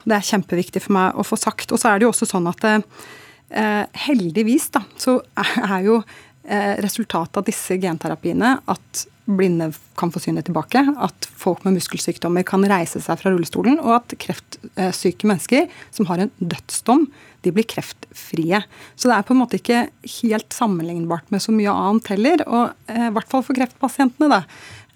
Det 0.02 0.18
er 0.18 0.30
kjempeviktig 0.34 0.82
for 0.82 0.98
meg 0.98 1.18
å 1.18 1.26
få 1.26 1.38
sagt. 1.38 1.70
Og 1.70 1.82
så 1.82 1.92
er 1.92 2.00
det 2.02 2.10
jo 2.10 2.14
også 2.14 2.30
sånn 2.30 2.50
at 2.50 2.66
eh, 2.66 3.86
heldigvis 4.08 4.70
da, 4.74 4.82
så 4.98 5.20
er 5.38 5.86
jo 5.86 6.02
resultatet 6.42 7.38
av 7.38 7.46
disse 7.46 7.76
genterapiene 7.78 8.56
at 8.72 9.04
blinde 9.26 9.70
kan 10.00 10.12
få 10.12 10.22
synet 10.22 10.48
tilbake, 10.48 10.82
at 10.82 11.28
folk 11.38 11.64
med 11.66 11.78
muskelsykdommer 11.78 12.46
kan 12.48 12.66
reise 12.70 13.02
seg 13.04 13.20
fra 13.20 13.32
rullestolen, 13.32 13.78
og 13.82 14.00
at 14.00 14.16
kreftsyke 14.22 15.30
mennesker 15.30 15.70
som 15.94 16.10
har 16.10 16.24
en 16.24 16.34
dødsdom, 16.40 17.08
de 17.46 17.54
blir 17.54 17.68
kreftfrie. 17.70 18.62
Så 18.96 19.10
det 19.10 19.16
er 19.18 19.26
på 19.26 19.36
en 19.36 19.42
måte 19.42 19.58
ikke 19.62 19.86
helt 20.20 20.54
sammenlignbart 20.54 21.32
med 21.34 21.44
så 21.44 21.54
mye 21.56 21.74
annet 21.74 22.12
heller. 22.14 22.44
Og 22.46 22.92
eh, 22.92 23.08
i 23.08 23.14
hvert 23.16 23.32
fall 23.32 23.46
for 23.46 23.58
kreftpasientene, 23.58 24.30
da, 24.30 24.44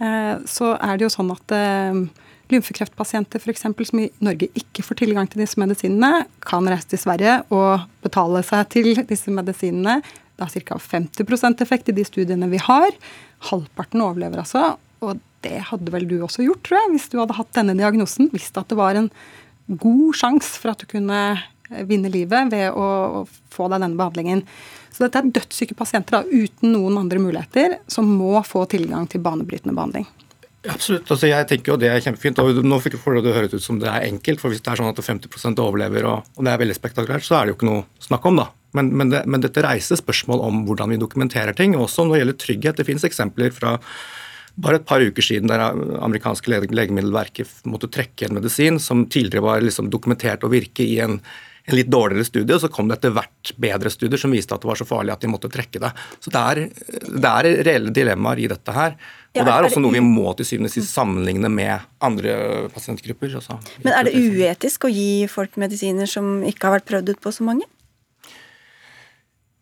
eh, 0.02 0.36
så 0.50 0.76
er 0.78 0.98
det 0.98 1.08
jo 1.08 1.16
sånn 1.16 1.34
at 1.34 1.58
lymfekreftpasienter 2.54 3.42
for 3.42 3.54
eksempel, 3.54 3.88
som 3.90 4.04
i 4.04 4.12
Norge 4.24 4.52
ikke 4.58 4.86
får 4.86 5.00
tilgang 5.02 5.30
til 5.30 5.42
disse 5.42 5.58
medisinene, 5.62 6.28
kan 6.46 6.68
reise 6.70 6.92
til 6.92 7.02
Sverige 7.02 7.40
og 7.50 7.88
betale 8.06 8.44
seg 8.46 8.70
til 8.76 8.94
disse 9.10 9.34
medisinene 9.34 10.04
det 10.36 10.48
er 10.48 10.66
ca. 10.68 10.80
50% 10.82 11.64
effekt 11.64 11.90
i 11.90 11.96
de 11.96 12.06
studiene 12.08 12.50
vi 12.52 12.60
har. 12.62 12.92
Halvparten 13.50 14.04
overlever 14.04 14.44
altså. 14.44 14.76
Og 15.06 15.20
det 15.46 15.58
hadde 15.70 15.94
vel 15.94 16.08
du 16.10 16.18
også 16.26 16.46
gjort, 16.46 16.64
tror 16.66 16.82
jeg, 16.82 16.94
hvis 16.96 17.10
du 17.12 17.20
hadde 17.22 17.38
hatt 17.38 17.52
denne 17.56 17.76
diagnosen. 17.78 18.32
Visst 18.34 18.58
at 18.60 18.72
det 18.72 18.80
var 18.80 18.98
en 19.00 19.12
god 19.68 20.18
sjanse 20.18 20.58
for 20.62 20.74
at 20.74 20.82
du 20.82 20.90
kunne 20.90 21.20
vinne 21.90 22.12
livet 22.14 22.52
ved 22.52 22.76
å, 22.78 23.24
få 23.56 23.70
deg 23.72 23.82
denne 23.82 23.98
behandlingen. 23.98 24.44
Så 24.92 25.06
dette 25.06 25.22
er 25.22 25.32
dødssyke 25.36 25.76
pasienter 25.78 26.20
da, 26.20 26.22
uten 26.28 26.74
noen 26.76 27.00
andre 27.00 27.22
muligheter, 27.24 27.80
som 27.92 28.08
må 28.20 28.38
få 28.48 28.66
tilgang 28.72 29.08
til 29.12 29.24
banebrytende 29.24 29.76
behandling. 29.76 30.08
Absolutt. 30.66 31.12
altså 31.14 31.30
jeg 31.30 31.46
tenker 31.46 31.72
jo 31.72 31.78
Det 31.78 31.92
er 31.92 32.02
kjempefint. 32.02 32.40
og 32.42 32.64
Nå 32.66 32.80
får 32.82 33.20
det 33.22 33.36
høres 33.36 33.54
ut 33.54 33.64
som 33.64 33.78
det 33.78 33.86
er 33.86 34.08
enkelt. 34.08 34.42
for 34.42 34.50
Hvis 34.50 34.64
det 34.66 34.72
er 34.72 34.82
sånn 34.82 34.90
at 34.90 34.98
50 34.98 35.60
overlever 35.62 36.08
og, 36.10 36.26
og 36.36 36.44
det 36.44 36.52
er 36.52 36.62
veldig 36.64 36.78
spektakulært, 36.78 37.24
så 37.24 37.38
er 37.38 37.46
det 37.46 37.54
jo 37.54 37.58
ikke 37.60 37.70
noe 37.70 37.84
snakk 38.02 38.26
om. 38.26 38.42
da. 38.42 38.48
Men, 38.76 38.92
men, 38.98 39.14
det, 39.14 39.24
men, 39.30 39.44
dette 39.44 39.64
reiser 39.66 40.00
spørsmål 40.00 40.44
om 40.46 40.62
hvordan 40.68 40.94
vi 40.94 41.02
dokumenterer 41.02 41.56
ting, 41.58 41.78
også 41.80 42.06
når 42.06 42.16
det 42.16 42.22
gjelder 42.22 42.40
trygghet. 42.44 42.80
Det 42.80 42.88
finnes 42.88 43.08
eksempler 43.08 43.56
fra 43.56 43.78
bare 44.56 44.80
et 44.80 44.88
par 44.88 45.04
uker 45.04 45.26
siden 45.26 45.52
der 45.52 45.64
amerikanske 46.04 46.52
legemiddelverket 46.52 47.68
måtte 47.68 47.92
trekke 47.92 48.30
en 48.30 48.38
medisin 48.38 48.80
som 48.80 49.04
tidligere 49.12 49.44
var 49.44 49.66
liksom 49.66 49.92
dokumentert 49.92 50.46
å 50.48 50.52
virke 50.52 50.86
i 50.86 50.96
en, 51.04 51.18
en 51.66 51.76
litt 51.76 51.90
dårligere 51.92 52.28
studie, 52.28 52.56
og 52.56 52.64
så 52.64 52.70
kom 52.72 52.88
det 52.88 53.00
etter 53.00 53.14
hvert 53.18 53.52
bedre 53.60 53.92
studier 53.92 54.22
som 54.22 54.32
viste 54.32 54.56
at 54.56 54.64
det 54.64 54.70
var 54.70 54.80
så 54.80 54.88
farlig 54.88 55.12
at 55.12 55.26
de 55.26 55.32
måtte 55.34 55.52
trekke 55.52 55.82
det. 55.84 55.92
Så 56.24 56.32
det 56.32 56.46
er, 56.54 56.64
det 57.04 57.34
er 57.34 57.52
reelle 57.68 57.94
dilemmaer 57.96 58.46
i 58.46 58.50
dette 58.52 58.76
her. 58.76 58.96
Og 59.36 59.44
det 59.44 59.52
er 59.52 59.68
også 59.68 59.82
noe 59.84 59.92
vi 59.92 60.04
må 60.04 60.32
til 60.40 60.48
syvende 60.48 60.72
og 60.72 60.76
sist 60.78 60.96
sammenligne 60.96 61.52
med 61.52 61.84
andre 62.06 62.36
pasientgrupper. 62.72 63.36
Også. 63.42 63.58
Men 63.84 63.98
er 63.98 64.08
det 64.08 64.16
uetisk 64.16 64.88
å 64.88 64.94
gi 64.94 65.26
folk 65.32 65.60
medisiner 65.60 66.08
som 66.08 66.38
ikke 66.48 66.70
har 66.70 66.78
vært 66.78 66.88
prøvd 66.94 67.12
ut 67.12 67.24
på 67.26 67.36
så 67.36 67.48
mange? 67.48 67.68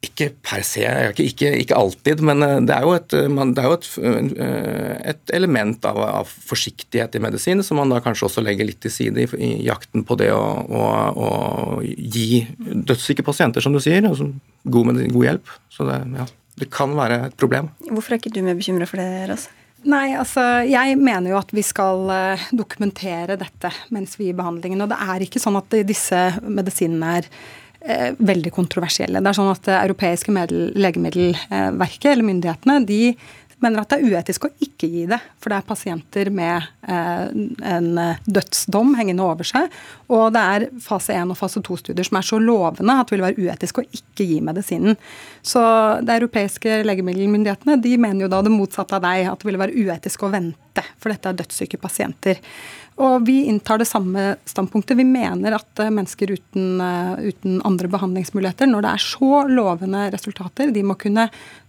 Ikke 0.03 0.27
per 0.43 0.63
se, 0.67 0.83
ikke, 1.13 1.23
ikke, 1.29 1.49
ikke, 1.63 1.75
alltid, 1.79 2.21
men 2.27 2.43
eh, 2.43 2.57
det 2.67 2.75
er 2.75 2.83
jo 2.83 2.91
et, 2.97 3.13
eh, 3.15 3.29
man, 3.31 3.53
er 3.55 3.69
jo 3.69 3.77
et, 3.77 3.87
eh, 4.03 4.97
et 5.13 5.31
element 5.37 5.85
av, 5.87 5.99
av, 6.03 6.33
forsiktighet 6.49 7.15
i 7.15 7.21
medisin 7.23 7.63
som 7.63 7.79
man 7.79 7.93
da 7.93 8.01
kanskje 8.03 8.27
også 8.27 8.43
legger 8.43 8.67
litt 8.67 8.81
til 8.83 8.91
side 8.91 9.23
i, 9.23 9.29
i 9.39 9.51
jakten 9.69 10.03
på 10.07 10.17
det 10.19 10.27
å, 10.35 10.43
å, 10.67 10.83
å 11.15 11.29
gi 11.87 12.43
dødssyke 12.59 13.23
pasienter, 13.23 13.63
som 13.63 13.75
du 13.75 13.79
sier, 13.83 14.03
altså 14.09 14.27
god, 14.67 14.91
god, 15.05 15.23
hjelp. 15.29 15.55
Så 15.71 15.87
det, 15.87 16.01
ja, 16.19 16.27
det, 16.59 16.69
kan 16.75 16.99
være 16.99 17.23
et 17.29 17.39
problem. 17.39 17.71
Hvorfor 17.87 18.17
er 18.17 18.23
ikke 18.23 18.35
du 18.35 18.43
mer 18.43 18.59
bekymra 18.59 18.89
for 18.89 18.99
det, 18.99 19.09
Ras? 19.31 19.47
Nei, 19.87 20.13
altså 20.19 20.43
jeg 20.67 20.99
mener 20.99 21.31
jo 21.31 21.39
at 21.39 21.49
vi 21.55 21.63
skal 21.63 22.11
dokumentere 22.55 23.35
dette 23.39 23.71
mens 23.91 24.15
vi 24.19 24.29
gir 24.29 24.37
behandlingen. 24.39 24.83
Og 24.83 24.91
det 24.91 24.99
er 24.99 25.23
ikke 25.23 25.41
sånn 25.43 25.59
at 25.59 25.75
disse 25.87 26.29
medisinene 26.43 27.17
er 27.19 27.27
veldig 27.83 28.51
kontroversielle. 28.55 29.19
Det 29.19 29.31
er 29.31 29.35
sånn 29.35 29.51
at 29.51 29.65
Det 29.67 29.75
europeiske 29.75 30.31
legemiddelverket, 30.31 32.11
eller 32.13 32.27
myndighetene, 32.29 32.77
de 32.87 33.01
mener 33.63 33.81
at 33.81 33.93
det 33.93 33.99
er 33.99 34.13
uetisk 34.13 34.47
å 34.47 34.51
ikke 34.63 34.89
gi 34.91 35.05
det. 35.09 35.19
For 35.41 35.53
det 35.53 35.59
er 35.59 35.67
pasienter 35.67 36.31
med 36.33 36.67
eh, 36.87 37.25
en 37.73 37.89
dødsdom 38.25 38.93
hengende 38.99 39.25
over 39.25 39.47
seg. 39.47 39.71
Og 40.13 40.27
det 40.35 40.43
er 40.55 40.67
fase 40.83 41.15
1 41.17 41.33
og 41.33 41.39
fase 41.39 41.63
2-studier 41.63 42.07
som 42.07 42.19
er 42.19 42.27
så 42.27 42.39
lovende 42.41 42.97
at 42.99 43.09
det 43.09 43.17
vil 43.17 43.25
være 43.25 43.47
uetisk 43.47 43.81
å 43.81 43.87
ikke 43.87 44.27
gi 44.29 44.39
medisinen. 44.45 44.99
Så 45.41 45.63
de 46.03 46.19
europeiske 46.19 46.81
legemiddelmyndighetene 46.87 47.79
de 47.83 47.97
mener 47.97 48.25
jo 48.25 48.31
da 48.31 48.43
det 48.45 48.53
motsatte 48.53 48.99
av 48.99 49.05
deg, 49.07 49.27
at 49.31 49.41
det 49.41 49.49
ville 49.49 49.63
være 49.63 49.87
uetisk 49.87 50.27
å 50.27 50.33
vente. 50.33 50.85
For 51.01 51.13
dette 51.13 51.29
er 51.29 51.37
dødssyke 51.37 51.79
pasienter. 51.81 52.39
Og 53.01 53.25
vi 53.25 53.39
inntar 53.49 53.79
det 53.81 53.87
samme 53.89 54.35
standpunktet. 54.45 54.97
Vi 54.97 55.05
mener 55.07 55.55
at 55.57 55.81
eh, 55.81 55.89
mennesker 55.93 56.35
uten, 56.35 56.81
eh, 56.81 57.29
uten, 57.31 57.57
andre 57.65 57.89
behandlingsmuligheter, 57.89 58.69
når 58.69 58.85
det 58.85 58.91
er 58.91 59.05
så 59.07 59.43
lovende 59.49 60.05
resultater, 60.13 60.73
de 60.73 60.83
må 60.85 60.97
kunne 61.01 61.25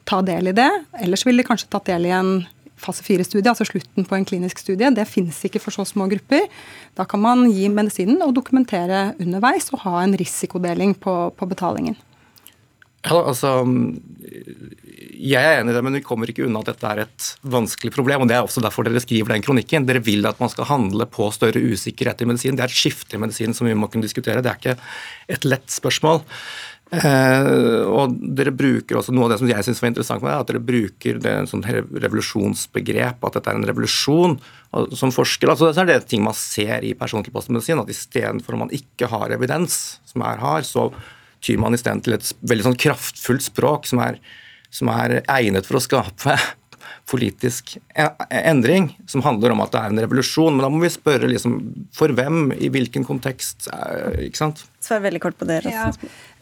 ta 0.09 0.21
del 0.25 0.51
i 0.51 0.57
det. 0.57 0.71
Ellers 1.03 1.25
ville 1.27 1.43
de 1.43 1.49
kanskje 1.49 1.71
tatt 1.73 1.89
del 1.91 2.09
i 2.09 2.15
en 2.15 2.37
fase 2.85 3.05
fire-studie, 3.07 3.49
altså 3.49 3.67
slutten 3.69 4.07
på 4.09 4.17
en 4.17 4.27
klinisk 4.29 4.61
studie. 4.61 4.91
Det 4.95 5.07
finnes 5.09 5.39
ikke 5.47 5.63
for 5.63 5.75
så 5.75 5.87
små 5.89 6.09
grupper. 6.11 6.49
Da 6.99 7.07
kan 7.09 7.23
man 7.23 7.47
gi 7.51 7.69
medisinen 7.73 8.23
og 8.25 8.35
dokumentere 8.37 9.13
underveis 9.23 9.71
og 9.73 9.85
ha 9.87 10.01
en 10.03 10.17
risikodeling 10.21 10.97
på, 11.01 11.15
på 11.37 11.49
betalingen. 11.51 11.97
Ja, 13.05 13.19
altså, 13.21 13.51
jeg 15.13 15.37
er 15.45 15.59
enig 15.61 15.75
i 15.75 15.77
det, 15.77 15.83
men 15.85 15.97
vi 15.99 16.05
kommer 16.05 16.31
ikke 16.31 16.47
unna 16.47 16.63
at 16.63 16.71
dette 16.71 16.89
er 16.89 17.03
et 17.03 17.27
vanskelig 17.53 17.93
problem. 17.93 18.25
og 18.25 18.31
Det 18.31 18.37
er 18.39 18.47
også 18.47 18.63
derfor 18.65 18.87
dere 18.87 19.03
skriver 19.05 19.35
den 19.35 19.45
kronikken. 19.45 19.85
Dere 19.89 20.01
vil 20.05 20.25
at 20.29 20.41
man 20.41 20.53
skal 20.53 20.69
handle 20.71 21.05
på 21.13 21.29
større 21.37 21.61
usikkerhet 21.61 22.25
i 22.25 22.29
medisin. 22.31 22.57
Det 22.57 22.65
er 22.65 22.73
et 22.73 22.81
skifte 22.81 23.19
i 23.19 23.21
medisin 23.21 23.53
som 23.57 23.69
vi 23.69 23.77
må 23.77 23.91
kunne 23.93 24.09
diskutere. 24.09 24.41
Det 24.41 24.53
er 24.53 24.61
ikke 24.61 24.77
et 25.37 25.45
lett 25.45 25.69
spørsmål. 25.69 26.25
Eh, 26.95 27.81
og 27.89 28.15
dere 28.39 28.53
bruker 28.55 28.99
også 29.01 29.15
Noe 29.15 29.27
av 29.27 29.35
det 29.35 29.41
som 29.41 29.51
jeg 29.51 29.67
syns 29.67 29.81
var 29.83 29.91
interessant 29.91 30.23
med 30.25 30.31
det, 30.31 30.37
at 30.43 30.53
dere 30.53 30.63
bruker 30.71 31.19
det 31.23 31.35
en 31.41 31.51
sånn 31.51 31.65
revolusjonsbegrep, 31.65 33.25
at 33.25 33.39
dette 33.39 33.53
er 33.53 33.59
en 33.59 33.69
revolusjon. 33.71 34.39
Som 34.95 35.15
forsker 35.15 35.53
altså, 35.53 35.73
så 35.73 35.85
er 35.85 35.91
det 35.93 36.01
ting 36.11 36.25
man 36.27 36.37
ser 36.39 36.87
i 36.87 36.95
persontilpasset 36.99 37.75
at 37.79 37.93
istedenfor 37.93 38.57
om 38.57 38.67
man 38.67 38.75
ikke 38.75 39.11
har 39.13 39.35
evidens, 39.35 39.99
som 40.09 40.25
er 40.27 40.43
har, 40.43 40.67
så 40.67 40.89
tyr 41.45 41.61
man 41.61 41.77
isteden 41.77 42.01
til 42.05 42.17
et 42.17 42.33
veldig 42.47 42.71
sånn 42.71 42.81
kraftfullt 42.81 43.45
språk 43.51 43.91
som 43.91 44.01
er 44.05 44.19
som 44.75 44.91
er 44.91 45.21
egnet 45.31 45.67
for 45.69 45.79
å 45.79 45.83
skape 45.83 46.35
politisk 47.11 47.77
e, 47.95 48.07
endring 48.45 48.91
som 49.11 49.25
handler 49.25 49.55
om 49.55 49.63
at 49.65 49.73
det 49.75 49.81
er 49.81 49.93
en 49.93 50.03
revolusjon. 50.05 50.55
Men 50.57 50.67
da 50.67 50.71
må 50.73 50.83
vi 50.85 50.93
spørre 50.93 51.31
liksom, 51.31 51.59
for 51.95 52.15
hvem, 52.17 52.53
i 52.57 52.71
hvilken 52.73 53.07
kontekst? 53.07 53.69
Eh, 53.73 54.27
ikke 54.29 54.43
sant? 54.43 54.65
Svar 54.85 55.01
veldig 55.05 55.23
kort 55.23 55.39
på 55.41 55.49
det. 55.49 55.63
Ja. 55.65 55.89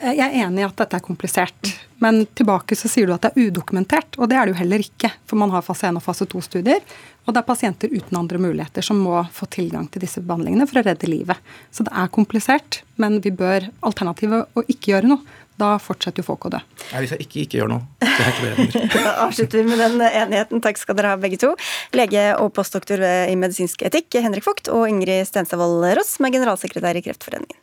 Jeg 0.03 0.23
er 0.27 0.41
enig 0.47 0.65
i 0.65 0.67
at 0.67 0.79
dette 0.81 0.99
er 0.99 1.05
komplisert. 1.05 1.73
Men 2.03 2.25
tilbake 2.35 2.75
så 2.79 2.91
sier 2.91 3.07
du 3.07 3.15
at 3.15 3.23
det 3.23 3.31
er 3.33 3.51
udokumentert, 3.51 4.19
og 4.19 4.31
det 4.31 4.39
er 4.39 4.49
det 4.49 4.57
jo 4.57 4.61
heller 4.65 4.83
ikke. 4.83 5.13
For 5.31 5.39
man 5.39 5.53
har 5.55 5.63
fase 5.63 5.87
1 5.93 6.01
og 6.01 6.03
fase 6.03 6.27
2-studier, 6.27 6.83
og 7.23 7.35
det 7.35 7.39
er 7.39 7.47
pasienter 7.47 7.93
uten 7.93 8.19
andre 8.19 8.41
muligheter 8.43 8.83
som 8.83 8.99
må 8.99 9.21
få 9.35 9.47
tilgang 9.53 9.87
til 9.93 10.03
disse 10.03 10.23
behandlingene 10.25 10.67
for 10.67 10.81
å 10.81 10.87
redde 10.89 11.11
livet. 11.11 11.39
Så 11.71 11.87
det 11.87 11.95
er 11.95 12.11
komplisert, 12.11 12.81
men 12.99 13.21
vi 13.23 13.31
bør 13.31 13.69
Alternativet 13.87 14.59
å 14.59 14.67
ikke 14.67 14.97
gjøre 14.97 15.13
noe 15.13 15.39
da 15.63 15.73
fortsetter 15.83 16.23
jo 16.23 16.29
folk 16.33 16.49
å 16.51 16.53
dø. 16.57 16.63
Nei, 16.91 17.05
Hvis 17.05 17.15
jeg 17.15 17.27
ikke 17.27 17.43
ikke 17.47 17.61
gjør 17.63 17.73
noe. 17.77 17.87
Det 18.03 18.13
er 18.13 18.33
ikke 18.35 18.53
det 18.53 18.85
Da 18.97 19.17
avslutter 19.27 19.63
vi 19.63 19.67
med 19.71 19.83
den 19.83 20.07
enigheten. 20.11 20.63
Takk 20.65 20.81
skal 20.83 20.99
dere 20.99 21.15
ha, 21.15 21.21
begge 21.23 21.41
to. 21.43 21.55
Lege 21.97 22.29
og 22.43 22.53
postdoktor 22.57 23.03
i 23.03 23.37
medisinsk 23.39 23.87
etikk 23.89 24.21
Henrik 24.21 24.47
Vogt 24.49 24.71
og 24.73 24.89
Ingrid 24.91 25.29
Stenstadvold 25.31 25.93
Ross, 25.99 26.17
som 26.19 26.29
er 26.29 26.37
generalsekretær 26.37 26.99
i 26.99 27.07
Kreftforeningen. 27.07 27.62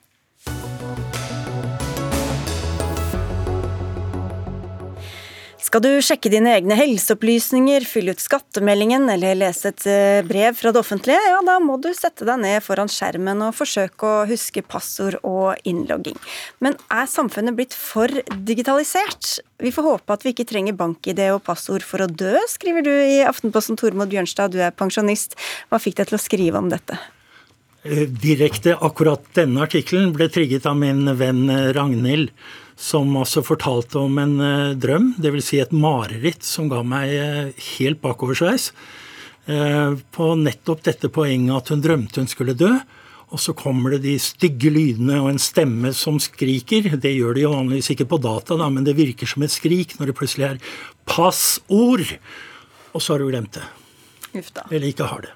Skal 5.69 5.83
du 5.85 5.91
sjekke 6.01 6.31
dine 6.33 6.49
egne 6.57 6.73
helseopplysninger, 6.73 7.83
fylle 7.85 8.15
ut 8.15 8.21
skattemeldingen 8.23 9.03
eller 9.13 9.35
lese 9.37 9.69
et 9.69 9.83
eh, 9.85 10.21
brev 10.25 10.55
fra 10.57 10.71
det 10.73 10.79
offentlige, 10.81 11.19
ja 11.29 11.43
da 11.45 11.59
må 11.61 11.75
du 11.77 11.91
sette 11.93 12.25
deg 12.25 12.39
ned 12.41 12.63
foran 12.65 12.89
skjermen 12.89 13.43
og 13.45 13.53
forsøke 13.53 14.07
å 14.07 14.23
huske 14.31 14.63
passord 14.65 15.19
og 15.21 15.59
innlogging. 15.69 16.17
Men 16.65 16.73
er 16.89 17.05
samfunnet 17.11 17.53
blitt 17.53 17.75
for 17.77 18.09
digitalisert? 18.47 19.35
Vi 19.61 19.69
får 19.75 19.85
håpe 19.91 20.15
at 20.15 20.25
vi 20.25 20.33
ikke 20.33 20.47
trenger 20.49 20.73
bank-ID 20.79 21.21
og 21.35 21.43
passord 21.45 21.85
for 21.85 22.01
å 22.01 22.09
dø, 22.09 22.31
skriver 22.49 22.87
du 22.87 22.89
i 22.95 23.19
Aftenposten 23.29 23.77
Tormod 23.77 24.09
Bjørnstad, 24.09 24.55
du 24.55 24.63
er 24.65 24.73
pensjonist. 24.73 25.37
Hva 25.69 25.77
fikk 25.83 25.99
deg 25.99 26.09
til 26.09 26.17
å 26.17 26.23
skrive 26.23 26.63
om 26.63 26.71
dette? 26.73 26.97
Eh, 27.85 28.07
direkte 28.09 28.73
akkurat 28.73 29.21
denne 29.37 29.69
artikkelen 29.69 30.17
ble 30.17 30.31
trigget 30.33 30.65
av 30.65 30.81
min 30.81 31.05
venn 31.21 31.45
Ragnhild 31.77 32.33
som 32.79 33.11
altså 33.19 33.43
fortalte 33.43 33.99
om 33.99 34.15
en 34.21 34.37
uh, 34.39 34.77
drøm, 34.79 35.11
dvs. 35.19 35.49
Si 35.49 35.59
et 35.59 35.75
mareritt 35.75 36.45
som 36.47 36.69
ga 36.71 36.79
meg 36.87 37.11
uh, 37.11 37.65
helt 37.75 37.99
bakoversveis. 38.03 38.71
Uh, 39.49 39.99
på 40.15 40.31
nettopp 40.39 40.85
dette 40.85 41.11
poenget 41.11 41.57
at 41.57 41.73
hun 41.73 41.83
drømte 41.83 42.23
hun 42.23 42.31
skulle 42.31 42.55
dø. 42.57 42.71
Og 43.29 43.41
så 43.41 43.53
kommer 43.53 43.93
det 43.93 44.01
de 44.07 44.15
stygge 44.21 44.71
lydene 44.73 45.19
og 45.21 45.33
en 45.33 45.41
stemme 45.41 45.91
som 45.93 46.17
skriker. 46.23 46.95
Det 46.97 47.11
gjør 47.13 47.35
det 47.37 47.43
jo 47.43 47.53
vanligvis 47.53 47.91
ikke 47.93 48.07
på 48.09 48.21
data, 48.23 48.57
da, 48.57 48.69
men 48.73 48.87
det 48.87 48.97
virker 48.97 49.29
som 49.29 49.45
et 49.45 49.53
skrik 49.53 49.93
når 49.99 50.09
det 50.09 50.15
plutselig 50.17 50.47
er 50.47 50.57
'passord'. 51.05 52.15
Og 52.95 53.01
så 53.01 53.13
har 53.13 53.19
du 53.19 53.29
glemt 53.29 53.53
det. 53.53 53.67
Eller 54.71 54.89
ikke 54.89 55.05
har 55.05 55.21
det. 55.21 55.33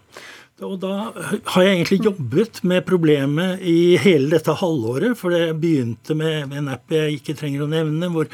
Og 0.64 0.78
da 0.82 1.12
har 1.14 1.66
jeg 1.66 1.76
egentlig 1.76 2.06
jobbet 2.08 2.62
med 2.68 2.86
problemet 2.88 3.62
i 3.68 3.98
hele 4.02 4.32
dette 4.34 4.56
halvåret. 4.60 5.18
For 5.20 5.30
det 5.34 5.58
begynte 5.62 6.14
med 6.18 6.54
en 6.58 6.72
app 6.74 6.92
jeg 6.94 7.20
ikke 7.20 7.36
trenger 7.40 7.62
å 7.66 7.72
nevne, 7.72 8.10
hvor 8.14 8.26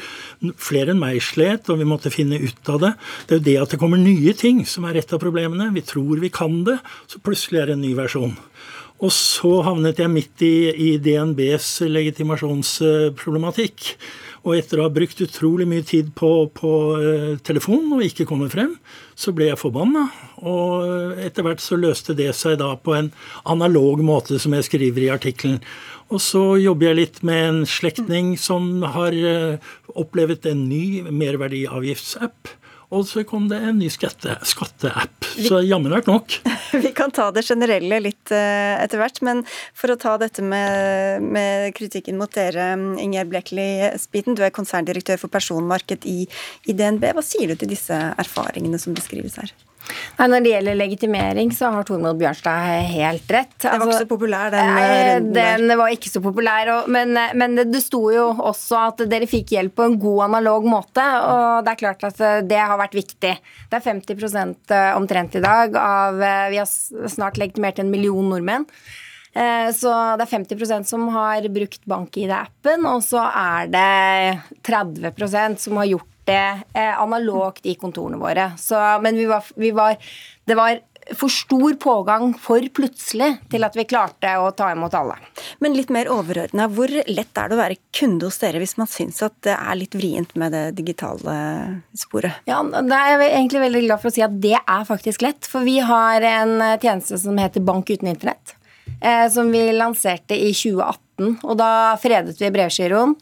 flere 0.60 0.90
enn 0.94 1.02
meg 1.02 1.16
slet, 1.24 1.70
og 1.70 1.76
vi 1.80 1.88
måtte 1.88 2.14
finne 2.14 2.36
ut 2.40 2.64
av 2.72 2.78
det. 2.84 2.92
Det 3.26 3.32
er 3.34 3.40
jo 3.40 3.48
det 3.48 3.62
at 3.64 3.70
det 3.74 3.80
kommer 3.82 3.98
nye 4.00 4.32
ting 4.38 4.56
som 4.68 4.82
er 4.88 4.94
et 5.00 5.12
av 5.14 5.22
problemene. 5.22 5.74
Vi 5.76 5.86
tror 5.86 6.22
vi 6.22 6.30
kan 6.32 6.54
det, 6.66 6.78
så 7.10 7.16
plutselig 7.24 7.58
er 7.60 7.66
det 7.70 7.76
en 7.78 7.86
ny 7.86 7.92
versjon. 7.98 8.34
Og 9.00 9.10
så 9.16 9.52
havnet 9.64 10.00
jeg 10.02 10.12
midt 10.12 10.42
i, 10.44 10.68
i 10.92 11.00
DNBs 11.00 11.68
legitimasjonsproblematikk. 11.88 13.78
Og 14.40 14.54
etter 14.56 14.80
å 14.80 14.86
ha 14.86 14.92
brukt 14.92 15.20
utrolig 15.20 15.66
mye 15.68 15.84
tid 15.84 16.14
på, 16.16 16.30
på 16.56 16.72
uh, 16.96 17.36
telefon 17.44 17.90
og 17.96 18.04
ikke 18.06 18.24
komme 18.28 18.48
frem, 18.52 18.72
så 19.12 19.34
ble 19.36 19.50
jeg 19.50 19.60
forbanna. 19.60 20.06
Og 20.40 21.18
etter 21.20 21.44
hvert 21.44 21.60
så 21.60 21.76
løste 21.76 22.16
det 22.16 22.30
seg 22.38 22.56
da 22.62 22.72
på 22.80 22.96
en 22.96 23.10
analog 23.44 24.00
måte, 24.04 24.40
som 24.40 24.56
jeg 24.56 24.68
skriver 24.70 25.04
i 25.04 25.12
artikkelen. 25.12 25.60
Og 26.10 26.22
så 26.24 26.42
jobber 26.58 26.90
jeg 26.90 26.98
litt 26.98 27.20
med 27.26 27.42
en 27.48 27.60
slektning 27.68 28.32
som 28.40 28.80
har 28.96 29.14
uh, 29.14 29.74
opplevd 29.92 30.48
en 30.50 30.64
ny 30.70 30.84
merverdiavgiftsapp. 31.06 32.56
Og 32.90 33.04
så 33.06 33.22
kom 33.22 33.46
det 33.50 33.60
en 33.62 33.78
ny 33.78 33.86
skatteapp. 33.92 34.42
Skatte 34.48 34.90
så 35.46 35.60
jammen 35.62 35.92
vært 35.94 36.08
nok. 36.10 36.34
Vi 36.84 36.90
kan 36.96 37.12
ta 37.14 37.28
det 37.34 37.44
generelle 37.46 38.00
litt 38.02 38.32
uh, 38.34 38.82
etter 38.82 38.98
hvert, 38.98 39.20
men 39.26 39.44
for 39.78 39.94
å 39.94 39.98
ta 40.00 40.16
dette 40.18 40.42
med, 40.42 41.22
med 41.22 41.70
kritikken 41.78 42.18
mot 42.18 42.32
dere, 42.34 42.72
Ingjerd 43.02 43.30
Blekeli-Spiten, 43.30 44.34
du 44.34 44.42
er 44.46 44.54
konserndirektør 44.54 45.22
for 45.22 45.32
personmarked 45.32 46.06
i, 46.10 46.24
i 46.66 46.76
DNB. 46.76 47.12
Hva 47.14 47.24
sier 47.24 47.52
du 47.52 47.58
til 47.60 47.70
disse 47.70 47.94
erfaringene 47.94 48.80
som 48.82 48.96
beskrives 48.98 49.38
her? 49.38 49.54
Nei, 50.18 50.28
Når 50.28 50.44
det 50.44 50.52
gjelder 50.52 50.78
legitimering, 50.78 51.52
så 51.56 51.70
har 51.74 51.86
Tormod 51.88 52.18
Bjørnstad 52.20 52.84
helt 52.90 53.32
rett. 53.32 53.56
Den 53.62 53.70
var 53.70 53.80
ikke 53.80 53.88
altså, 53.88 54.04
så 54.04 54.10
populær, 54.10 54.52
den 54.52 54.70
eh, 54.70 54.92
runden 55.16 55.34
der. 55.36 55.62
Den 55.62 55.80
var 55.80 55.94
ikke 55.94 56.12
så 56.12 56.22
populær, 56.24 56.72
men, 56.92 57.14
eh, 57.16 57.34
men, 57.40 57.58
det 57.72 57.82
sto 57.84 58.02
jo 58.12 58.26
også 58.50 58.80
at 58.84 59.04
dere 59.10 59.28
fikk 59.30 59.54
hjelp 59.56 59.76
på 59.80 59.88
en 59.88 59.98
god 60.02 60.24
analog 60.28 60.68
måte, 60.68 61.04
og 61.04 61.66
det 61.66 61.74
er 61.74 61.82
klart 61.84 62.08
at 62.10 62.20
eh, 62.24 62.40
det 62.50 62.60
har 62.60 62.80
vært 62.80 62.98
viktig. 62.98 63.34
Det 63.70 63.78
er 63.78 63.86
50 63.86 64.96
omtrent 64.98 65.36
i 65.38 65.44
dag 65.44 65.76
av 65.78 66.18
Vi 66.50 66.58
har 66.58 66.68
snart 67.10 67.38
legitimert 67.40 67.78
en 67.78 67.90
million 67.92 68.26
nordmenn. 68.32 68.66
Så 69.30 69.90
det 70.18 70.24
er 70.24 70.30
50% 70.32 70.88
som 70.90 71.04
har 71.14 71.44
brukt 71.54 71.84
bank-ID-appen, 71.86 72.82
og 72.90 73.04
så 73.06 73.22
er 73.30 73.68
det 73.70 74.62
30% 74.66 75.62
som 75.62 75.78
har 75.78 75.86
gjort 75.92 76.09
det 76.30 76.44
eh, 76.78 76.94
analogt 76.94 77.66
i 77.66 77.74
kontorene 77.80 78.20
våre. 78.20 78.52
Så, 78.58 78.78
men 79.02 79.18
vi 79.18 79.26
var, 79.30 79.50
vi 79.58 79.74
var, 79.76 79.98
det 80.46 80.58
var 80.58 80.78
for 81.16 81.32
stor 81.32 81.74
pågang 81.80 82.34
for 82.38 82.62
plutselig 82.74 83.32
til 83.50 83.64
at 83.66 83.76
vi 83.76 83.86
klarte 83.88 84.30
å 84.38 84.50
ta 84.54 84.70
imot 84.74 84.94
alle. 84.94 85.16
Men 85.62 85.74
litt 85.74 85.90
mer 85.92 86.10
overordna, 86.12 86.68
hvor 86.70 86.90
lett 86.90 87.40
er 87.40 87.50
det 87.50 87.56
å 87.56 87.60
være 87.60 87.78
kunde 87.96 88.28
hos 88.28 88.38
dere 88.42 88.60
hvis 88.62 88.76
man 88.78 88.90
syns 88.90 89.22
at 89.26 89.34
det 89.46 89.56
er 89.56 89.80
litt 89.80 89.96
vrient 89.98 90.36
med 90.38 90.54
det 90.54 90.64
digitale 90.78 91.34
sporet? 91.98 92.44
Ja, 92.50 92.60
da 92.62 93.02
er 93.02 93.16
jeg 93.16 93.32
egentlig 93.32 93.64
veldig 93.66 93.84
glad 93.88 94.04
for 94.04 94.12
å 94.12 94.16
si 94.16 94.24
at 94.26 94.38
det 94.42 94.56
er 94.60 94.88
faktisk 94.88 95.26
lett. 95.26 95.48
For 95.50 95.66
vi 95.66 95.80
har 95.82 96.26
en 96.26 96.56
tjeneste 96.78 97.18
som 97.22 97.38
heter 97.40 97.64
Bank 97.64 97.90
uten 97.90 98.12
internett. 98.12 98.56
Eh, 99.00 99.26
som 99.32 99.50
vi 99.52 99.70
lanserte 99.72 100.36
i 100.36 100.52
2018 100.52 101.40
og 101.44 101.56
da 101.60 101.96
fredet 102.00 102.36
vi 102.40 102.48
brevgiroen, 102.52 103.14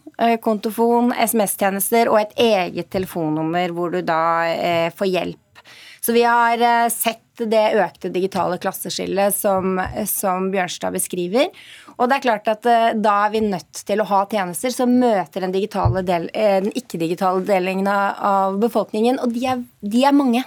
kontofon, 0.42 1.12
SMS-tjenester 1.14 2.10
og 2.10 2.20
et 2.20 2.34
eget 2.42 2.90
telefonnummer 2.90 3.74
hvor 3.74 3.92
du 3.94 4.00
da 4.02 4.22
eh, 4.50 4.88
får 4.94 5.10
hjelp. 5.12 5.62
Så 6.00 6.14
vi 6.16 6.24
har 6.26 6.58
eh, 6.58 6.88
sett 6.90 7.24
det 7.38 7.64
økte 7.78 8.10
digitale 8.10 8.56
klasseskillet 8.58 9.34
som, 9.36 9.78
som, 10.10 10.48
Bjørnstad 10.50 10.96
beskriver. 10.96 11.52
Og 11.94 12.08
det 12.10 12.16
er 12.16 12.24
klart 12.24 12.50
at 12.50 12.66
da 12.98 13.12
er 13.26 13.30
vi 13.30 13.44
nødt 13.44 13.82
til 13.86 14.02
å 14.02 14.06
ha 14.10 14.24
tjenester 14.30 14.74
som 14.74 14.96
møter 14.98 15.46
den, 15.46 15.54
del, 15.54 16.26
den 16.34 16.70
ikke-digitale 16.74 17.44
delingen 17.46 17.86
av 17.86 18.58
befolkningen, 18.58 19.20
og 19.22 19.36
de 19.36 19.46
er, 19.54 19.62
de 19.86 20.02
er 20.02 20.18
mange. 20.18 20.42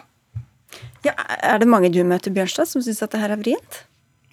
Ja, 1.06 1.16
er 1.16 1.64
det 1.64 1.70
mange 1.72 1.90
du 1.94 2.04
møter, 2.04 2.34
Bjørnstad, 2.36 2.70
som 2.70 2.84
syns 2.84 3.02
at 3.04 3.16
det 3.16 3.24
her 3.24 3.34
er 3.34 3.40
vrient? 3.42 3.82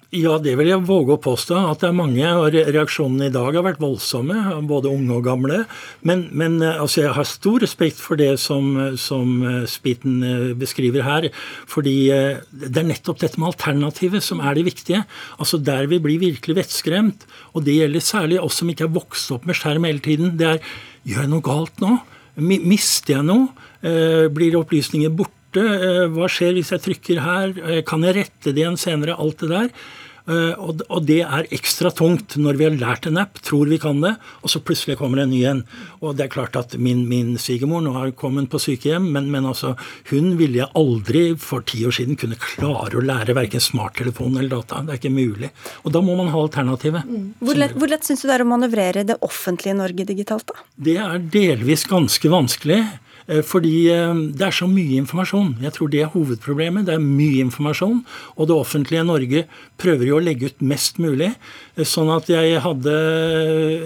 Ja, 0.09 0.39
det 0.41 0.55
vil 0.57 0.71
jeg 0.71 0.81
våge 0.89 1.13
å 1.13 1.21
påstå. 1.21 1.53
At 1.69 1.83
det 1.83 1.91
er 1.91 1.93
mange. 1.93 2.25
og 2.25 2.55
Reaksjonene 2.55 3.27
i 3.27 3.33
dag 3.33 3.53
har 3.53 3.61
vært 3.61 3.81
voldsomme, 3.83 4.55
både 4.65 4.89
unge 4.89 5.19
og 5.19 5.27
gamle. 5.27 5.59
Men, 6.01 6.23
men 6.33 6.55
eh, 6.65 6.79
altså, 6.81 7.03
jeg 7.03 7.13
har 7.13 7.27
stor 7.29 7.61
respekt 7.61 8.01
for 8.01 8.17
det 8.17 8.31
som, 8.41 8.71
som 8.97 9.35
eh, 9.45 9.67
Spiten 9.69 10.17
eh, 10.25 10.47
beskriver 10.57 11.05
her. 11.05 11.29
Fordi 11.69 11.93
det 12.09 12.73
er 12.73 12.89
nettopp 12.89 13.21
dette 13.21 13.37
med 13.37 13.51
alternativet 13.51 14.25
som 14.25 14.41
er 14.41 14.57
det 14.57 14.65
viktige. 14.71 15.03
Altså 15.37 15.61
Der 15.61 15.85
vi 15.91 16.01
blir 16.01 16.17
virkelig 16.25 16.57
vettskremt, 16.63 17.29
og 17.53 17.69
det 17.69 17.77
gjelder 17.77 18.07
særlig 18.09 18.41
oss 18.41 18.57
som 18.63 18.73
ikke 18.73 18.89
er 18.89 18.97
vokst 18.97 19.29
opp 19.37 19.45
med 19.45 19.61
skjerm 19.61 19.85
hele 19.85 20.01
tiden, 20.01 20.33
det 20.41 20.55
er 20.55 20.75
gjør 21.05 21.21
jeg 21.27 21.33
noe 21.35 21.45
galt 21.45 21.85
nå? 21.85 21.99
Mister 22.41 23.19
jeg 23.19 23.27
noe? 23.29 23.51
Blir 24.33 24.57
opplysninger 24.57 25.13
borte? 25.13 25.63
Hva 26.13 26.27
skjer 26.31 26.57
hvis 26.57 26.73
jeg 26.73 26.83
trykker 26.85 27.21
her? 27.23 27.55
Kan 27.87 28.03
jeg 28.07 28.17
rette 28.17 28.53
det 28.53 28.63
igjen 28.63 28.79
senere? 28.79 29.17
Alt 29.19 29.45
det 29.45 29.53
der. 29.53 29.73
Eh, 30.29 30.53
og 30.61 31.05
det 31.09 31.21
er 31.25 31.47
ekstra 31.55 31.89
tungt 31.95 32.35
når 32.37 32.59
vi 32.59 32.67
har 32.67 32.75
lært 32.77 33.07
en 33.09 33.17
app, 33.21 33.39
tror 33.45 33.69
vi 33.71 33.79
kan 33.81 34.01
det, 34.03 34.13
og 34.43 34.51
så 34.53 34.61
plutselig 34.61 34.99
kommer 34.99 35.19
det 35.19 35.25
en 35.25 35.33
ny 35.33 35.41
en. 35.49 35.63
Og 36.03 36.17
det 36.17 36.27
er 36.27 36.33
klart 36.33 36.59
at 36.59 36.75
min, 36.77 37.05
min 37.09 37.33
svigermor 37.41 37.81
nå 37.85 37.95
har 37.95 38.13
kommet 38.19 38.51
på 38.51 38.61
sykehjem, 38.61 39.09
men, 39.15 39.31
men 39.33 39.49
altså, 39.49 39.73
hun 40.11 40.35
ville 40.39 40.61
jeg 40.61 40.69
aldri 40.77 41.23
for 41.41 41.65
ti 41.65 41.81
år 41.87 41.97
siden 41.97 42.19
kunne 42.19 42.37
klare 42.41 42.99
å 42.99 43.05
lære 43.05 43.37
verken 43.37 43.63
smarttelefon 43.63 44.37
eller 44.37 44.59
data. 44.59 44.83
Det 44.85 44.95
er 44.95 45.01
ikke 45.01 45.15
mulig. 45.15 45.51
Og 45.83 45.93
da 45.95 46.03
må 46.05 46.17
man 46.19 46.29
ha 46.33 46.45
alternativet. 46.45 47.09
Mm. 47.09 47.27
Hvor 47.41 47.57
lett, 47.57 47.77
hvor 47.79 47.91
lett 47.91 48.05
syns 48.05 48.23
du 48.23 48.29
det 48.29 48.37
er 48.37 48.45
å 48.45 48.49
manøvrere 48.49 49.05
det 49.09 49.19
offentlige 49.25 49.77
Norge 49.79 50.05
digitalt, 50.11 50.49
da? 50.51 50.67
Det 50.89 50.97
er 51.01 51.21
delvis 51.33 51.87
ganske 51.89 52.31
vanskelig. 52.31 52.83
Eh, 53.29 53.43
fordi 53.45 53.85
det 54.33 54.41
er 54.45 54.51
så 54.55 54.67
mye 54.69 54.97
informasjon. 55.03 55.57
Jeg 55.61 55.73
tror 55.75 55.87
det 55.93 56.01
er 56.01 56.13
hovedproblemet. 56.13 56.85
Det 56.87 56.93
er 56.95 57.03
mye 57.03 57.41
informasjon, 57.45 57.99
og 58.35 58.47
det 58.49 58.55
offentlige 58.57 59.03
Norge 59.05 59.45
prøver 59.79 60.05
jo 60.09 60.15
å 60.17 60.23
legge 60.23 60.45
ut 60.49 60.61
mest 60.65 60.99
mulig. 61.01 61.31
Sånn 61.77 62.09
at 62.13 62.29
jeg 62.31 62.61
hadde 62.65 62.93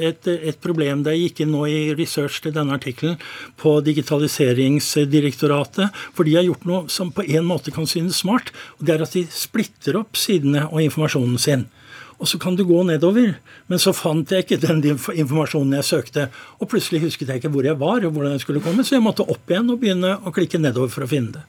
et, 0.09 0.27
et 0.31 0.59
problem 0.63 1.03
da 1.03 1.11
jeg 1.13 1.21
gikk 1.27 1.37
inn 1.43 1.53
nå 1.53 1.61
i 1.69 1.95
research 1.97 2.35
til 2.43 2.53
denne 2.55 2.75
artikkelen 2.77 3.15
på 3.59 3.69
Digitaliseringsdirektoratet. 3.85 5.87
For 6.15 6.23
de 6.27 6.37
har 6.39 6.47
gjort 6.47 6.65
noe 6.69 6.81
som 6.93 7.07
på 7.13 7.21
en 7.27 7.45
måte 7.47 7.71
kan 7.75 7.87
synes 7.89 8.21
smart. 8.23 8.47
og 8.79 8.85
Det 8.87 8.93
er 8.95 9.01
at 9.05 9.15
de 9.17 9.23
splitter 9.29 9.93
opp 9.99 10.11
sidene 10.19 10.61
og 10.71 10.79
informasjonen 10.87 11.39
sin. 11.41 11.63
Og 12.23 12.29
så 12.31 12.39
kan 12.39 12.55
du 12.55 12.63
gå 12.63 12.79
nedover. 12.87 13.35
Men 13.67 13.81
så 13.83 13.91
fant 13.91 14.31
jeg 14.31 14.45
ikke 14.45 14.61
den 14.63 14.79
informasjonen 14.95 15.75
jeg 15.81 15.89
søkte. 15.89 16.29
Og 16.63 16.69
plutselig 16.71 17.03
husket 17.03 17.27
jeg 17.27 17.41
ikke 17.41 17.51
hvor 17.51 17.67
jeg 17.67 17.75
var 17.81 17.99
og 17.99 18.15
hvordan 18.15 18.37
jeg 18.37 18.45
skulle 18.45 18.63
komme, 18.63 18.85
så 18.87 18.95
jeg 18.95 19.03
måtte 19.03 19.27
opp 19.27 19.51
igjen 19.51 19.73
og 19.73 19.81
begynne 19.83 20.15
å 20.23 20.31
klikke 20.31 20.61
nedover 20.61 20.93
for 20.93 21.03
å 21.03 21.11
finne 21.11 21.35
det. 21.35 21.43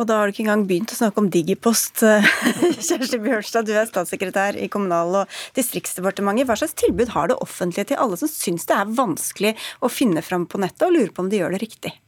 Og 0.00 0.06
da 0.08 0.16
har 0.16 0.28
du 0.28 0.32
ikke 0.32 0.46
engang 0.46 0.62
begynt 0.64 0.94
å 0.94 0.96
snakke 0.96 1.20
om 1.20 1.28
Digipost. 1.28 2.00
Kjersti 2.86 3.20
Bjørnstad, 3.20 3.68
du 3.68 3.74
er 3.76 3.88
statssekretær 3.90 4.56
i 4.56 4.70
Kommunal- 4.72 5.26
og 5.26 5.40
distriktsdepartementet. 5.58 6.48
Hva 6.48 6.56
slags 6.56 6.78
tilbud 6.80 7.12
har 7.12 7.28
det 7.28 7.40
offentlige 7.44 7.90
til 7.90 8.00
alle 8.00 8.16
som 8.16 8.30
syns 8.32 8.64
det 8.70 8.78
er 8.78 8.94
vanskelig 8.96 9.58
å 9.84 9.92
finne 9.92 10.24
fram 10.24 10.48
på 10.48 10.62
nettet, 10.62 10.86
og 10.88 10.96
lurer 10.96 11.12
på 11.12 11.26
om 11.26 11.28
de 11.28 11.42
gjør 11.42 11.58
det 11.58 11.66
riktig? 11.66 11.98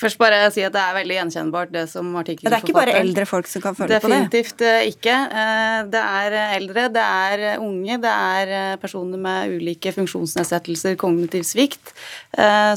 Først 0.00 0.18
bare 0.18 0.40
si 0.54 0.64
at 0.66 0.74
Det 0.74 0.82
er 0.82 0.96
veldig 0.96 1.16
gjenkjennbart, 1.18 1.72
det 1.74 1.84
som 1.92 2.08
artikkelen 2.18 2.50
Det 2.50 2.58
er 2.58 2.66
ikke 2.66 2.76
bare 2.76 2.96
eldre 2.98 3.26
folk 3.28 3.50
som 3.50 3.62
kan 3.64 3.76
føle 3.78 4.00
på 4.00 4.10
det? 4.10 4.18
Definitivt 4.24 4.64
eh, 4.66 4.88
ikke. 4.90 5.14
Eh, 5.42 5.80
det 5.92 6.02
er 6.02 6.38
eldre, 6.58 6.86
det 6.94 7.04
er 7.04 7.44
unge, 7.62 7.98
det 8.02 8.14
er 8.14 8.54
eh, 8.58 8.76
personer 8.82 9.20
med 9.20 9.54
ulike 9.54 9.92
funksjonsnedsettelser, 9.94 10.96
kognitiv 11.00 11.44
svikt, 11.46 11.92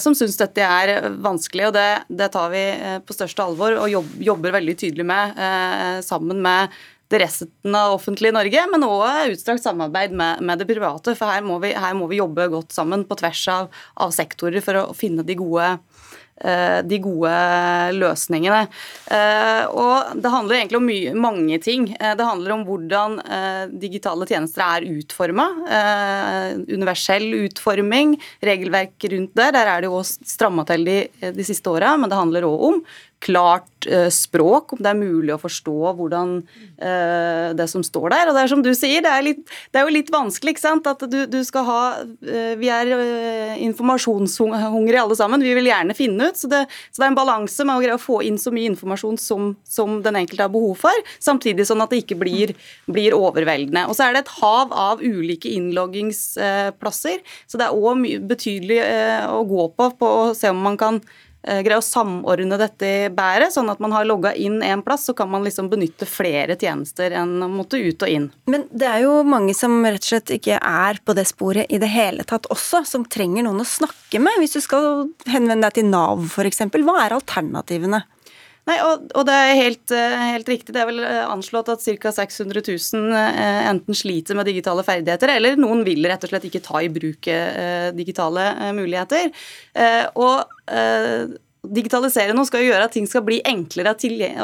som 0.01 0.13
syns 0.17 0.37
dette 0.39 0.63
er 0.63 1.07
vanskelig. 1.23 1.67
og 1.69 1.73
det, 1.75 1.87
det, 2.09 2.29
tar 2.33 2.51
vi 2.53 2.61
på 3.05 3.15
største 3.15 3.43
alvor 3.43 3.77
og 3.81 4.13
jobber 4.21 4.53
veldig 4.57 4.75
tydelig 4.77 5.05
med 5.07 5.39
sammen 6.05 6.41
med 6.43 6.73
det 7.11 7.21
resten 7.23 7.75
av 7.77 7.95
offentlige 7.95 8.35
Norge, 8.35 8.63
men 8.71 8.83
òg 8.85 9.31
utstrakt 9.31 9.63
samarbeid 9.63 10.11
med, 10.11 10.43
med, 10.43 10.59
det 10.59 10.67
private. 10.69 11.15
For 11.15 11.31
her 11.31 11.45
må, 11.45 11.59
vi, 11.63 11.71
her 11.71 11.95
må, 11.97 12.09
vi, 12.11 12.19
jobbe 12.19 12.49
godt 12.51 12.75
sammen 12.75 13.05
på 13.07 13.17
tvers 13.21 13.45
av, 13.53 13.69
av 14.03 14.11
sektorer 14.15 14.63
for 14.65 14.81
å 14.81 14.97
finne 14.97 15.25
de 15.27 15.37
gode 15.39 15.71
Eh, 15.71 15.86
de 16.37 16.99
gode 17.01 17.33
løsningene. 17.97 18.67
Eh, 19.11 19.63
og 19.71 20.19
det 20.21 20.31
handler 20.31 20.59
egentlig 20.59 20.79
om 20.79 20.87
mye, 20.87 21.13
mange 21.17 21.59
ting. 21.63 21.89
Eh, 21.97 22.13
det 22.17 22.27
handler 22.27 22.55
om 22.55 22.65
hvordan 22.67 23.17
digitale 23.79 24.27
tjenester 24.29 24.63
er 24.65 24.87
utforma. 24.87 25.47
Universell 26.67 27.25
utforming, 27.47 28.15
regelverk 28.43 29.07
rundt 29.11 29.35
det. 29.37 29.49
Der 29.55 29.71
er 29.71 29.83
det 29.83 29.91
jo 29.91 30.01
stramma 30.05 30.65
til 30.67 30.85
de, 30.87 30.97
de 31.33 31.47
siste 31.47 31.71
åra, 31.71 31.95
men 31.97 32.11
det 32.11 32.19
handler 32.19 32.47
òg 32.47 32.65
om 32.71 32.81
klart 33.23 33.87
uh, 33.89 34.09
språk, 34.13 34.73
om 34.73 34.81
det 34.83 34.91
er 34.91 34.99
mulig 34.99 35.33
å 35.33 35.39
forstå 35.41 35.93
hvordan 35.97 36.35
uh, 36.45 37.49
det 37.57 37.67
som 37.71 37.83
står 37.85 38.11
der. 38.13 38.29
Og 38.29 38.37
det 38.37 38.43
er 38.43 38.51
som 38.51 38.63
du 38.65 38.71
sier, 38.77 39.01
det 39.03 39.11
er, 39.11 39.25
litt, 39.25 39.41
det 39.73 39.81
er 39.81 39.87
jo 39.87 39.95
litt 39.95 40.11
vanskelig, 40.13 40.53
ikke 40.53 40.63
sant. 40.63 40.89
At 40.89 41.03
du, 41.09 41.19
du 41.29 41.39
skal 41.47 41.65
ha 41.67 41.81
uh, 42.05 42.53
Vi 42.59 42.69
er 42.73 42.93
informasjonshungrige 43.65 45.01
alle 45.01 45.17
sammen. 45.17 45.45
Vi 45.45 45.55
vil 45.57 45.69
gjerne 45.71 45.97
finne 45.97 46.29
ut. 46.29 46.39
Så 46.39 46.49
det, 46.51 46.63
så 46.91 47.01
det 47.01 47.07
er 47.07 47.13
en 47.13 47.19
balanse 47.19 47.65
med 47.67 47.77
å 47.77 47.83
greie 47.83 47.97
å 47.97 48.01
få 48.01 48.21
inn 48.27 48.39
så 48.41 48.53
mye 48.53 48.71
informasjon 48.73 49.19
som, 49.21 49.51
som, 49.67 49.99
den 50.05 50.21
enkelte 50.21 50.45
har 50.45 50.53
behov 50.53 50.77
for, 50.85 51.05
samtidig 51.23 51.65
sånn 51.67 51.81
at 51.83 51.93
det 51.93 52.03
ikke 52.03 52.19
blir, 52.19 52.53
blir 52.85 53.15
overveldende. 53.17 53.87
Og 53.89 53.97
så 53.97 54.07
er 54.07 54.15
det 54.15 54.25
et 54.25 54.35
hav 54.37 54.73
av 54.75 55.01
ulike 55.01 55.49
innloggingsplasser, 55.57 57.23
så 57.49 57.59
det 57.59 57.67
er 57.67 57.77
òg 57.77 58.05
betydelig 58.29 58.81
å 59.31 59.41
gå 59.47 59.69
på 59.73 59.87
på 59.97 60.09
å 60.21 60.25
se 60.37 60.51
om 60.51 60.59
man 60.61 60.77
kan 60.79 60.99
Eh, 61.01 61.26
greie 61.63 61.79
å 61.79 61.85
samordne 61.85 62.59
dette 62.59 62.91
bedre, 63.15 63.49
sånn 63.53 63.71
at 63.71 63.81
man 63.83 63.93
har 63.95 64.07
logga 64.07 64.33
inn 64.35 64.59
én 64.65 64.83
plass, 64.85 65.05
så 65.07 65.15
kan 65.17 65.29
man 65.31 65.45
liksom 65.47 65.69
benytte 65.71 66.07
flere 66.09 66.57
tjenester 66.59 67.15
enn 67.21 67.37
å 67.43 67.49
måtte 67.51 67.79
ut 67.79 68.03
og 68.03 68.11
inn. 68.11 68.29
Men 68.51 68.67
det 68.71 68.89
er 68.89 69.05
jo 69.05 69.21
mange 69.27 69.55
som 69.57 69.79
rett 69.85 70.03
og 70.03 70.11
slett 70.11 70.35
ikke 70.37 70.59
er 70.59 70.99
på 71.03 71.15
det 71.17 71.27
sporet 71.29 71.71
i 71.73 71.79
det 71.81 71.91
hele 71.93 72.27
tatt 72.27 72.49
også, 72.53 72.83
som 72.87 73.07
trenger 73.07 73.47
noen 73.47 73.63
å 73.63 73.67
snakke 73.67 74.21
med. 74.23 74.39
Hvis 74.41 74.57
du 74.57 74.61
skal 74.63 75.07
henvende 75.29 75.67
deg 75.67 75.79
til 75.79 75.89
Nav 75.91 76.27
f.eks., 76.27 76.65
hva 76.77 76.99
er 77.05 77.15
alternativene? 77.17 78.03
Nei, 78.67 78.77
og, 78.83 79.07
og, 79.13 79.23
det 79.27 79.35
er 79.35 79.53
helt, 79.61 79.93
eh, 79.95 80.17
helt, 80.33 80.51
riktig. 80.51 80.75
Det 80.75 80.83
er 80.83 80.89
vel 80.89 81.01
eh, 81.07 81.23
anslått 81.23 81.71
at 81.71 81.83
ca. 81.83 82.13
600 82.19 82.63
000 82.67 83.17
enten 83.71 83.97
sliter 83.97 84.37
med 84.37 84.49
digitale 84.49 84.83
ferdigheter, 84.87 85.31
eller 85.37 85.59
noen 85.59 85.85
vil 85.87 86.05
rett 86.09 86.27
og 86.27 86.33
slett 86.33 86.47
ikke 86.49 86.63
ta 86.65 86.83
i 86.83 86.91
bruk 86.91 87.29
digitale 87.97 88.47
muligheter. 88.75 89.31
Og 90.19 91.37
digitalisere 91.73 92.35
noe 92.35 92.47
skal 92.47 92.63
jo 92.63 92.71
gjøre 92.71 92.87
at 92.87 92.93
ting 92.95 93.07
skal 93.09 93.23
bli 93.25 93.39
enklere 93.47 93.93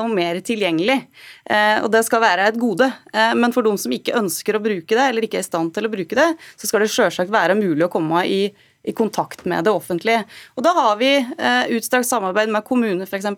og 0.01 0.11
mer 0.13 0.39
tilgjengelig. 0.45 0.99
Eh, 1.45 1.79
og 1.83 1.89
det 1.93 2.03
skal 2.07 2.23
være 2.23 2.49
et 2.51 2.59
gode. 2.59 2.89
Eh, 3.13 3.33
men 3.37 3.53
for 3.55 3.65
de 3.65 3.73
som 3.79 3.93
ikke 3.93 4.17
ønsker 4.19 4.57
å 4.57 4.63
bruke 4.63 4.93
det, 4.93 5.05
eller 5.07 5.27
ikke 5.27 5.39
er 5.39 5.45
i 5.45 5.49
stand 5.49 5.73
til 5.75 5.87
å 5.87 5.93
bruke 5.93 6.17
det, 6.19 6.29
så 6.57 6.69
skal 6.69 6.83
det 6.83 6.91
selvsagt 6.93 7.33
være 7.33 7.57
mulig 7.59 7.87
å 7.87 7.91
komme 7.93 8.25
i, 8.27 8.43
i 8.83 8.93
kontakt 8.95 9.45
med 9.49 9.63
det 9.63 9.71
offentlige. 9.71 10.23
Og 10.57 10.65
Da 10.65 10.73
har 10.75 10.97
vi 10.99 11.11
eh, 11.17 11.75
utstrakt 11.77 12.09
samarbeid 12.09 12.51
med 12.51 12.65
kommuner, 12.67 13.07
f.eks. 13.07 13.29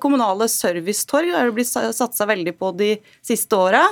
Kommunale 0.00 0.48
servicetorg 0.48 1.34
har 1.34 1.50
det 1.50 1.56
blitt 1.58 1.72
satsa 1.72 2.28
veldig 2.28 2.56
på 2.58 2.72
de 2.78 2.94
siste 3.24 3.56
åra. 3.56 3.84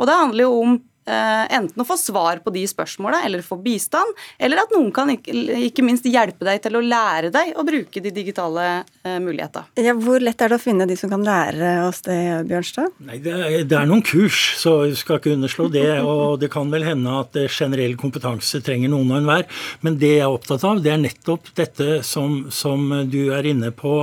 Og 0.00 0.06
det 0.08 0.16
handler 0.16 0.46
jo 0.46 0.54
om 0.62 0.78
Eh, 0.78 0.89
enten 1.06 1.82
å 1.82 1.86
få 1.86 1.96
svar 1.98 2.42
på 2.44 2.52
de 2.54 2.62
spørsmåla 2.68 3.22
eller 3.26 3.42
få 3.42 3.56
bistand, 3.62 4.14
eller 4.38 4.62
at 4.62 4.74
noen 4.74 4.90
kan 4.94 5.10
ikke, 5.10 5.84
minst 5.86 6.06
hjelpe 6.06 6.46
deg 6.46 6.60
til 6.62 6.76
å 6.78 6.82
lære 6.84 7.32
deg 7.34 7.54
å 7.58 7.64
bruke 7.66 8.02
de 8.02 8.12
digitale 8.14 8.66
uh, 8.84 9.16
mulighetene. 9.22 9.80
Ja, 9.80 9.94
hvor 9.96 10.22
lett 10.22 10.42
er 10.44 10.52
det 10.52 10.58
å 10.60 10.62
finne 10.62 10.86
de 10.88 10.96
som 10.98 11.10
kan 11.12 11.24
lære 11.26 11.72
oss 11.86 12.02
det, 12.06 12.18
Bjørnstad? 12.50 12.94
Nei, 13.08 13.18
det 13.24 13.34
er, 13.34 13.56
det 13.68 13.78
er 13.78 13.88
noen 13.90 14.04
kurs, 14.06 14.38
så 14.60 14.76
vi 14.84 14.94
skal 14.98 15.20
ikke 15.20 15.34
underslå 15.38 15.68
det. 15.72 15.88
Og 16.04 16.38
det 16.42 16.50
kan 16.52 16.70
vel 16.72 16.86
hende 16.86 17.16
at 17.22 17.36
generell 17.48 17.96
kompetanse 18.00 18.62
trenger 18.64 18.92
noen 18.92 19.10
og 19.14 19.20
enhver. 19.22 19.48
Men 19.86 19.98
det 20.00 20.14
jeg 20.16 20.26
er 20.26 20.36
opptatt 20.36 20.64
av, 20.66 20.82
det 20.84 20.92
er 20.94 21.02
nettopp 21.02 21.50
dette 21.58 22.00
som, 22.06 22.42
som 22.54 22.86
du 23.10 23.20
er 23.36 23.48
inne 23.50 23.72
på, 23.76 23.96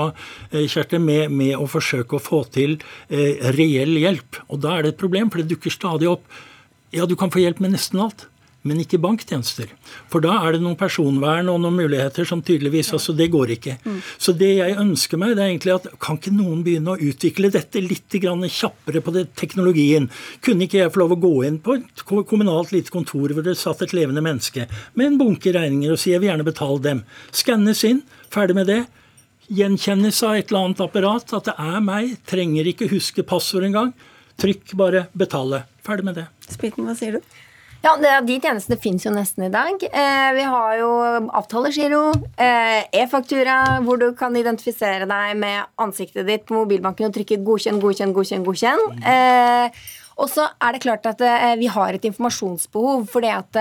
eh, 0.51 0.65
Kjerte, 0.67 0.99
med, 1.01 1.31
med, 1.31 1.55
å 1.57 1.67
forsøke 1.69 2.17
å 2.17 2.23
få 2.23 2.43
til 2.53 2.77
eh, 3.09 3.49
reell 3.55 3.97
hjelp. 3.99 4.41
Og 4.51 4.61
da 4.63 4.77
er 4.77 4.85
det 4.85 4.95
et 4.95 5.01
problem, 5.01 5.31
for 5.31 5.41
det 5.41 5.51
dukker 5.53 5.73
stadig 5.73 6.09
opp 6.11 6.25
ja, 6.95 7.05
du 7.05 7.15
kan 7.19 7.31
få 7.33 7.43
hjelp 7.43 7.61
med 7.63 7.75
nesten 7.75 8.01
alt, 8.03 8.27
men 8.67 8.81
ikke 8.81 8.99
banktjenester. 8.99 9.69
For 10.11 10.23
da 10.23 10.33
er 10.43 10.55
det 10.55 10.61
noen 10.63 10.75
personvern 10.79 11.47
og 11.51 11.61
noen 11.63 11.77
muligheter 11.77 12.27
som 12.27 12.41
tydeligvis 12.43 12.89
altså 12.95 13.13
Det 13.15 13.29
går 13.31 13.53
ikke. 13.55 13.77
Mm. 13.85 14.01
Så 14.17 14.33
det 14.35 14.49
jeg 14.57 14.75
ønsker 14.81 15.21
meg, 15.21 15.35
det 15.37 15.45
er 15.45 15.51
egentlig 15.53 15.75
at 15.75 15.87
kan 16.03 16.19
ikke 16.19 16.33
noen 16.35 16.65
begynne 16.65 16.95
å 16.95 16.99
utvikle 17.09 17.51
dette 17.53 17.83
litt 17.83 18.17
kjappere 18.17 19.03
på 19.03 19.13
det, 19.15 19.27
teknologien? 19.39 20.09
Kunne 20.43 20.67
ikke 20.67 20.81
jeg 20.81 20.93
få 20.93 21.03
lov 21.03 21.15
å 21.15 21.21
gå 21.21 21.33
inn 21.47 21.61
på 21.63 21.77
et 21.77 22.03
kommunalt 22.03 22.73
lite 22.75 22.91
kontor 22.91 23.31
hvor 23.31 23.45
det 23.45 23.55
satt 23.59 23.85
et 23.85 23.95
levende 23.95 24.25
menneske 24.25 24.67
med 24.95 25.05
en 25.05 25.19
bunke 25.21 25.53
regninger 25.55 25.93
og 25.93 26.01
si 26.01 26.11
jeg 26.11 26.23
vil 26.23 26.31
gjerne 26.33 26.47
betale 26.47 26.83
dem. 26.83 27.03
Skannes 27.31 27.83
inn, 27.87 28.03
ferdig 28.33 28.57
med 28.57 28.71
det 28.73 28.83
gjenkjennes 29.47 30.19
av 30.27 30.35
et 30.35 30.49
eller 30.49 30.67
annet 30.67 30.83
apparat 30.83 31.33
at 31.37 31.49
det 31.49 31.55
er 31.61 31.79
meg, 31.83 32.17
trenger 32.27 32.67
ikke 32.67 32.89
huske 32.91 33.23
passord 33.27 33.67
engang. 33.67 33.93
Trykk 34.37 34.75
bare 34.77 35.07
'betale'. 35.15 35.63
Ferdig 35.87 36.03
med 36.03 36.17
det. 36.19 36.27
Spiten, 36.51 36.83
hva 36.83 36.95
sier 36.97 37.15
du? 37.17 37.35
Ja, 37.85 37.93
De 38.25 38.37
tjenestene 38.41 38.79
finnes 38.81 39.05
jo 39.05 39.11
nesten 39.13 39.45
i 39.45 39.51
dag. 39.53 39.83
Eh, 39.85 40.29
vi 40.35 40.45
har 40.49 40.73
jo 40.79 40.89
avtalegiro, 41.39 42.09
eh, 42.35 42.87
e-faktura, 42.91 43.79
hvor 43.85 43.99
du 44.01 44.09
kan 44.17 44.35
identifisere 44.35 45.07
deg 45.07 45.37
med 45.37 45.69
ansiktet 45.79 46.25
ditt 46.27 46.45
på 46.45 46.57
mobilbanken 46.57 47.07
og 47.07 47.13
trykke 47.13 47.37
'godkjenn, 47.43 47.79
godkjenn, 47.79 48.13
godkjenn'. 48.13 48.43
godkjenn. 48.43 48.83
Eh, 49.05 49.69
og 50.17 50.27
så 50.27 50.49
er 50.59 50.73
det 50.73 50.81
klart 50.81 51.05
at 51.05 51.19
vi 51.59 51.67
har 51.67 51.93
et 51.93 52.01
informasjonsbehov, 52.01 53.07
fordi 53.07 53.29
at 53.29 53.53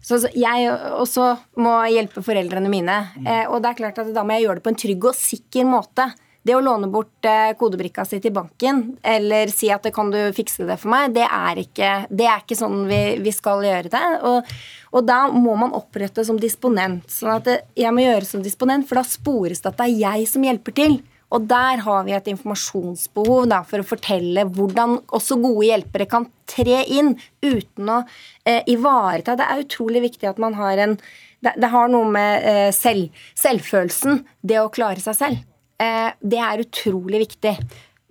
så 0.00 0.22
jeg 0.32 0.70
også 0.70 1.36
må 1.56 1.82
hjelpe 1.90 2.22
foreldrene 2.22 2.70
mine. 2.70 3.08
Og 3.50 3.60
det 3.60 3.70
er 3.70 3.74
klart 3.74 3.98
at 3.98 4.14
da 4.14 4.22
må 4.22 4.38
jeg 4.38 4.46
gjøre 4.46 4.54
det 4.54 4.62
på 4.62 4.70
en 4.70 4.76
trygg 4.76 5.04
og 5.04 5.14
sikker 5.14 5.64
måte. 5.66 6.14
Det 6.46 6.54
å 6.54 6.62
låne 6.62 6.86
bort 6.92 7.26
eh, 7.26 7.54
kodebrikka 7.58 8.04
si 8.06 8.20
til 8.22 8.34
banken 8.36 8.84
eller 9.02 9.50
si 9.50 9.70
at 9.74 9.86
kan 9.94 10.12
du 10.12 10.18
fikse 10.36 10.66
det 10.68 10.76
for 10.78 10.92
meg, 10.92 11.16
det 11.16 11.24
er 11.26 11.58
ikke, 11.58 11.90
det 12.06 12.28
er 12.28 12.44
ikke 12.44 12.58
sånn 12.58 12.84
vi, 12.86 13.00
vi, 13.24 13.32
skal 13.34 13.64
gjøre 13.66 13.90
det. 13.90 14.04
Og, 14.28 14.52
og, 14.92 15.00
da 15.08 15.24
må 15.32 15.56
man 15.58 15.74
opprette 15.74 16.22
som 16.26 16.38
disponent. 16.38 17.08
sånn 17.10 17.34
at 17.34 17.48
det, 17.48 17.56
jeg 17.74 17.94
må 17.94 18.04
gjøre 18.04 18.28
som 18.28 18.44
disponent, 18.44 18.86
for 18.86 19.00
da 19.00 19.04
spores 19.08 19.64
det 19.64 19.72
at 19.72 19.80
det 19.80 19.88
er 19.88 20.02
jeg 20.04 20.28
som 20.30 20.46
hjelper 20.46 20.76
til. 20.76 20.98
Og 21.34 21.48
der 21.50 21.82
har 21.82 22.04
vi 22.06 22.14
et 22.14 22.30
informasjonsbehov 22.30 23.48
da, 23.50 23.64
for 23.66 23.82
å 23.82 23.88
fortelle 23.88 24.46
hvordan 24.46 25.00
også 25.16 25.40
gode 25.42 25.66
hjelpere 25.66 26.06
kan 26.10 26.28
tre 26.46 26.84
inn 26.86 27.16
uten 27.42 27.90
å 27.90 27.98
eh, 28.46 28.62
ivareta. 28.70 29.34
Det 29.34 29.50
er 29.50 29.64
utrolig 29.64 30.04
viktig 30.06 30.30
at 30.30 30.42
man 30.42 30.54
har 30.60 30.86
en 30.86 31.00
Det, 31.36 31.52
det 31.60 31.68
har 31.68 31.90
noe 31.92 32.06
med 32.08 32.46
eh, 32.48 32.70
selv, 32.72 33.12
selvfølelsen, 33.36 34.22
det 34.40 34.56
å 34.62 34.70
klare 34.72 35.02
seg 35.02 35.18
selv. 35.18 35.42
Eh, 35.82 36.10
det 36.20 36.40
er 36.40 36.64
utrolig 36.64 37.26
viktig. 37.26 37.54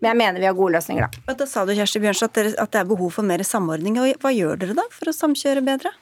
Men 0.03 0.11
jeg 0.11 0.19
mener 0.19 0.43
vi 0.43 0.49
har 0.49 0.57
gode 0.57 0.75
løsninger, 0.75 1.07
da. 1.07 1.35
Da 1.39 1.47
sa 1.49 1.63
du 1.65 1.73
Kjersti 1.73 2.01
Bjørnstad, 2.03 2.55
at 2.59 2.73
det 2.73 2.81
er 2.81 2.89
behov 2.89 3.13
for 3.15 3.25
mer 3.25 3.41
samordning. 3.47 3.97
og 4.01 4.19
Hva 4.21 4.33
gjør 4.35 4.59
dere 4.61 4.77
da 4.77 4.85
for 4.93 5.09
å 5.09 5.15
samkjøre 5.15 5.63
bedre? 5.65 5.93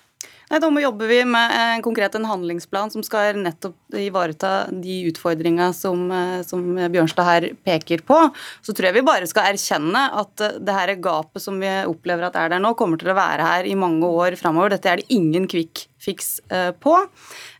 Da 0.54 0.70
jobber 0.70 1.08
vi 1.08 1.24
med 1.26 1.52
en 1.56 1.82
konkret 1.82 2.14
en 2.16 2.28
handlingsplan 2.30 2.92
som 2.92 3.02
skal 3.06 3.40
nettopp 3.40 3.96
ivareta 3.98 4.68
de 4.70 5.00
utfordringene 5.10 5.72
som, 5.74 6.04
som, 6.46 6.66
Bjørnstad 6.94 7.26
her 7.26 7.48
peker 7.66 8.04
på. 8.06 8.20
Så 8.62 8.76
tror 8.76 8.90
jeg 8.90 9.00
vi 9.00 9.06
bare 9.08 9.30
skal 9.30 9.54
erkjenne 9.54 10.04
at 10.20 10.44
det 10.60 10.76
her 10.76 10.94
gapet 11.02 11.42
som 11.42 11.58
vi 11.62 11.72
opplever 11.90 12.28
at 12.28 12.38
er 12.38 12.54
der 12.54 12.62
nå, 12.62 12.76
kommer 12.78 13.02
til 13.02 13.14
å 13.14 13.18
være 13.18 13.48
her 13.48 13.70
i 13.70 13.78
mange 13.80 14.06
år 14.10 14.38
framover. 14.38 14.76
Dette 14.76 14.92
er 14.92 15.02
det 15.02 15.16
ingen 15.16 15.48
quick 15.50 15.88
fix 16.04 16.42
eh, 16.52 16.72
på. 16.72 16.98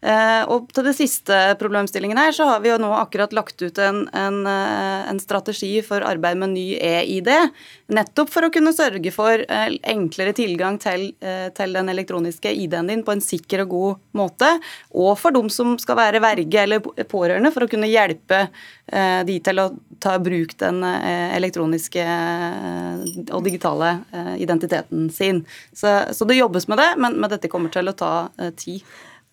Eh, 0.02 0.44
og 0.52 0.68
til 0.76 0.88
det 0.88 0.96
siste 0.98 1.38
problemstillingen 1.60 2.20
her, 2.20 2.34
så 2.36 2.48
har 2.50 2.64
vi 2.64 2.72
jo 2.72 2.80
nå 2.82 2.92
akkurat 2.98 3.34
lagt 3.36 3.62
ut 3.64 3.80
en, 3.80 4.04
en, 4.12 4.42
eh, 4.50 5.10
en 5.12 5.22
strategi 5.22 5.78
for 5.86 6.04
arbeid 6.04 6.40
med 6.42 6.56
ny 6.58 6.66
e-ID. 6.76 7.32
Nettopp 7.94 8.32
for 8.34 8.48
å 8.48 8.52
kunne 8.54 8.74
sørge 8.76 9.14
for 9.16 9.44
enklere 9.48 10.34
tilgang 10.36 10.80
til, 10.82 11.12
til 11.54 11.76
den 11.76 11.92
elektroniske 11.92 12.50
ID-en 12.64 12.90
din 12.90 13.04
på 13.06 13.14
en 13.14 13.22
sikker 13.22 13.66
og 13.66 13.74
god 13.74 14.00
måte. 14.18 14.50
Og 14.98 15.14
for 15.20 15.36
dem 15.36 15.52
som 15.54 15.76
skal 15.82 16.00
være 16.00 16.24
verge 16.24 16.64
eller 16.64 16.82
pårørende, 17.12 17.52
for 17.54 17.66
å 17.66 17.70
kunne 17.70 17.92
hjelpe 17.92 18.48
de 19.28 19.36
til 19.46 19.62
å 19.62 19.68
ta 20.04 20.16
bruk 20.20 20.56
den 20.60 20.82
elektroniske 20.84 22.08
og 23.30 23.46
digitale 23.46 23.92
identiteten 24.42 25.06
sin. 25.14 25.44
Så, 25.76 25.94
så 26.16 26.28
det 26.28 26.40
jobbes 26.40 26.68
med 26.72 26.82
det, 26.82 26.90
men, 26.98 27.20
men 27.22 27.32
dette 27.32 27.52
kommer 27.52 27.72
til 27.74 27.92
å 27.92 27.96
ta 27.98 28.14
Eh, 28.40 28.52
tid. 28.58 28.84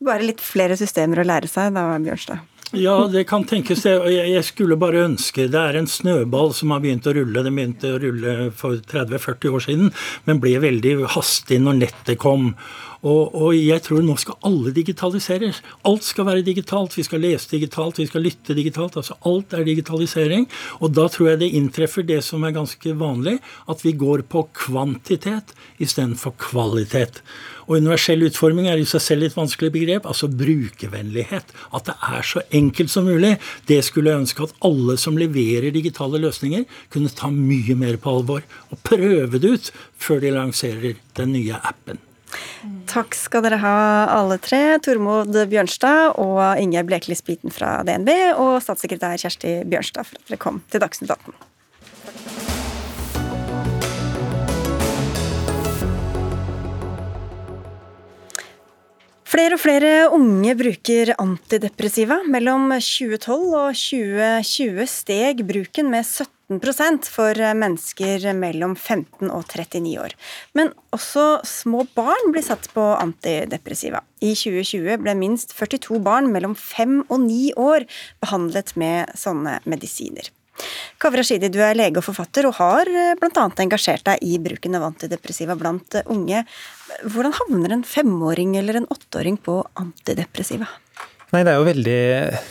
Bare 0.00 0.24
litt 0.24 0.40
flere 0.40 0.76
systemer 0.80 1.20
å 1.20 1.28
lære 1.28 1.48
seg 1.50 1.74
da, 1.76 1.84
Bjørnstad? 2.00 2.46
Ja, 2.70 3.08
det 3.10 3.24
kan 3.26 3.42
tenkes 3.50 3.82
det. 3.82 3.96
Jeg 4.14 4.44
skulle 4.46 4.76
bare 4.78 5.02
ønske 5.02 5.48
Det 5.50 5.58
er 5.58 5.74
en 5.80 5.88
snøball 5.90 6.52
som 6.54 6.70
har 6.70 6.78
begynt 6.84 7.08
å 7.10 7.14
rulle. 7.16 7.42
Den 7.42 7.56
begynte 7.58 7.90
å 7.96 7.98
rulle 7.98 8.34
for 8.54 8.78
30-40 8.78 9.56
år 9.56 9.64
siden, 9.64 9.90
men 10.28 10.42
ble 10.42 10.54
veldig 10.62 10.94
hastig 11.16 11.58
når 11.64 11.80
nettet 11.80 12.20
kom. 12.22 12.52
Og, 13.00 13.32
og, 13.32 13.54
jeg 13.56 13.80
tror 13.86 14.02
nå 14.04 14.16
skal 14.20 14.36
alle 14.44 14.72
digitaliseres. 14.76 15.62
Alt 15.88 16.04
skal 16.04 16.26
være 16.28 16.44
digitalt. 16.44 16.96
Vi 16.98 17.04
skal 17.06 17.22
lese 17.24 17.48
digitalt, 17.52 18.00
vi 18.00 18.08
skal 18.10 18.26
lytte 18.26 18.56
digitalt. 18.56 18.98
altså 19.00 19.16
Alt 19.28 19.54
er 19.56 19.64
digitalisering. 19.64 20.44
Og 20.80 20.92
da 20.96 21.06
tror 21.08 21.32
jeg 21.32 21.40
det 21.40 21.52
inntreffer 21.56 22.04
det 22.04 22.20
som 22.26 22.44
er 22.44 22.56
ganske 22.56 22.92
vanlig, 23.00 23.38
at 23.72 23.84
vi 23.84 23.96
går 23.96 24.26
på 24.28 24.44
kvantitet 24.56 25.54
istedenfor 25.80 26.36
kvalitet. 26.40 27.22
Og 27.70 27.78
universell 27.78 28.26
utforming 28.26 28.68
er 28.68 28.82
i 28.82 28.88
seg 28.88 29.04
selv 29.04 29.28
et 29.28 29.38
vanskelig 29.38 29.72
begrep. 29.72 30.08
Altså 30.10 30.28
brukervennlighet. 30.28 31.56
At 31.72 31.88
det 31.88 31.96
er 31.96 32.26
så 32.26 32.44
enkelt 32.60 32.92
som 32.92 33.08
mulig. 33.08 33.36
Det 33.70 33.80
skulle 33.86 34.12
jeg 34.12 34.26
ønske 34.26 34.44
at 34.44 34.54
alle 34.66 34.98
som 35.00 35.16
leverer 35.16 35.72
digitale 35.72 36.20
løsninger, 36.20 36.68
kunne 36.92 37.16
ta 37.16 37.32
mye 37.32 37.78
mer 37.78 37.96
på 37.96 38.18
alvor. 38.18 38.44
Og 38.68 38.84
prøve 38.84 39.40
det 39.40 39.56
ut 39.56 39.74
før 39.96 40.20
de 40.20 40.36
lanserer 40.36 41.00
den 41.16 41.36
nye 41.38 41.56
appen. 41.64 42.09
Takk 42.90 43.14
skal 43.18 43.44
dere 43.46 43.60
ha, 43.62 43.76
alle 44.16 44.40
tre. 44.42 44.78
Tormod 44.84 45.36
Bjørnstad 45.50 46.18
og 46.20 46.42
Inge 46.60 46.82
Blekeli 46.88 47.18
Spiten 47.18 47.54
fra 47.54 47.78
DNB, 47.86 48.10
og 48.40 48.58
statssekretær 48.64 49.20
Kjersti 49.20 49.60
Bjørnstad 49.70 50.10
for 50.10 50.20
at 50.20 50.28
dere 50.32 50.42
kom 50.42 50.62
til 50.72 50.82
Dagsnytt 50.82 51.14
18. 51.16 51.38
Flere 59.30 59.54
og 59.54 59.60
flere 59.62 59.90
unge 60.10 60.56
bruker 60.58 61.12
antidepressiva. 61.22 62.18
Mellom 62.26 62.72
2012 62.74 63.44
og 63.54 63.78
2020 63.78 64.88
steg 64.90 65.44
bruken 65.46 65.86
med 65.92 66.02
17 66.02 66.39
for 66.50 67.34
mennesker 67.54 68.32
mellom 68.34 68.74
15 68.74 69.30
og 69.30 69.44
39 69.46 69.98
år. 70.02 70.16
Men 70.54 70.72
også 70.92 71.44
små 71.46 71.86
barn 71.94 72.32
blir 72.32 72.42
satt 72.42 72.66
på 72.74 72.82
antidepressiva. 72.98 74.02
I 74.20 74.34
2020 74.34 74.98
ble 74.98 75.14
minst 75.14 75.54
42 75.54 76.00
barn 76.02 76.32
mellom 76.32 76.54
5 76.54 77.06
og 77.08 77.20
9 77.20 77.54
år 77.56 77.86
behandlet 78.20 78.76
med 78.76 79.14
sånne 79.14 79.60
medisiner. 79.64 80.30
Kavra 81.00 81.22
Shidi, 81.24 81.48
du 81.48 81.60
er 81.64 81.78
lege 81.78 82.00
og 82.00 82.04
forfatter, 82.04 82.44
og 82.48 82.58
har 82.58 82.90
bl.a. 83.16 83.46
engasjert 83.64 84.04
deg 84.04 84.20
i 84.26 84.36
bruken 84.42 84.76
av 84.76 84.84
antidepressiva 84.90 85.56
blant 85.56 86.02
unge. 86.04 86.44
Hvordan 87.06 87.36
havner 87.38 87.72
en 87.72 87.86
femåring 87.86 88.56
eller 88.60 88.80
en 88.80 88.90
åtteåring 88.92 89.40
på 89.40 89.62
antidepressiva? 89.80 90.68
Nei, 91.30 91.44
Det 91.46 91.50
er 91.52 91.60
jo 91.60 91.68
veldig 91.68 92.00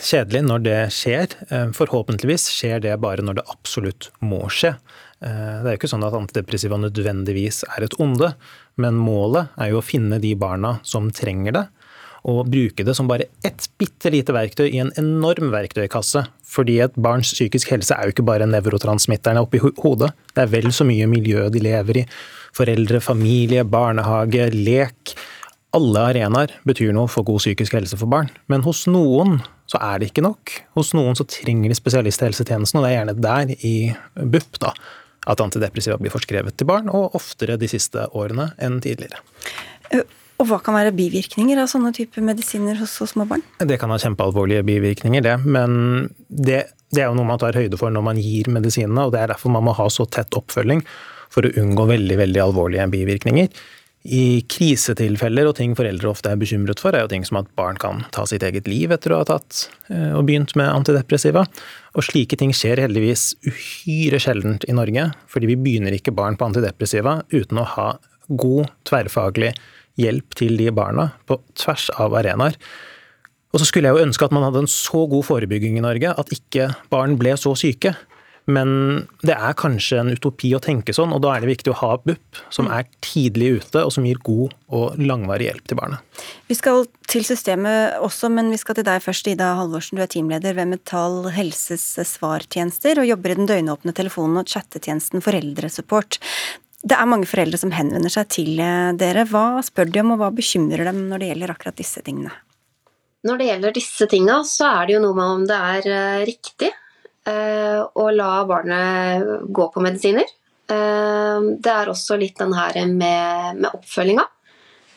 kjedelig 0.00 0.40
når 0.46 0.62
det 0.64 0.78
skjer. 0.96 1.34
Eh, 1.52 1.66
forhåpentligvis 1.76 2.46
skjer 2.48 2.80
det 2.80 2.96
bare 3.02 3.20
når 3.20 3.40
det 3.40 3.50
absolutt 3.52 4.08
må 4.24 4.46
skje. 4.48 4.72
Eh, 5.20 5.56
det 5.60 5.66
er 5.66 5.74
jo 5.74 5.80
ikke 5.82 5.90
sånn 5.92 6.06
at 6.06 6.16
antidepressiva 6.16 6.78
nødvendigvis 6.80 7.60
er 7.76 7.84
et 7.84 7.96
onde, 8.00 8.32
men 8.80 8.96
målet 8.96 9.52
er 9.60 9.74
jo 9.74 9.82
å 9.82 9.84
finne 9.84 10.16
de 10.22 10.32
barna 10.32 10.78
som 10.80 11.10
trenger 11.12 11.58
det, 11.58 11.66
og 12.30 12.48
bruke 12.52 12.84
det 12.84 12.94
som 12.96 13.08
bare 13.08 13.28
ett 13.44 13.66
bitte 13.80 14.12
lite 14.12 14.32
verktøy 14.32 14.70
i 14.70 14.80
en 14.80 14.92
enorm 15.00 15.52
verktøykasse. 15.52 16.24
Fordi 16.48 16.78
et 16.80 16.96
barns 16.96 17.34
psykisk 17.34 17.74
helse 17.74 17.96
er 17.96 18.08
jo 18.08 18.14
ikke 18.14 18.28
bare 18.28 18.48
nevrotransmitterne 18.48 19.44
oppi 19.44 19.60
hodet. 19.60 20.14
Det 20.32 20.46
er 20.46 20.52
vel 20.56 20.72
så 20.72 20.88
mye 20.88 21.08
miljø 21.08 21.50
de 21.52 21.62
lever 21.64 22.00
i. 22.00 22.06
Foreldre, 22.56 23.00
familie, 23.04 23.64
barnehage, 23.64 24.48
lek 24.56 25.14
alle 25.76 26.02
arenaer 26.10 26.52
betyr 26.66 26.94
noe 26.94 27.10
for 27.10 27.26
god 27.26 27.42
psykisk 27.42 27.76
helse 27.78 27.98
for 27.98 28.10
barn, 28.10 28.30
men 28.50 28.64
hos 28.66 28.86
noen 28.90 29.38
så 29.70 29.78
er 29.86 30.00
det 30.00 30.10
ikke 30.10 30.24
nok. 30.26 30.54
Hos 30.78 30.94
noen 30.98 31.18
så 31.18 31.26
trenger 31.30 31.70
de 31.70 31.78
spesialisthelsetjenesten, 31.78 32.80
og 32.80 32.86
det 32.86 32.90
er 32.90 32.96
gjerne 32.98 33.18
der 33.22 33.52
i 33.66 33.74
BUP 34.18 34.58
da, 34.62 34.72
at 35.30 35.42
antidepressiva 35.44 35.98
blir 36.00 36.12
forskrevet 36.14 36.56
til 36.58 36.66
barn, 36.70 36.90
og 36.90 37.14
oftere 37.18 37.58
de 37.60 37.68
siste 37.70 38.08
årene 38.18 38.50
enn 38.58 38.80
tidligere. 38.82 39.22
Og 40.40 40.48
Hva 40.48 40.56
kan 40.64 40.74
være 40.74 40.94
bivirkninger 40.96 41.58
av 41.60 41.68
sånne 41.68 41.92
typer 41.94 42.24
medisiner 42.24 42.78
hos, 42.80 42.96
hos 43.02 43.12
små 43.12 43.26
barn? 43.28 43.44
Det 43.60 43.76
kan 43.78 43.92
ha 43.92 44.00
kjempealvorlige 44.00 44.64
bivirkninger, 44.66 45.22
det. 45.22 45.36
Men 45.44 46.08
det, 46.28 46.62
det 46.90 47.04
er 47.04 47.10
jo 47.10 47.18
noe 47.18 47.28
man 47.28 47.42
tar 47.42 47.58
høyde 47.60 47.78
for 47.78 47.92
når 47.92 48.06
man 48.08 48.20
gir 48.20 48.48
medisinene, 48.50 49.04
og 49.04 49.12
det 49.14 49.20
er 49.20 49.34
derfor 49.34 49.52
man 49.52 49.68
må 49.68 49.76
ha 49.76 49.86
så 49.92 50.08
tett 50.08 50.34
oppfølging 50.34 50.80
for 51.30 51.46
å 51.46 51.52
unngå 51.60 51.84
veldig, 51.92 52.16
veldig 52.24 52.42
alvorlige 52.42 52.88
bivirkninger. 52.90 53.52
I 54.00 54.40
krisetilfeller 54.48 55.50
og 55.50 55.58
ting 55.58 55.74
foreldre 55.76 56.08
ofte 56.08 56.30
er 56.32 56.38
bekymret 56.40 56.80
for, 56.80 56.96
er 56.96 57.04
jo 57.04 57.10
ting 57.12 57.24
som 57.28 57.36
at 57.42 57.50
barn 57.58 57.76
kan 57.80 58.00
ta 58.14 58.24
sitt 58.28 58.44
eget 58.46 58.68
liv 58.70 58.94
etter 58.94 59.12
å 59.12 59.18
ha 59.20 59.26
tatt 59.28 59.66
eh, 59.92 60.14
og 60.16 60.24
begynt 60.30 60.54
med 60.56 60.70
antidepressiva. 60.72 61.42
Og 61.92 62.06
slike 62.06 62.38
ting 62.40 62.54
skjer 62.56 62.80
heldigvis 62.80 63.34
uhyre 63.44 64.22
sjeldent 64.22 64.64
i 64.64 64.76
Norge, 64.76 65.10
fordi 65.28 65.50
vi 65.52 65.58
begynner 65.60 65.96
ikke 65.96 66.16
barn 66.16 66.40
på 66.40 66.48
antidepressiva 66.48 67.18
uten 67.34 67.60
å 67.60 67.66
ha 67.76 67.90
god 68.30 68.70
tverrfaglig 68.88 69.52
hjelp 70.00 70.38
til 70.38 70.56
de 70.56 70.70
barna 70.72 71.10
på 71.28 71.36
tvers 71.60 71.90
av 72.00 72.16
arenaer. 72.16 72.56
Og 73.50 73.60
så 73.60 73.66
skulle 73.66 73.90
jeg 73.90 73.98
jo 73.98 74.06
ønske 74.06 74.24
at 74.24 74.32
man 74.32 74.46
hadde 74.46 74.62
en 74.64 74.70
så 74.70 75.04
god 75.10 75.26
forebygging 75.26 75.76
i 75.76 75.84
Norge 75.84 76.14
at 76.22 76.32
ikke 76.32 76.70
barn 76.92 77.18
ble 77.20 77.34
så 77.36 77.52
syke. 77.58 77.96
Men 78.48 78.70
det 79.26 79.34
er 79.34 79.56
kanskje 79.58 80.00
en 80.00 80.12
utopi 80.14 80.52
å 80.56 80.60
tenke 80.62 80.94
sånn, 80.96 81.12
og 81.14 81.22
da 81.24 81.34
er 81.34 81.44
det 81.44 81.50
viktig 81.50 81.72
å 81.72 81.78
ha 81.82 81.90
BUP 82.02 82.40
som 82.52 82.70
er 82.72 82.88
tidlig 83.04 83.50
ute, 83.60 83.82
og 83.84 83.92
som 83.94 84.06
gir 84.08 84.20
god 84.24 84.54
og 84.72 84.96
langvarig 85.02 85.50
hjelp 85.50 85.68
til 85.68 85.80
barnet. 85.80 86.24
Vi 86.48 86.56
skal 86.58 86.86
til 87.10 87.26
systemet 87.26 88.00
også, 88.00 88.30
men 88.32 88.50
vi 88.52 88.58
skal 88.60 88.78
til 88.78 88.86
deg 88.88 89.04
først, 89.04 89.28
Ida 89.30 89.52
Halvorsen. 89.58 89.98
Du 89.98 90.04
er 90.04 90.10
teamleder 90.10 90.56
ved 90.56 90.72
Metall 90.72 91.30
Helses 91.34 91.84
svartjenester, 92.14 93.02
og 93.02 93.10
jobber 93.10 93.34
i 93.34 93.38
den 93.42 93.50
døgnåpne 93.50 93.94
telefonen 93.96 94.42
og 94.42 94.50
chattetjenesten 94.50 95.24
Foreldresupport. 95.24 96.20
Det 96.80 96.96
er 96.96 97.08
mange 97.08 97.28
foreldre 97.28 97.58
som 97.60 97.74
henvender 97.76 98.12
seg 98.12 98.30
til 98.32 98.54
dere. 98.56 99.26
Hva 99.28 99.60
spør 99.64 99.90
de 99.92 100.00
om, 100.00 100.14
og 100.14 100.22
hva 100.22 100.30
bekymrer 100.32 100.88
dem 100.88 101.04
når 101.10 101.20
det 101.20 101.34
gjelder 101.34 101.52
akkurat 101.52 101.76
disse 101.76 102.00
tingene? 102.06 102.32
Når 103.28 103.36
det 103.36 103.48
gjelder 103.50 103.74
disse 103.76 104.06
tinga, 104.08 104.38
så 104.48 104.70
er 104.78 104.86
det 104.88 104.94
jo 104.94 105.02
noe 105.04 105.16
med 105.18 105.32
om 105.34 105.42
det 105.48 105.58
er 105.74 105.88
eh, 105.92 106.22
riktig 106.24 106.70
og 107.28 108.08
la 108.16 108.30
barnet 108.48 109.48
gå 109.52 109.66
på 109.74 109.82
medisiner. 109.84 110.28
Eh, 110.70 111.40
det 111.58 111.72
er 111.72 111.90
også 111.90 112.18
litt 112.20 112.38
den 112.38 112.54
her 112.56 112.78
med, 112.86 113.58
med 113.60 113.70
oppfølginga. 113.72 114.26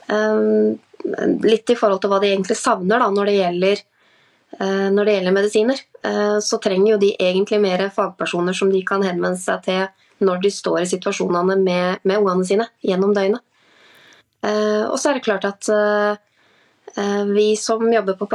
Eh, 0.08 0.44
litt 1.44 1.74
i 1.74 1.78
forhold 1.80 2.04
til 2.04 2.14
hva 2.14 2.22
de 2.24 2.30
egentlig 2.32 2.58
savner 2.60 3.02
da, 3.02 3.10
når 3.12 3.32
det 3.32 3.40
gjelder 3.42 3.90
når 4.54 5.08
det 5.08 5.14
gjelder 5.16 5.34
medisiner, 5.34 5.80
så 6.46 6.60
trenger 6.62 6.92
jo 6.92 6.98
de 7.02 7.08
egentlig 7.26 7.58
mer 7.58 7.82
fagpersoner 7.90 8.54
som 8.54 8.70
de 8.70 8.84
kan 8.86 9.02
henvende 9.02 9.40
seg 9.42 9.64
til 9.66 10.28
når 10.28 10.44
de 10.44 10.52
står 10.54 10.84
i 10.84 10.90
situasjonene 10.92 11.56
med, 11.58 12.04
med 12.06 12.20
ungene 12.22 12.46
sine 12.46 12.68
gjennom 12.86 13.16
døgnet. 13.18 13.42
Og 14.46 14.94
så 14.94 15.10
er 15.10 15.18
det 15.18 15.26
klart 15.26 15.48
at 15.50 15.72
Eh, 15.74 16.14
vi 17.36 17.56
som 17.58 17.94
jobber 17.94 18.14
på 18.14 18.28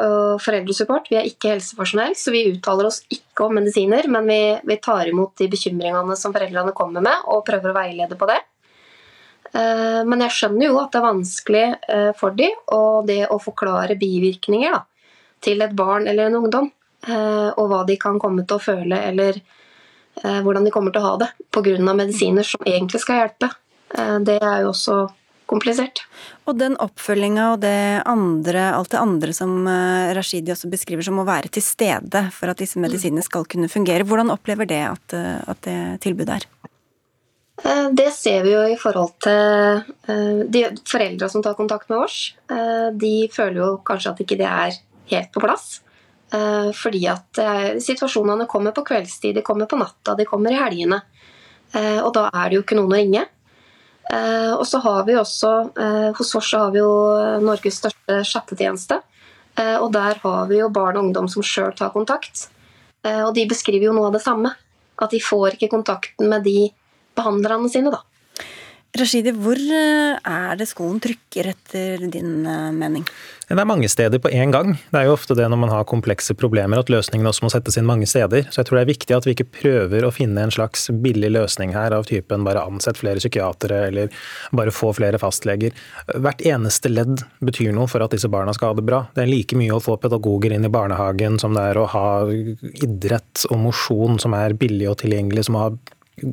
foreldresupport, 0.42 1.06
vi 1.10 1.18
er 1.20 1.26
ikke 1.28 1.52
helsepersonell, 1.52 2.16
så 2.18 2.32
vi 2.34 2.48
uttaler 2.50 2.88
oss 2.88 3.04
ikke 3.14 3.46
om 3.46 3.54
medisiner, 3.54 4.08
men 4.10 4.26
vi, 4.26 4.40
vi, 4.66 4.76
tar 4.82 5.06
imot 5.06 5.36
de 5.38 5.46
bekymringene 5.52 6.16
som 6.18 6.34
foreldrene 6.34 6.74
kommer 6.74 7.04
med, 7.04 7.26
og 7.30 7.44
prøver 7.46 7.70
å 7.70 7.76
veilede 7.76 8.18
på 8.18 8.26
det. 8.30 8.40
Eh, 9.52 10.00
men 10.08 10.24
jeg 10.26 10.34
skjønner 10.34 10.66
jo 10.66 10.80
at 10.82 10.90
det 10.90 10.98
er 10.98 11.06
vanskelig 11.06 11.62
eh, 11.94 12.10
for 12.18 12.34
dem, 12.38 12.56
og 12.74 13.06
det 13.06 13.20
å 13.30 13.38
forklare 13.42 13.98
bivirkninger 14.00 14.74
da, 14.74 14.82
til 15.44 15.62
et 15.62 15.78
barn 15.78 16.10
eller 16.10 16.26
en 16.26 16.40
ungdom, 16.42 16.72
og 17.08 17.68
hva 17.70 17.84
de 17.86 17.94
kan 17.96 18.16
komme 18.18 18.42
til 18.42 18.58
å 18.58 18.60
føle, 18.60 18.96
eller 19.06 19.36
hvordan 20.18 20.64
de 20.66 20.72
kommer 20.74 20.90
til 20.90 20.98
å 20.98 21.12
ha 21.12 21.12
det 21.20 21.28
pga. 21.54 21.76
medisiner 21.94 22.42
som 22.42 22.66
egentlig 22.66 22.98
skal 23.00 23.20
hjelpe, 23.20 23.52
det 24.26 24.34
er 24.42 24.64
jo 24.64 24.72
også 24.72 24.96
komplisert. 25.48 26.02
Og 26.48 26.56
den 26.60 26.76
oppfølginga 26.80 27.52
og 27.54 27.62
det 27.64 28.02
andre, 28.08 28.68
alt 28.76 28.92
det 28.92 29.00
andre 29.00 29.34
som 29.36 29.56
eh, 29.68 30.12
Rashidi 30.16 30.52
også 30.54 30.70
beskriver 30.72 31.06
som 31.06 31.20
å 31.20 31.26
være 31.28 31.50
til 31.52 31.64
stede 31.64 32.26
for 32.34 32.52
at 32.52 32.60
disse 32.60 32.80
medisinene 32.80 33.24
skal 33.24 33.48
kunne 33.48 33.70
fungere, 33.72 34.06
hvordan 34.08 34.32
opplever 34.34 34.68
det 34.68 34.84
at, 34.90 35.16
eh, 35.16 35.40
at 35.48 35.62
det 35.66 35.80
tilbudet 36.04 36.38
er? 36.38 36.46
Eh, 37.64 37.88
det 37.96 38.10
ser 38.16 38.44
vi 38.46 38.54
jo 38.54 38.62
i 38.68 38.78
forhold 38.80 39.16
til 39.24 40.46
de 40.48 40.62
foreldra 40.88 41.28
som 41.28 41.42
tar 41.44 41.56
kontakt 41.58 41.90
med 41.90 42.00
oss. 42.00 42.18
De 42.96 43.14
føler 43.32 43.58
jo 43.60 43.68
kanskje 43.84 44.12
at 44.12 44.22
ikke 44.24 44.38
det 44.40 44.48
er 44.48 44.78
helt 45.10 45.30
på 45.34 45.42
plass. 45.42 45.66
Fordi 46.28 47.00
at 47.08 47.40
situasjonene 47.82 48.46
kommer 48.48 48.74
på 48.76 48.84
kveldstid, 48.88 49.34
de 49.36 49.44
kommer 49.44 49.68
på 49.68 49.78
natta, 49.80 50.14
de 50.16 50.26
kommer 50.28 50.52
i 50.52 50.60
helgene. 50.60 51.00
Og 51.74 52.08
da 52.16 52.26
er 52.30 52.48
det 52.48 52.58
jo 52.58 52.64
ikke 52.64 52.78
noen 52.78 52.94
å 52.94 52.98
ringe. 53.00 53.24
Eh, 54.08 54.52
og 54.54 54.64
så 54.66 54.80
har 54.80 55.04
vi 55.04 55.16
også, 55.20 55.70
eh, 55.76 56.12
Hos 56.16 56.34
oss 56.34 56.52
har 56.56 56.70
vi 56.72 56.80
jo 56.80 56.92
Norges 57.44 57.80
største 57.82 58.22
chattetjeneste. 58.24 59.02
Eh, 59.58 59.76
og 59.76 59.92
der 59.92 60.20
har 60.22 60.46
vi 60.48 60.60
jo 60.62 60.70
barn 60.70 60.96
og 60.96 61.04
ungdom 61.04 61.28
som 61.28 61.42
sjøl 61.42 61.74
tar 61.76 61.90
kontakt. 61.90 62.48
Og 63.08 63.32
de 63.32 63.46
beskriver 63.46 63.86
jo 63.86 63.92
noe 63.94 64.08
av 64.08 64.12
det 64.12 64.20
samme. 64.24 64.50
At 65.00 65.10
de 65.14 65.20
får 65.22 65.54
ikke 65.54 65.70
kontakten 65.70 66.28
med 66.28 66.42
de 66.44 66.68
behandlerne 67.16 67.70
sine, 67.70 67.92
da. 67.94 68.02
Rashidi, 68.98 69.32
hvor 69.36 69.58
eh, 69.58 70.18
er 70.18 70.58
det 70.58 70.66
skoen 70.68 70.98
trykker 71.02 71.52
etter 71.52 72.04
din 72.10 72.46
eh, 72.46 72.70
mening? 72.74 73.04
Det 73.48 73.56
er 73.56 73.64
mange 73.68 73.88
steder 73.88 74.20
på 74.20 74.28
én 74.28 74.50
gang. 74.52 74.74
Det 74.92 74.98
er 75.00 75.06
jo 75.08 75.14
ofte 75.14 75.32
det 75.38 75.46
når 75.48 75.60
man 75.62 75.70
har 75.72 75.86
komplekse 75.88 76.34
problemer 76.36 76.80
at 76.82 76.90
løsningene 76.92 77.30
også 77.30 77.46
må 77.46 77.50
settes 77.52 77.78
inn 77.80 77.86
mange 77.88 78.04
steder. 78.10 78.44
Så 78.52 78.60
jeg 78.60 78.68
tror 78.68 78.78
det 78.78 78.82
er 78.82 78.90
viktig 78.90 79.16
at 79.16 79.28
vi 79.28 79.32
ikke 79.36 79.48
prøver 79.60 80.04
å 80.04 80.12
finne 80.12 80.44
en 80.44 80.52
slags 80.52 80.90
billig 80.92 81.30
løsning 81.32 81.72
her 81.72 81.96
av 81.96 82.04
typen 82.10 82.44
bare 82.44 82.66
ansett 82.68 83.00
flere 83.00 83.22
psykiatere 83.22 83.80
eller 83.88 84.12
bare 84.52 84.74
få 84.74 84.92
flere 84.98 85.20
fastleger. 85.22 85.72
Hvert 86.12 86.44
eneste 86.44 86.92
ledd 86.92 87.24
betyr 87.40 87.72
noe 87.76 87.88
for 87.88 88.04
at 88.04 88.12
disse 88.12 88.28
barna 88.28 88.52
skal 88.56 88.74
ha 88.74 88.80
det 88.80 88.84
bra. 88.88 89.04
Det 89.16 89.24
er 89.24 89.32
like 89.32 89.56
mye 89.56 89.78
å 89.78 89.82
få 89.84 89.96
pedagoger 90.02 90.52
inn 90.52 90.68
i 90.68 90.72
barnehagen 90.72 91.40
som 91.40 91.56
det 91.56 91.70
er 91.70 91.80
å 91.80 91.88
ha 91.94 92.08
idrett 92.28 93.46
og 93.48 93.62
mosjon 93.64 94.20
som 94.20 94.36
er 94.36 94.58
billig 94.60 94.90
og 94.92 95.00
tilgjengelig, 95.06 95.48
som 95.48 95.56
har 95.56 95.78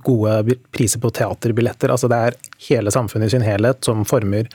gode 0.05 0.57
priser 0.75 1.01
på 1.03 1.11
teaterbilletter. 1.15 1.91
Altså 1.93 2.09
det 2.11 2.21
er 2.21 2.39
hele 2.69 2.93
samfunnet 2.93 3.31
i 3.31 3.35
sin 3.35 3.45
helhet 3.45 3.83
som 3.85 4.05
former 4.07 4.49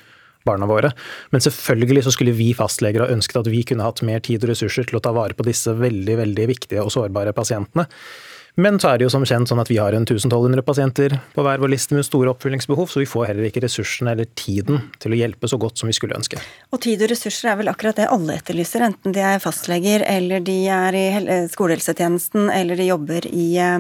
barna 0.49 0.67
våre. 0.69 0.93
Men 1.35 1.45
selvfølgelig 1.45 2.07
så 2.07 2.15
skulle 2.15 2.37
vi 2.37 2.51
fastleger 2.57 3.05
ha 3.05 3.13
ønsket 3.13 3.43
at 3.43 3.53
vi 3.53 3.63
kunne 3.69 3.87
hatt 3.87 4.03
mer 4.07 4.23
tid 4.25 4.45
og 4.45 4.53
ressurser 4.55 4.89
til 4.89 4.99
å 4.99 5.05
ta 5.05 5.13
vare 5.17 5.37
på 5.37 5.47
disse 5.47 5.75
veldig, 5.77 6.17
veldig 6.23 6.51
viktige 6.51 6.85
og 6.85 6.93
sårbare 6.95 7.35
pasientene. 7.37 7.87
Men 8.61 8.77
så 8.81 8.89
er 8.91 8.99
det 9.01 9.05
jo 9.07 9.11
som 9.13 9.23
kjent 9.25 9.49
sånn 9.49 9.61
at 9.63 9.71
vi 9.71 9.79
har 9.81 9.95
en 9.97 10.05
1200 10.05 10.63
pasienter 10.67 11.15
på 11.33 11.43
hver 11.45 11.59
vår 11.63 11.71
liste 11.73 11.95
med 11.97 12.05
store 12.05 12.31
oppfyllingsbehov, 12.35 12.87
så 12.93 13.01
vi 13.01 13.09
får 13.09 13.27
heller 13.31 13.45
ikke 13.49 13.63
ressursene 13.65 14.11
eller 14.13 14.27
tiden 14.37 14.77
til 15.01 15.13
å 15.15 15.21
hjelpe 15.21 15.49
så 15.49 15.57
godt 15.61 15.77
som 15.81 15.89
vi 15.89 15.95
skulle 15.97 16.19
ønske. 16.19 16.37
Og 16.75 16.79
tid 16.85 16.99
og 17.05 17.11
ressurser 17.13 17.47
er 17.53 17.57
vel 17.61 17.71
akkurat 17.73 17.97
det 17.97 18.13
alle 18.13 18.33
etterlyser, 18.37 18.81
enten 18.85 19.13
de 19.17 19.23
er 19.25 19.39
fastleger 19.41 20.01
eller 20.05 20.39
de 20.45 20.69
er 20.75 20.93
i 20.99 21.07
eh, 21.23 21.49
skolehelsetjenesten 21.53 22.43
eller 22.53 22.75
de 22.77 22.87
jobber 22.91 23.23
i 23.31 23.57
eh, 23.57 23.79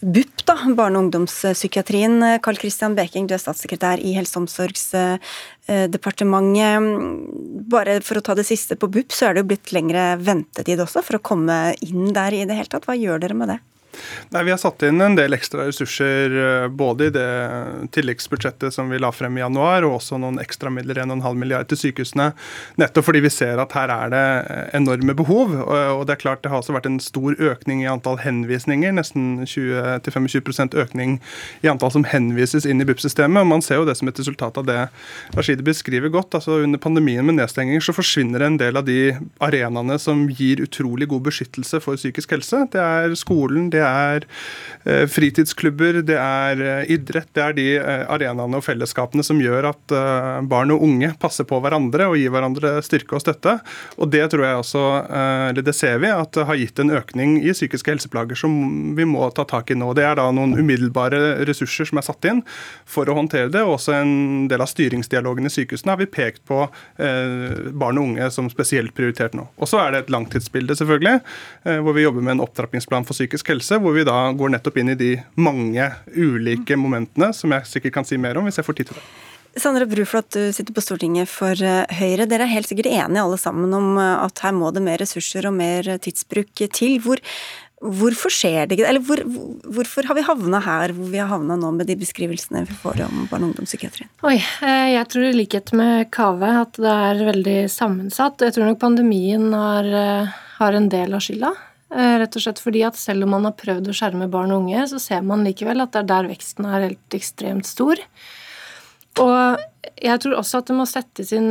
BUP, 0.00 0.36
da, 0.48 0.56
barne- 0.74 0.98
og 0.98 1.02
ungdomspsykiatrien. 1.06 2.14
Carl 2.42 2.58
Christian 2.58 2.94
Beking, 2.98 3.26
du 3.28 3.34
er 3.36 3.44
statssekretær 3.44 3.98
i 4.02 4.14
Helse- 4.18 4.34
og 4.34 4.40
omsorgsdepartementet. 4.46 5.26
Bare 7.70 8.00
for 8.02 8.14
å 8.18 8.24
ta 8.24 8.32
det 8.38 8.46
siste 8.48 8.74
på 8.80 8.90
BUP, 8.90 9.10
så 9.14 9.22
er 9.28 9.32
det 9.36 9.42
jo 9.44 9.50
blitt 9.52 9.68
lengre 9.76 10.04
ventetid 10.18 10.78
også 10.82 11.00
for 11.06 11.14
å 11.18 11.26
komme 11.30 11.56
inn 11.86 12.06
der 12.16 12.32
i 12.34 12.46
det 12.48 12.56
hele 12.58 12.72
tatt. 12.72 12.86
Hva 12.88 12.96
gjør 12.98 13.18
dere 13.22 13.36
med 13.38 13.48
det? 13.54 13.60
Nei, 14.34 14.44
Vi 14.44 14.52
har 14.52 14.60
satt 14.60 14.82
inn 14.86 15.00
en 15.00 15.16
del 15.18 15.36
ekstra 15.36 15.66
ressurser 15.68 16.34
eh, 16.42 16.68
både 16.68 17.08
i 17.08 17.14
det 17.14 17.28
tilleggsbudsjettet 17.94 18.74
som 18.74 18.90
vi 18.92 19.00
la 19.00 19.10
frem 19.14 19.38
i 19.38 19.42
januar, 19.42 19.86
og 19.86 19.98
også 19.98 20.18
noen 20.20 20.40
ekstra 20.42 20.72
midler, 20.72 21.00
1,5 21.04 21.38
milliard 21.38 21.68
til 21.70 21.80
sykehusene. 21.80 22.30
Nettopp 22.80 23.08
fordi 23.08 23.22
vi 23.24 23.32
ser 23.32 23.60
at 23.62 23.74
her 23.76 23.92
er 23.94 24.12
det 24.14 24.24
eh, 24.24 24.64
enorme 24.78 25.16
behov. 25.18 25.54
Og 25.58 26.04
det 26.08 26.16
er 26.16 26.22
klart 26.22 26.44
det 26.44 26.52
har 26.52 26.62
også 26.62 26.76
vært 26.76 26.88
en 26.90 27.00
stor 27.02 27.36
økning 27.38 27.82
i 27.84 27.90
antall 27.90 28.20
henvisninger. 28.22 28.94
Nesten 28.96 29.44
20-25% 29.48 30.76
økning 30.78 31.18
i 31.64 31.70
antall 31.70 31.92
som 31.94 32.06
henvises 32.08 32.66
inn 32.68 32.82
i 32.82 32.88
BUP-systemet. 32.88 33.42
og 33.42 33.50
Man 33.50 33.64
ser 33.64 33.82
jo 33.82 33.88
det 33.88 33.96
som 33.98 34.10
et 34.10 34.20
resultat 34.20 34.58
av 34.60 34.68
det 34.68 34.78
Rashidi 35.36 35.64
beskriver 35.66 36.12
godt. 36.12 36.34
altså 36.34 36.60
Under 36.64 36.78
pandemien 36.78 37.26
med 37.26 37.38
nedstenging 37.38 37.82
så 37.84 37.94
forsvinner 37.96 38.44
en 38.44 38.58
del 38.60 38.76
av 38.76 38.86
de 38.88 39.16
arenaene 39.44 39.98
som 40.02 40.26
gir 40.28 40.62
utrolig 40.64 41.08
god 41.08 41.28
beskyttelse 41.28 41.80
for 41.84 41.98
psykisk 42.00 42.36
helse. 42.36 42.64
Det 42.72 42.82
er 42.82 43.16
skolen, 43.18 43.70
det 43.72 43.82
er 43.82 43.87
er 43.88 44.26
eh, 44.84 45.04
fritidsklubber, 45.10 46.00
det 46.06 46.16
er 46.18 46.62
eh, 46.62 46.90
idrett. 46.94 47.30
Det 47.36 47.44
er 47.44 47.56
de 47.56 47.66
eh, 47.78 48.04
arenaene 48.10 48.60
og 48.60 48.64
fellesskapene 48.66 49.24
som 49.26 49.40
gjør 49.42 49.70
at 49.72 49.94
barn 50.48 50.72
og 50.74 50.82
unge 50.84 51.10
passer 51.20 51.46
på 51.48 51.58
hverandre 51.62 52.08
og 52.10 52.18
gir 52.20 52.32
hverandre 52.32 52.76
styrke 52.84 53.16
og 53.16 53.22
støtte. 53.24 53.58
Og 53.98 54.10
det 54.12 54.24
tror 54.32 54.44
jeg 54.44 54.60
også, 54.60 54.82
eller 55.48 55.64
det 55.64 55.74
ser 55.76 55.98
vi, 56.02 56.10
at 56.12 56.32
det 56.36 56.44
har 56.48 56.58
gitt 56.60 56.80
en 56.82 56.92
økning 56.94 57.36
i 57.40 57.54
psykiske 57.54 57.90
helseplager 57.90 58.38
som 58.38 58.52
vi 58.96 59.06
må 59.08 59.26
ta 59.34 59.46
tak 59.48 59.72
i 59.72 59.78
nå. 59.78 59.90
Det 59.96 60.04
er 60.06 60.18
da 60.20 60.28
noen 60.34 60.56
umiddelbare 60.58 61.40
ressurser 61.48 61.88
som 61.88 62.00
er 62.00 62.06
satt 62.06 62.28
inn 62.28 62.42
for 62.88 63.08
å 63.08 63.16
håndtere 63.18 63.50
det. 63.54 63.64
og 63.64 63.78
Også 63.78 63.96
en 63.96 64.48
del 64.50 64.62
av 64.64 64.70
styringsdialogen 64.70 65.48
i 65.48 65.52
sykehusene 65.52 65.94
har 65.94 66.02
vi 66.02 66.10
pekt 66.18 66.44
på 66.48 66.60
barn 66.98 68.00
og 68.00 68.10
unge 68.10 68.30
som 68.34 68.50
spesielt 68.52 68.94
prioritert 68.96 69.36
nå. 69.38 69.48
Og 69.58 69.70
så 69.70 69.80
er 69.82 69.94
det 69.94 70.04
et 70.04 70.14
langtidsbilde, 70.14 70.76
selvfølgelig, 70.78 71.16
hvor 71.84 71.96
vi 71.96 72.04
jobber 72.04 72.24
med 72.24 72.36
en 72.36 72.44
opptrappingsplan 72.46 73.08
for 73.08 73.16
psykisk 73.16 73.52
helse 73.52 73.67
hvor 73.76 73.92
vi 73.92 74.08
da 74.08 74.16
går 74.32 74.56
nettopp 74.56 74.80
inn 74.80 74.94
i 74.94 74.98
de 74.98 75.12
mange 75.36 75.90
ulike 76.16 76.78
momentene 76.80 77.34
som 77.36 77.52
jeg 77.52 77.68
sikkert 77.68 77.98
kan 77.98 78.08
si 78.08 78.16
mer 78.16 78.40
om 78.40 78.48
hvis 78.48 78.56
jeg 78.56 78.66
får 78.66 78.80
tid 78.80 78.90
til 78.90 79.00
det. 79.00 79.08
Sandra 79.58 79.86
Bruflot, 79.86 80.30
du 80.30 80.52
sitter 80.52 80.74
på 80.74 80.82
Stortinget 80.84 81.30
for 81.30 81.56
eh, 81.64 81.86
Høyre. 81.98 82.28
Dere 82.30 82.46
er 82.46 82.52
helt 82.52 82.68
sikkert 82.70 82.90
enige 82.90 83.22
alle 83.24 83.38
sammen 83.40 83.72
om 83.74 83.96
eh, 83.98 84.26
at 84.26 84.44
her 84.44 84.54
må 84.54 84.70
det 84.74 84.84
mer 84.84 85.00
ressurser 85.02 85.48
og 85.48 85.56
mer 85.56 85.88
tidsbruk 86.04 86.52
til. 86.76 86.98
Hvor, 87.02 87.22
hvorfor 87.82 88.34
skjer 88.34 88.68
det 88.68 88.78
ikke? 88.78 88.88
Eller 88.90 89.02
hvor, 89.04 89.22
hvorfor 89.66 90.06
har 90.06 90.18
vi 90.18 90.26
havna 90.26 90.60
her 90.62 90.94
hvor 90.94 91.10
vi 91.10 91.22
har 91.22 91.30
havna 91.32 91.58
nå 91.58 91.72
med 91.74 91.90
de 91.90 91.98
beskrivelsene 91.98 92.66
vi 92.68 92.76
får 92.84 93.02
om 93.08 93.24
barne- 93.30 93.48
og 93.48 93.54
ungdomspsykiatrien? 93.54 94.12
Oi, 94.28 94.36
eh, 94.36 94.90
jeg 94.94 95.08
tror 95.14 95.26
i 95.26 95.36
likhet 95.40 95.72
med 95.78 96.10
Kave 96.14 96.52
at 96.62 96.78
det 96.78 96.98
er 97.10 97.24
veldig 97.32 97.58
sammensatt. 97.72 98.44
Jeg 98.46 98.54
tror 98.56 98.70
nok 98.70 98.82
pandemien 98.84 99.50
har, 99.56 99.90
har 100.60 100.78
en 100.78 100.92
del 100.92 101.18
av 101.18 101.24
skylda. 101.24 101.56
Eh, 101.88 102.18
rett 102.20 102.36
og 102.36 102.44
slett 102.44 102.60
fordi 102.60 102.82
at 102.84 102.98
selv 103.00 103.24
om 103.24 103.32
man 103.38 103.48
har 103.48 103.56
prøvd 103.56 103.88
å 103.88 103.96
skjerme 103.96 104.28
barn 104.28 104.52
og 104.52 104.66
unge, 104.66 104.84
så 104.90 105.00
ser 105.00 105.24
man 105.24 105.46
likevel 105.46 105.80
at 105.80 105.94
det 105.94 106.04
er 106.04 106.10
der 106.10 106.30
veksten 106.34 106.68
er 106.68 106.88
helt 106.90 107.16
ekstremt 107.16 107.68
stor. 107.68 108.00
Og 109.18 109.62
jeg 109.96 110.20
tror 110.22 110.38
også 110.38 110.60
at 110.60 110.68
det 110.68 110.76
må 110.76 110.84
settes 110.86 111.32
inn 111.32 111.50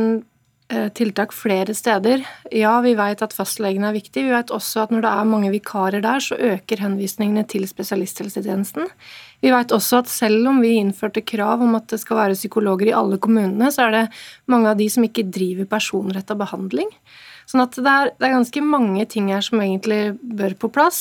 eh, 0.70 0.86
tiltak 0.94 1.34
flere 1.34 1.74
steder. 1.74 2.22
Ja, 2.54 2.76
vi 2.84 2.94
vet 2.96 3.24
at 3.26 3.34
fastlegen 3.34 3.82
er 3.88 3.96
viktig. 3.96 4.28
Vi 4.28 4.34
vet 4.36 4.54
også 4.54 4.84
at 4.84 4.94
når 4.94 5.02
det 5.04 5.10
er 5.10 5.32
mange 5.32 5.50
vikarer 5.52 6.04
der, 6.06 6.22
så 6.22 6.38
øker 6.38 6.84
henvisningene 6.86 7.42
til 7.50 7.66
spesialisthelsetjenesten. 7.68 8.86
Vi 9.42 9.52
vet 9.54 9.74
også 9.74 10.04
at 10.04 10.12
selv 10.12 10.46
om 10.52 10.62
vi 10.62 10.76
innførte 10.78 11.26
krav 11.26 11.66
om 11.66 11.74
at 11.78 11.90
det 11.90 11.98
skal 12.04 12.22
være 12.22 12.38
psykologer 12.38 12.92
i 12.92 12.96
alle 12.96 13.18
kommunene, 13.18 13.72
så 13.74 13.88
er 13.88 13.96
det 13.96 14.04
mange 14.46 14.70
av 14.70 14.78
de 14.78 14.86
som 14.86 15.02
ikke 15.06 15.26
driver 15.34 15.66
personretta 15.66 16.38
behandling. 16.38 16.94
Sånn 17.48 17.64
at 17.64 17.76
det 17.78 17.88
er, 17.88 18.12
det 18.18 18.26
er, 18.26 18.36
ganske 18.36 18.62
mange 18.64 19.06
ting 19.08 19.30
her 19.32 19.44
som 19.44 19.62
egentlig 19.64 20.18
bør 20.20 20.56
på 20.60 20.70
plass. 20.72 21.00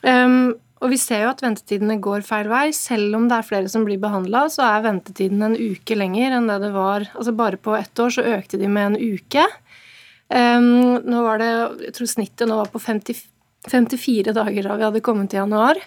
Um, 0.00 0.56
og 0.80 0.94
vi 0.94 0.96
ser 0.96 1.26
jo 1.26 1.32
at 1.34 1.42
ventetidene 1.44 1.98
går 2.00 2.24
feil 2.24 2.48
vei. 2.48 2.70
Selv 2.72 3.18
om 3.18 3.26
det 3.28 3.36
er 3.36 3.48
flere 3.48 3.68
som 3.68 3.84
blir 3.84 4.00
behandla, 4.00 4.46
så 4.52 4.64
er 4.64 4.86
ventetiden 4.86 5.44
en 5.44 5.58
uke 5.58 5.98
lenger 5.98 6.38
enn 6.38 6.48
det 6.48 6.56
det 6.62 6.70
var. 6.72 7.04
Altså 7.12 7.34
Bare 7.36 7.60
på 7.60 7.74
ett 7.76 8.00
år 8.00 8.14
så 8.16 8.24
økte 8.38 8.60
de 8.60 8.70
med 8.72 8.94
en 8.94 9.18
uke. 9.18 9.44
Um, 10.30 10.96
nå 11.04 11.26
var 11.26 11.42
det, 11.42 11.50
jeg 11.90 11.96
tror 11.98 12.08
snittet 12.08 12.48
nå 12.48 12.56
var 12.62 12.70
på 12.72 12.80
50, 12.80 13.20
54 13.68 14.32
dager 14.32 14.68
da 14.70 14.78
vi 14.78 14.86
hadde 14.88 15.04
kommet 15.04 15.36
i 15.36 15.40
januar. 15.42 15.80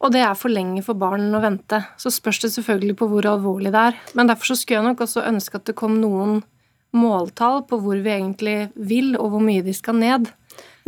Og 0.00 0.14
det 0.14 0.22
er 0.24 0.38
for 0.38 0.48
lenge 0.48 0.80
for 0.86 0.96
barn 0.96 1.28
å 1.36 1.42
vente. 1.42 1.82
Så 2.00 2.08
spørs 2.14 2.40
det 2.40 2.54
selvfølgelig 2.54 2.96
på 2.96 3.10
hvor 3.10 3.28
alvorlig 3.28 3.74
det 3.74 3.82
er. 3.90 4.00
Men 4.16 4.30
derfor 4.30 4.54
så 4.54 4.56
skulle 4.56 4.80
jeg 4.80 4.88
nok 4.88 5.04
også 5.04 5.26
ønske 5.28 5.60
at 5.60 5.68
det 5.68 5.76
kom 5.76 5.98
noen 6.00 6.40
måltall 6.96 7.64
på 7.68 7.78
hvor 7.82 7.98
vi 8.02 8.12
egentlig 8.14 8.58
vil, 8.74 9.14
og 9.18 9.34
hvor 9.34 9.44
mye 9.44 9.64
de 9.66 9.74
skal 9.76 9.98
ned. 10.00 10.30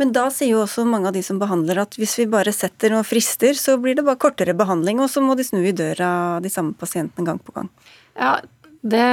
Men 0.01 0.11
da 0.15 0.25
sier 0.33 0.55
jo 0.55 0.63
også 0.63 0.85
mange 0.89 1.09
av 1.09 1.15
de 1.15 1.21
som 1.25 1.39
behandler 1.41 1.83
at 1.83 1.95
hvis 1.99 2.17
vi 2.19 2.25
bare 2.31 2.53
setter 2.55 2.91
noen 2.93 3.07
frister, 3.07 3.53
så 3.57 3.77
blir 3.81 3.95
det 3.97 4.05
bare 4.07 4.19
kortere 4.19 4.55
behandling, 4.57 4.99
og 5.03 5.11
så 5.11 5.21
må 5.23 5.37
de 5.37 5.45
snu 5.47 5.61
i 5.61 5.75
døra 5.75 6.41
de 6.43 6.51
samme 6.51 6.73
pasientene 6.77 7.27
gang 7.27 7.39
på 7.39 7.53
gang. 7.55 7.69
Ja, 8.17 8.35
det, 8.83 9.05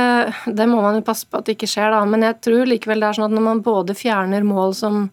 det, 0.46 0.66
må 0.66 0.80
man 0.82 0.98
jo 0.98 1.06
passe 1.06 1.28
på 1.30 1.38
at 1.38 1.46
det 1.46 1.58
ikke 1.58 1.70
skjer, 1.70 1.92
da. 1.94 2.00
Men 2.08 2.24
jeg 2.26 2.40
tror 2.42 2.66
likevel 2.66 3.04
det 3.04 3.10
er 3.10 3.20
sånn 3.20 3.28
at 3.28 3.36
når 3.36 3.46
man 3.46 3.62
både 3.66 3.94
fjerner 3.98 4.46
mål 4.46 4.74
som 4.78 5.04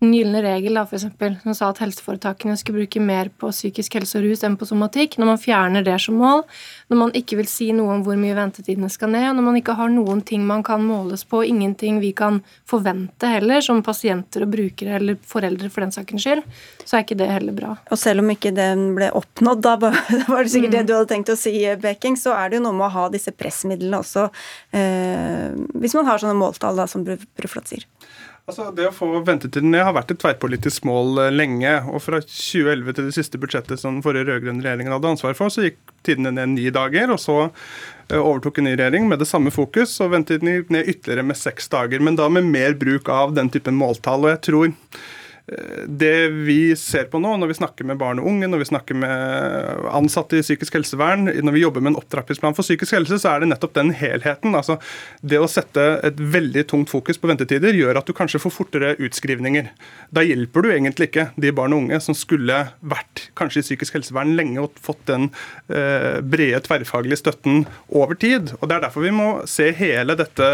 den 0.00 0.14
gylne 0.16 0.40
regel 0.40 0.78
da, 0.78 0.86
for 0.88 0.96
eksempel, 0.96 1.34
som 1.42 1.54
sa 1.56 1.66
at 1.70 1.80
helseforetakene 1.82 2.56
skulle 2.56 2.80
bruke 2.80 3.02
mer 3.04 3.28
på 3.36 3.50
psykisk 3.52 3.98
helse 3.98 4.16
og 4.16 4.24
rus 4.24 4.44
enn 4.46 4.56
på 4.56 4.68
somatikk. 4.68 5.18
Når 5.20 5.28
man 5.28 5.40
fjerner 5.40 5.84
det 5.84 5.98
som 6.00 6.16
mål, 6.16 6.40
når 6.88 7.00
man 7.02 7.12
ikke 7.20 7.36
vil 7.36 7.48
si 7.50 7.68
noe 7.76 7.98
om 7.98 8.04
hvor 8.06 8.16
mye 8.16 8.36
ventetidene 8.38 8.88
skal 8.92 9.12
ned, 9.12 9.26
og 9.28 9.36
når 9.36 9.46
man 9.50 9.58
ikke 9.60 9.76
har 9.76 9.92
noen 9.92 10.22
ting 10.24 10.46
man 10.48 10.64
kan 10.64 10.80
måles 10.86 11.26
på, 11.28 11.42
ingenting 11.44 11.98
vi 12.00 12.14
kan 12.16 12.40
forvente 12.68 13.28
heller, 13.28 13.60
som 13.64 13.82
pasienter 13.84 14.46
og 14.46 14.54
brukere 14.54 14.96
eller 14.96 15.18
foreldre 15.20 15.68
for 15.68 15.84
den 15.84 15.92
sakens 15.92 16.24
skyld, 16.24 16.48
så 16.86 16.96
er 16.96 17.04
ikke 17.04 17.20
det 17.20 17.28
heller 17.28 17.56
bra. 17.60 17.74
Og 17.92 18.00
selv 18.00 18.24
om 18.24 18.32
ikke 18.32 18.54
den 18.56 18.94
ble 18.96 19.10
oppnådd, 19.20 19.60
da 19.66 19.76
var 20.32 20.40
det 20.40 20.54
sikkert 20.54 20.72
mm. 20.72 20.78
det 20.78 20.86
du 20.88 20.94
hadde 20.96 21.10
tenkt 21.12 21.34
å 21.34 21.36
si, 21.36 21.52
Beking, 21.84 22.16
så 22.16 22.32
er 22.38 22.48
det 22.48 22.62
jo 22.62 22.64
noe 22.70 22.78
med 22.80 22.88
å 22.88 22.94
ha 22.96 23.04
disse 23.12 23.36
pressmidlene 23.36 24.00
også, 24.00 24.30
eh, 24.72 25.52
hvis 25.76 25.98
man 25.98 26.08
har 26.08 26.24
sånne 26.24 26.40
måltall 26.40 26.80
da, 26.80 26.88
som 26.88 27.04
Bruflot 27.04 27.68
sier. 27.68 27.84
Altså, 28.48 28.70
det 28.74 28.88
å 28.88 28.94
få 28.94 29.08
ventetiden 29.26 29.70
ned 29.70 29.84
har 29.86 29.94
vært 29.94 30.14
et 30.14 30.20
tverrpolitisk 30.22 30.86
mål 30.88 31.20
eh, 31.26 31.30
lenge. 31.34 31.74
og 31.92 32.02
Fra 32.02 32.18
2011 32.24 32.96
til 32.96 33.06
det 33.10 33.14
siste 33.14 33.40
budsjettet 33.42 33.82
som 33.82 34.00
forrige 34.04 34.26
rød-grønne 34.30 34.64
regjeringen 34.64 34.94
hadde 34.96 35.12
ansvar 35.12 35.36
for, 35.38 35.52
så 35.52 35.68
gikk 35.68 35.78
tidene 36.06 36.32
ned 36.34 36.56
ni 36.56 36.66
dager. 36.74 37.12
og 37.14 37.20
Så 37.22 37.36
eh, 37.44 38.18
overtok 38.18 38.58
en 38.58 38.70
ny 38.70 38.74
regjering 38.74 39.06
med 39.10 39.22
det 39.22 39.28
samme 39.30 39.52
fokus, 39.54 39.94
og 40.02 40.14
ventetiden 40.16 40.54
gikk 40.54 40.74
ned 40.74 40.90
ytterligere 40.94 41.28
med 41.30 41.38
seks 41.38 41.70
dager. 41.70 42.02
Men 42.02 42.18
da 42.18 42.26
med 42.32 42.48
mer 42.50 42.74
bruk 42.80 43.12
av 43.12 43.36
den 43.38 43.52
typen 43.52 43.78
måltall. 43.78 44.26
og 44.26 44.34
jeg 44.34 44.44
tror 44.48 44.72
det 45.86 46.28
vi 46.46 46.76
ser 46.78 47.08
på 47.10 47.18
nå, 47.22 47.32
når 47.40 47.50
vi 47.50 47.56
snakker 47.58 47.86
med 47.88 47.98
barn 47.98 48.20
og 48.22 48.28
unge, 48.30 48.46
når 48.50 48.62
vi 48.62 48.68
snakker 48.68 48.98
med 49.02 49.86
ansatte 49.90 50.38
i 50.38 50.44
psykisk 50.44 50.76
helsevern, 50.78 51.26
når 51.26 51.56
vi 51.56 51.62
jobber 51.64 51.82
med 51.82 51.94
en 51.94 51.98
opptrappingsplan 51.98 52.54
for 52.54 52.66
psykisk 52.66 52.94
helse, 52.94 53.18
så 53.18 53.32
er 53.32 53.42
det 53.42 53.50
nettopp 53.50 53.74
den 53.74 53.90
helheten. 53.96 54.54
Altså, 54.54 54.78
det 55.26 55.40
å 55.42 55.48
sette 55.50 55.86
et 56.06 56.20
veldig 56.20 56.64
tungt 56.70 56.92
fokus 56.92 57.18
på 57.18 57.30
ventetider 57.30 57.74
gjør 57.74 57.98
at 57.98 58.06
du 58.06 58.14
kanskje 58.16 58.42
får 58.42 58.54
fortere 58.54 58.92
utskrivninger. 59.02 59.72
Da 60.14 60.24
hjelper 60.26 60.66
du 60.66 60.70
egentlig 60.70 61.10
ikke 61.10 61.26
de 61.40 61.52
barn 61.56 61.74
og 61.74 61.84
unge 61.84 62.00
som 62.04 62.16
skulle 62.16 62.60
vært 62.78 63.26
kanskje 63.38 63.64
i 63.64 63.66
psykisk 63.66 63.98
helsevern 63.98 64.36
lenge 64.38 64.62
og 64.62 64.78
fått 64.82 65.02
den 65.10 65.28
eh, 65.72 66.20
brede 66.22 66.62
tverrfaglige 66.66 67.22
støtten 67.24 67.64
over 67.88 68.14
tid. 68.14 68.54
Og 68.60 68.68
Det 68.68 68.78
er 68.78 68.86
derfor 68.86 69.06
vi 69.06 69.14
må 69.14 69.28
se 69.50 69.70
hele 69.74 70.14
dette 70.18 70.46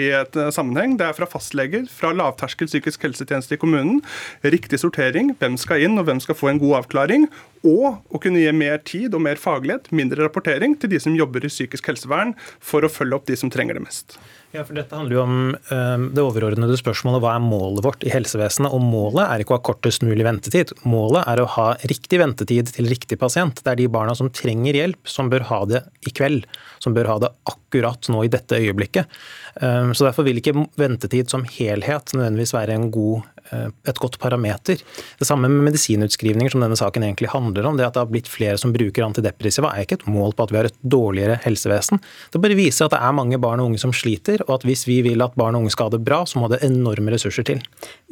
i 0.00 0.08
et 0.16 0.40
sammenheng. 0.54 0.96
Det 0.96 1.10
er 1.10 1.18
fra 1.18 1.28
fastleger, 1.28 1.84
fra 1.92 2.14
lavterskel 2.16 2.70
psykisk 2.70 3.04
helsetjeneste 3.04 3.58
i 3.58 3.60
kommunen, 3.60 4.00
riktig 4.42 4.80
sortering, 4.82 5.34
hvem 5.40 5.56
skal 5.60 5.84
inn 5.86 5.98
og 6.00 6.08
hvem 6.08 6.20
skal 6.22 6.38
få 6.38 6.50
en 6.52 6.60
god 6.62 6.82
avklaring, 6.82 7.28
og 7.66 8.00
å 8.08 8.20
kunne 8.22 8.42
gi 8.42 8.52
mer 8.56 8.80
tid 8.86 9.14
og 9.16 9.24
mer 9.26 9.40
faglighet, 9.40 9.90
mindre 9.94 10.24
rapportering, 10.24 10.76
til 10.80 10.92
de 10.92 11.00
som 11.02 11.16
jobber 11.16 11.44
i 11.44 11.52
psykisk 11.52 11.92
helsevern, 11.92 12.34
for 12.58 12.84
å 12.84 12.92
følge 12.92 13.18
opp 13.18 13.28
de 13.30 13.38
som 13.38 13.52
trenger 13.52 13.78
det 13.78 13.84
mest. 13.84 14.18
Ja, 14.50 14.64
for 14.66 14.74
Dette 14.74 14.96
handler 14.98 15.14
jo 15.14 15.20
om 15.22 15.34
um, 15.54 16.04
det 16.10 16.22
overordnede 16.24 16.74
spørsmålet 16.78 17.22
hva 17.22 17.36
er 17.36 17.42
målet 17.44 17.84
vårt 17.86 18.02
i 18.02 18.10
helsevesenet. 18.10 18.72
Og 18.74 18.82
Målet 18.82 19.22
er 19.22 19.44
ikke 19.44 19.54
å 19.54 19.60
ha 19.60 19.64
kortest 19.68 20.02
mulig 20.02 20.26
ventetid. 20.26 20.72
Målet 20.82 21.22
er 21.30 21.38
å 21.38 21.46
ha 21.54 21.66
riktig 21.86 22.18
ventetid 22.18 22.72
til 22.74 22.90
riktig 22.90 23.20
pasient. 23.20 23.62
Det 23.62 23.70
er 23.70 23.78
de 23.78 23.86
barna 23.94 24.16
som 24.18 24.32
trenger 24.34 24.74
hjelp, 24.74 24.98
som 25.06 25.30
bør 25.30 25.46
ha 25.52 25.60
det 25.70 25.84
i 26.02 26.10
kveld. 26.10 26.48
Som 26.82 26.98
bør 26.98 27.12
ha 27.12 27.18
det 27.22 27.30
akkurat 27.52 28.10
nå 28.10 28.24
i 28.26 28.32
dette 28.32 28.58
øyeblikket. 28.58 29.20
Um, 29.62 29.94
så 29.94 30.08
Derfor 30.08 30.26
vil 30.26 30.42
ikke 30.42 30.56
ventetid 30.80 31.30
som 31.30 31.46
helhet 31.46 32.10
nødvendigvis 32.16 32.56
være 32.56 32.80
god 32.90 33.22
Eh, 33.50 33.70
et 33.90 33.98
godt 33.98 34.18
parameter. 34.22 34.78
Det 35.18 35.26
samme 35.26 35.48
med 35.50 35.64
medisinutskrivninger, 35.70 36.52
som 36.52 36.62
denne 36.62 36.78
saken 36.78 37.02
egentlig 37.02 37.32
handler 37.32 37.66
om. 37.66 37.76
Det 37.76 37.86
at 37.88 37.96
det 37.96 38.04
har 38.04 38.10
blitt 38.10 38.30
flere 38.30 38.58
som 38.60 38.70
bruker 38.74 39.02
antidepressiva, 39.02 39.72
er 39.74 39.86
ikke 39.86 39.98
et 39.98 40.06
mål 40.10 40.36
på 40.38 40.46
at 40.46 40.52
vi 40.52 40.60
har 40.60 40.68
et 40.68 40.78
dårligere 40.82 41.40
helsevesen. 41.42 41.98
Det 42.30 42.42
bare 42.42 42.58
viser 42.58 42.86
at 42.86 42.94
det 42.94 43.00
er 43.02 43.16
mange 43.16 43.40
barn 43.42 43.62
og 43.62 43.72
unge 43.72 43.82
som 43.82 43.94
sliter, 43.96 44.39
og 44.46 44.54
at 44.58 44.66
hvis 44.68 44.86
vi 44.88 45.00
vil 45.06 45.22
at 45.24 45.36
barn 45.38 45.56
og 45.56 45.64
unge 45.64 45.74
skal 45.74 45.88
ha 45.88 45.94
det 45.96 46.02
bra, 46.06 46.22
så 46.28 46.40
må 46.42 46.50
det 46.52 46.62
enorme 46.66 47.14
ressurser 47.14 47.46
til. 47.46 47.62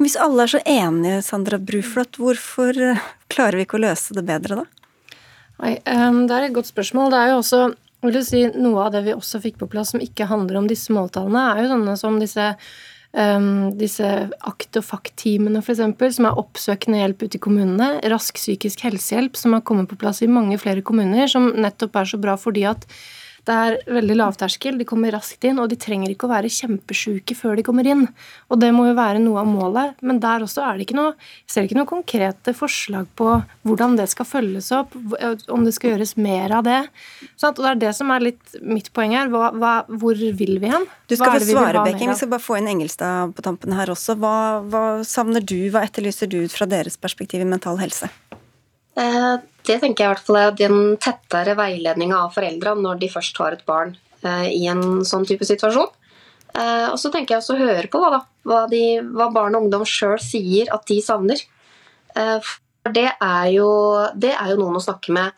Hvis 0.01 0.17
alle 0.19 0.45
er 0.45 0.53
så 0.53 0.63
enige, 0.65 1.21
Sandra 1.25 1.59
Bruflot, 1.61 2.19
hvorfor 2.21 2.77
eh, 2.77 3.07
klarer 3.31 3.59
vi 3.59 3.67
ikke 3.67 3.79
å 3.79 3.85
løse 3.87 4.17
det 4.17 4.25
bedre 4.27 4.61
da? 4.63 4.67
Nei, 5.59 5.75
Det 5.83 6.35
er 6.35 6.47
et 6.47 6.55
godt 6.55 6.69
spørsmål. 6.71 7.11
Det 7.11 7.19
er 7.19 7.33
jo 7.33 7.39
også 7.41 7.63
vil 7.99 8.15
du 8.15 8.21
si, 8.23 8.45
Noe 8.55 8.85
av 8.85 8.93
det 8.95 9.03
vi 9.09 9.15
også 9.15 9.41
fikk 9.43 9.57
på 9.59 9.67
plass 9.71 9.91
som 9.91 10.03
ikke 10.03 10.29
handler 10.29 10.61
om 10.61 10.69
disse 10.69 10.93
måltallene, 10.95 11.49
er 11.51 11.65
jo 11.65 11.73
sånne 11.73 11.97
som 11.99 12.21
disse 12.21 12.53
Um, 13.09 13.71
disse 13.73 14.05
akt- 14.45 14.77
og 14.77 14.83
fakt-teamene 14.85 15.63
f.eks., 15.63 15.79
som 16.13 16.27
er 16.29 16.37
oppsøkende 16.37 16.99
hjelp 16.99 17.23
ute 17.25 17.39
i 17.39 17.41
kommunene. 17.41 17.87
Rask 18.13 18.37
psykisk 18.37 18.83
helsehjelp, 18.85 19.33
som 19.33 19.55
har 19.55 19.63
kommet 19.65 19.89
på 19.89 19.97
plass 19.97 20.21
i 20.21 20.29
mange 20.29 20.59
flere 20.61 20.83
kommuner, 20.85 21.25
som 21.25 21.47
nettopp 21.57 21.97
er 21.97 22.11
så 22.11 22.19
bra 22.21 22.35
fordi 22.37 22.67
at 22.69 22.85
det 23.49 23.55
er 23.57 23.77
veldig 23.89 24.15
lavterskel, 24.19 24.77
de 24.77 24.85
kommer 24.87 25.13
raskt 25.15 25.45
inn, 25.47 25.57
og 25.61 25.71
de 25.71 25.77
trenger 25.79 26.11
ikke 26.13 26.27
å 26.27 26.31
være 26.31 26.51
kjempesjuke 26.53 27.33
før 27.37 27.57
de 27.57 27.65
kommer 27.65 27.87
inn. 27.89 28.05
Og 28.53 28.61
det 28.61 28.69
må 28.75 28.85
jo 28.85 28.95
være 28.97 29.21
noe 29.23 29.41
av 29.41 29.49
målet, 29.49 29.95
men 30.05 30.21
der 30.21 30.45
også 30.45 30.61
er 30.67 30.77
det 30.77 30.85
ikke 30.85 30.99
noe 30.99 31.15
Jeg 31.15 31.53
ser 31.53 31.65
ikke 31.65 31.79
noen 31.79 31.89
konkrete 31.89 32.53
forslag 32.53 33.09
på 33.17 33.31
hvordan 33.65 33.97
det 33.97 34.05
skal 34.11 34.27
følges 34.29 34.69
opp, 34.75 34.93
om 35.49 35.65
det 35.65 35.73
skal 35.77 35.95
gjøres 35.95 36.15
mer 36.21 36.53
av 36.59 36.67
det. 36.67 36.79
Og 37.41 37.61
det 37.63 37.71
er 37.71 37.83
det 37.87 37.93
som 37.97 38.13
er 38.13 38.27
litt 38.29 38.57
mitt 38.61 38.91
poeng 38.93 39.17
her. 39.17 39.31
Hva, 39.33 39.49
hva, 39.57 39.73
hvor 39.89 40.19
vil 40.19 40.59
vi 40.61 40.69
hen? 40.69 40.85
Du 41.09 41.17
skal 41.17 41.39
få 41.39 41.49
svare, 41.49 41.85
Bekking. 41.87 42.13
Vi 42.13 42.21
skal 42.21 42.33
bare 42.35 42.45
få 42.45 42.59
inn 42.59 42.69
Engelstad 42.69 43.33
på 43.33 43.45
tampen 43.45 43.73
her 43.73 43.89
også. 43.89 44.17
Hva, 44.21 44.35
hva 44.69 44.83
savner 45.07 45.41
du, 45.41 45.57
hva 45.73 45.87
etterlyser 45.87 46.29
du 46.29 46.43
ut 46.43 46.53
fra 46.53 46.69
deres 46.69 46.99
perspektiv 47.01 47.41
i 47.41 47.49
mental 47.49 47.81
helse? 47.81 48.11
Eh, 48.99 49.39
det 49.69 49.79
tenker 49.81 50.03
jeg 50.03 50.09
i 50.09 50.13
hvert 50.15 50.27
fall 50.27 50.39
er 50.41 50.57
den 50.57 50.97
tettere 51.01 51.55
veiledninga 51.59 52.23
av 52.25 52.35
foreldra 52.35 52.75
når 52.77 53.01
de 53.03 53.11
først 53.13 53.39
har 53.43 53.55
et 53.55 53.65
barn 53.69 53.95
eh, 54.25 54.49
i 54.55 54.65
en 54.71 55.03
sånn 55.07 55.27
type 55.29 55.45
situasjon. 55.47 55.91
Eh, 56.57 56.87
og 56.89 56.97
så 56.99 57.11
tenker 57.13 57.35
jeg 57.35 57.43
også 57.43 57.57
å 57.57 57.61
høre 57.61 57.91
på 57.91 58.01
hva, 58.01 58.23
hva, 58.49 58.63
de, 58.71 58.83
hva 59.05 59.29
barn 59.33 59.57
og 59.57 59.67
ungdom 59.67 59.85
sjøl 59.87 60.17
sier 60.23 60.73
at 60.75 60.87
de 60.89 60.99
savner. 61.05 61.45
For 62.09 62.91
det 62.95 63.05
er, 63.13 63.45
jo, 63.53 63.69
det 64.17 64.33
er 64.33 64.49
jo 64.51 64.57
noen 64.59 64.79
å 64.79 64.81
snakke 64.83 65.13
med 65.13 65.35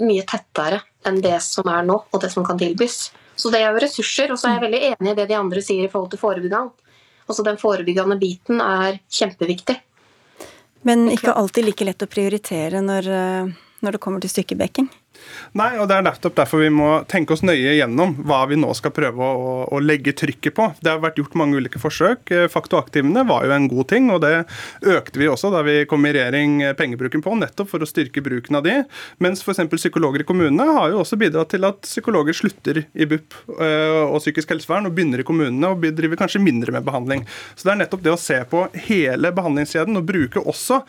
mye 0.00 0.24
tettere 0.26 0.80
enn 1.06 1.20
det 1.22 1.36
som 1.44 1.68
er 1.70 1.84
nå, 1.86 1.98
og 2.10 2.22
det 2.22 2.30
som 2.32 2.46
kan 2.46 2.58
tilbys. 2.58 3.10
Så 3.40 3.52
det 3.52 3.62
er 3.62 3.70
jo 3.72 3.80
ressurser, 3.80 4.32
og 4.32 4.40
så 4.40 4.48
er 4.48 4.56
jeg 4.56 4.64
veldig 4.66 4.80
enig 4.90 5.12
i 5.12 5.18
det 5.18 5.28
de 5.30 5.36
andre 5.38 5.62
sier 5.64 5.86
i 5.86 5.92
forhold 5.92 6.12
til 6.12 6.20
forebyggende. 6.20 6.88
Altså 7.30 7.44
Den 7.46 7.60
forebyggende 7.60 8.18
biten 8.20 8.60
er 8.64 8.98
kjempeviktig. 9.12 9.78
Men 10.82 11.10
ikke 11.12 11.34
alltid 11.36 11.66
like 11.66 11.84
lett 11.84 12.02
å 12.02 12.08
prioritere 12.10 12.80
når, 12.84 13.08
eh, 13.08 13.52
når 13.84 13.96
det 13.96 14.00
kommer 14.00 14.20
til 14.20 14.32
stykkebekking? 14.32 14.88
Nei, 15.58 15.72
og 15.80 15.88
det 15.90 15.96
er 15.98 16.04
nettopp 16.06 16.36
derfor 16.38 16.62
vi 16.62 16.70
må 16.72 16.90
tenke 17.10 17.34
oss 17.34 17.42
nøye 17.46 17.74
gjennom 17.76 18.14
hva 18.26 18.44
vi 18.50 18.58
nå 18.60 18.70
skal 18.78 18.92
prøve 18.94 19.24
å, 19.24 19.54
å 19.70 19.80
legge 19.82 20.14
trykket 20.16 20.54
på. 20.56 20.68
Det 20.80 20.92
har 20.92 21.02
vært 21.02 21.18
gjort 21.20 21.36
mange 21.38 21.58
ulike 21.58 21.80
forsøk. 21.82 22.30
Eh, 22.34 22.46
Faktoaktivene 22.52 23.24
var 23.28 23.46
jo 23.46 23.54
en 23.56 23.68
god 23.70 23.90
ting, 23.90 24.10
og 24.14 24.22
det 24.24 24.44
økte 24.94 25.20
vi 25.20 25.30
også 25.30 25.50
da 25.54 25.64
vi 25.66 25.80
kom 25.90 26.06
i 26.06 26.14
regjering 26.14 26.60
eh, 26.64 26.74
pengebruken 26.78 27.24
på, 27.24 27.34
nettopp 27.40 27.72
for 27.72 27.82
å 27.82 27.88
styrke 27.88 28.22
bruken 28.24 28.60
av 28.60 28.66
de. 28.66 28.76
Mens 29.22 29.42
f.eks. 29.44 29.62
psykologer 29.74 30.24
i 30.24 30.28
kommunene 30.28 30.68
har 30.70 30.94
jo 30.94 31.02
også 31.02 31.18
bidratt 31.20 31.52
til 31.54 31.66
at 31.68 31.82
psykologer 31.86 32.36
slutter 32.36 32.84
i 32.94 33.08
BUP 33.10 33.38
eh, 33.58 34.00
og 34.06 34.20
psykisk 34.22 34.54
helsevern 34.54 34.88
og 34.88 34.96
begynner 34.96 35.22
i 35.22 35.26
kommunene 35.26 35.74
og 35.74 35.86
driver 35.96 36.22
kanskje 36.22 36.42
mindre 36.44 36.74
med 36.76 36.86
behandling. 36.86 37.26
Så 37.54 37.66
det 37.66 37.74
er 37.74 37.82
nettopp 37.84 38.06
det 38.06 38.14
å 38.14 38.20
se 38.20 38.38
på 38.50 38.66
hele 38.86 39.34
behandlingskjeden 39.34 39.98
og 39.98 40.06
bruke 40.08 40.42
også 40.46 40.82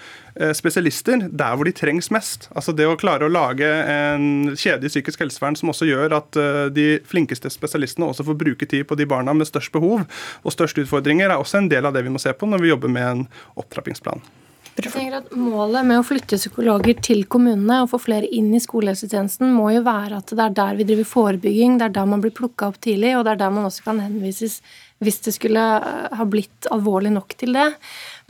spesialister 0.56 1.28
der 1.28 1.56
hvor 1.58 1.68
de 1.68 1.74
trengs 1.76 2.12
mest. 2.14 2.48
Altså 2.56 2.74
det 2.76 2.88
å 2.88 2.98
klare 3.00 3.28
å 3.28 3.32
lage 3.32 3.68
en 3.68 4.52
kjede 4.56 4.88
i 4.88 4.92
psykisk 4.92 5.24
helsevern 5.24 5.58
som 5.60 5.72
også 5.74 5.88
gjør 5.90 6.18
at 6.18 6.40
eh, 6.40 6.68
de 6.74 6.88
flinkeste 7.08 7.52
spesialistene 7.54 8.08
også 8.08 8.26
får 8.28 8.40
bruke 8.40 8.68
tid 8.70 8.88
på 8.88 8.98
de 9.00 9.08
barna 9.10 9.36
med 9.38 9.50
størst 9.50 9.74
behov 9.74 10.06
og 10.06 10.54
største 10.54 10.86
utfordringer, 10.86 11.30
er 11.30 11.42
også 11.42 11.62
en 11.62 11.72
del 11.72 11.88
av 11.88 11.96
det 11.96 12.06
vi 12.06 12.14
må 12.14 12.22
se 12.22 12.34
på 12.34 12.50
når 12.50 12.64
vi 12.64 12.72
jobber 12.72 12.94
med 12.94 13.10
en 13.10 13.26
opptrappingsplan. 13.60 14.24
Jeg 14.72 14.88
tenker 14.94 15.18
at 15.18 15.34
Målet 15.36 15.84
med 15.86 16.00
å 16.00 16.06
flytte 16.08 16.40
psykologer 16.40 16.96
til 17.04 17.26
kommunene 17.30 17.82
og 17.84 17.90
få 17.92 18.00
flere 18.00 18.30
inn 18.32 18.54
i 18.56 18.62
skolehelsetjenesten 18.64 19.52
må 19.52 19.68
jo 19.76 19.82
være 19.84 20.22
at 20.22 20.32
det 20.32 20.46
er 20.46 20.56
der 20.62 20.78
vi 20.80 20.88
driver 20.88 21.10
forebygging, 21.10 21.76
det 21.78 21.90
er 21.90 21.98
der 22.00 22.08
man 22.08 22.24
blir 22.24 22.34
plukka 22.36 22.72
opp 22.72 22.80
tidlig, 22.82 23.12
og 23.18 23.26
det 23.28 23.36
er 23.36 23.42
der 23.44 23.52
man 23.54 23.68
også 23.68 23.84
kan 23.90 24.00
henvises 24.00 24.62
hvis 25.02 25.20
det 25.26 25.34
skulle 25.36 25.62
eh, 25.82 26.16
ha 26.18 26.26
blitt 26.30 26.70
alvorlig 26.74 27.12
nok 27.16 27.36
til 27.39 27.56
det. 27.58 27.68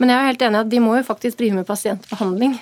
Men 0.00 0.12
jeg 0.12 0.18
er 0.18 0.30
helt 0.30 0.44
enig 0.46 0.58
i 0.58 0.64
at 0.64 0.72
de 0.72 0.82
må 0.82 0.96
jo 0.96 1.06
faktisk 1.06 1.40
drive 1.40 1.60
med 1.60 1.68
pasientbehandling. 1.68 2.56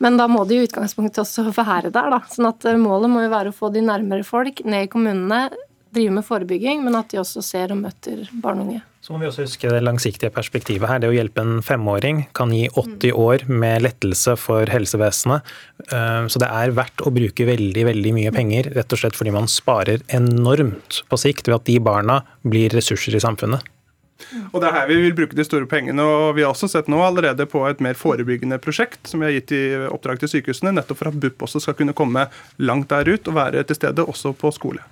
Men 0.00 0.16
da 0.20 0.26
må 0.32 0.46
de 0.48 0.56
i 0.56 0.66
utgangspunktet 0.66 1.22
også 1.24 1.48
være 1.60 1.92
der, 1.92 2.12
da. 2.16 2.22
Sånn 2.32 2.50
at 2.50 2.68
eh, 2.68 2.80
målet 2.80 3.12
må 3.12 3.24
jo 3.24 3.32
være 3.32 3.52
å 3.52 3.56
få 3.56 3.72
de 3.74 3.84
nærmere 3.84 4.26
folk, 4.26 4.64
ned 4.64 4.88
i 4.88 4.92
kommunene, 4.92 5.46
drive 5.90 6.14
med 6.14 6.26
forebygging, 6.26 6.84
men 6.86 6.96
at 6.98 7.10
de 7.12 7.20
også 7.20 7.42
ser 7.44 7.74
og 7.74 7.82
møter 7.82 8.28
barn 8.42 8.62
og 8.62 8.68
unge. 8.68 8.84
Så 9.00 9.14
må 9.14 9.22
vi 9.22 9.30
også 9.30 9.46
huske 9.46 9.70
det 9.72 9.80
langsiktige 9.80 10.28
perspektivet 10.34 10.84
her. 10.90 10.98
Det 11.00 11.08
å 11.08 11.14
hjelpe 11.14 11.40
en 11.40 11.62
femåring 11.64 12.26
kan 12.36 12.52
gi 12.52 12.66
80 12.68 13.16
år 13.16 13.46
med 13.48 13.86
lettelse 13.86 14.34
for 14.36 14.68
helsevesenet. 14.68 15.46
Eh, 15.88 16.26
så 16.28 16.42
det 16.42 16.50
er 16.52 16.74
verdt 16.76 17.00
å 17.08 17.12
bruke 17.16 17.46
veldig, 17.48 17.86
veldig 17.88 18.12
mye 18.18 18.32
penger, 18.34 18.68
rett 18.76 18.92
og 18.92 19.00
slett 19.00 19.16
fordi 19.16 19.32
man 19.32 19.48
sparer 19.48 20.04
enormt 20.12 21.00
på 21.08 21.20
sikt 21.20 21.48
ved 21.48 21.56
at 21.56 21.68
de 21.70 21.78
barna 21.80 22.20
blir 22.44 22.76
ressurser 22.76 23.16
i 23.16 23.24
samfunnet. 23.24 23.64
Og 24.52 24.60
Det 24.60 24.68
er 24.68 24.76
her 24.76 24.88
vi 24.90 25.00
vil 25.00 25.16
bruke 25.16 25.36
de 25.36 25.48
store 25.48 25.66
pengene. 25.66 26.04
og 26.04 26.36
Vi 26.36 26.44
har 26.44 26.52
også 26.52 26.68
sett 26.68 26.88
nå 26.92 27.00
allerede 27.00 27.46
på 27.48 27.64
et 27.70 27.80
mer 27.80 27.96
forebyggende 27.96 28.60
prosjekt 28.60 29.08
som 29.08 29.20
vi 29.20 29.30
har 29.30 29.36
gitt 29.38 29.56
i 29.56 29.64
oppdrag 29.88 30.20
til 30.20 30.28
sykehusene, 30.28 30.74
nettopp 30.76 31.00
for 31.00 31.08
at 31.08 31.16
BUP 31.16 31.40
også 31.48 31.64
skal 31.64 31.78
kunne 31.78 31.96
komme 31.96 32.28
langt 32.58 32.92
der 32.92 33.08
ut 33.08 33.32
og 33.32 33.34
være 33.34 33.64
til 33.64 33.80
stede 33.80 34.04
også 34.04 34.36
på 34.36 34.52
skole. 34.52 34.84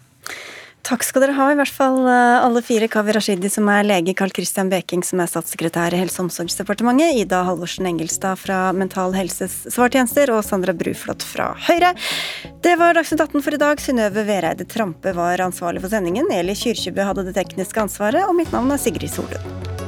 Takk 0.88 1.02
skal 1.04 1.20
dere 1.20 1.34
ha, 1.36 1.50
i 1.52 1.56
hvert 1.58 1.72
fall 1.74 1.98
eh, 2.08 2.38
alle 2.40 2.62
fire. 2.64 2.86
Kavi 2.88 3.12
Rashidi, 3.12 3.50
som 3.52 3.66
er 3.68 3.84
lege, 3.84 4.14
Carl 4.16 4.32
Christian 4.32 4.70
Beking, 4.72 5.02
som 5.04 5.20
er 5.20 5.28
statssekretær 5.28 5.92
i 5.92 5.98
Helse- 6.00 6.22
og 6.22 6.30
omsorgsdepartementet, 6.30 7.18
Ida 7.20 7.42
Halvorsen 7.44 7.90
Engelstad 7.90 8.40
fra 8.40 8.70
Mental 8.72 9.12
Helses 9.12 9.66
svartjenester 9.68 10.32
og 10.32 10.40
Sandra 10.46 10.72
Bruflot 10.72 11.26
fra 11.28 11.50
Høyre. 11.66 11.92
Det 12.64 12.78
var 12.80 12.96
Dagsnytt 12.96 13.20
18 13.26 13.44
for 13.44 13.58
i 13.58 13.60
dag. 13.60 13.82
Synnøve 13.84 14.24
Vereide 14.30 14.64
Trampe 14.64 15.12
var 15.18 15.44
ansvarlig 15.44 15.84
for 15.84 15.92
sendingen. 15.92 16.32
Eli 16.32 16.56
Kyrkjebø 16.56 17.04
hadde 17.10 17.28
det 17.28 17.36
tekniske 17.36 17.84
ansvaret, 17.84 18.24
og 18.24 18.38
mitt 18.40 18.56
navn 18.56 18.72
er 18.72 18.80
Sigrid 18.80 19.12
Solund. 19.12 19.87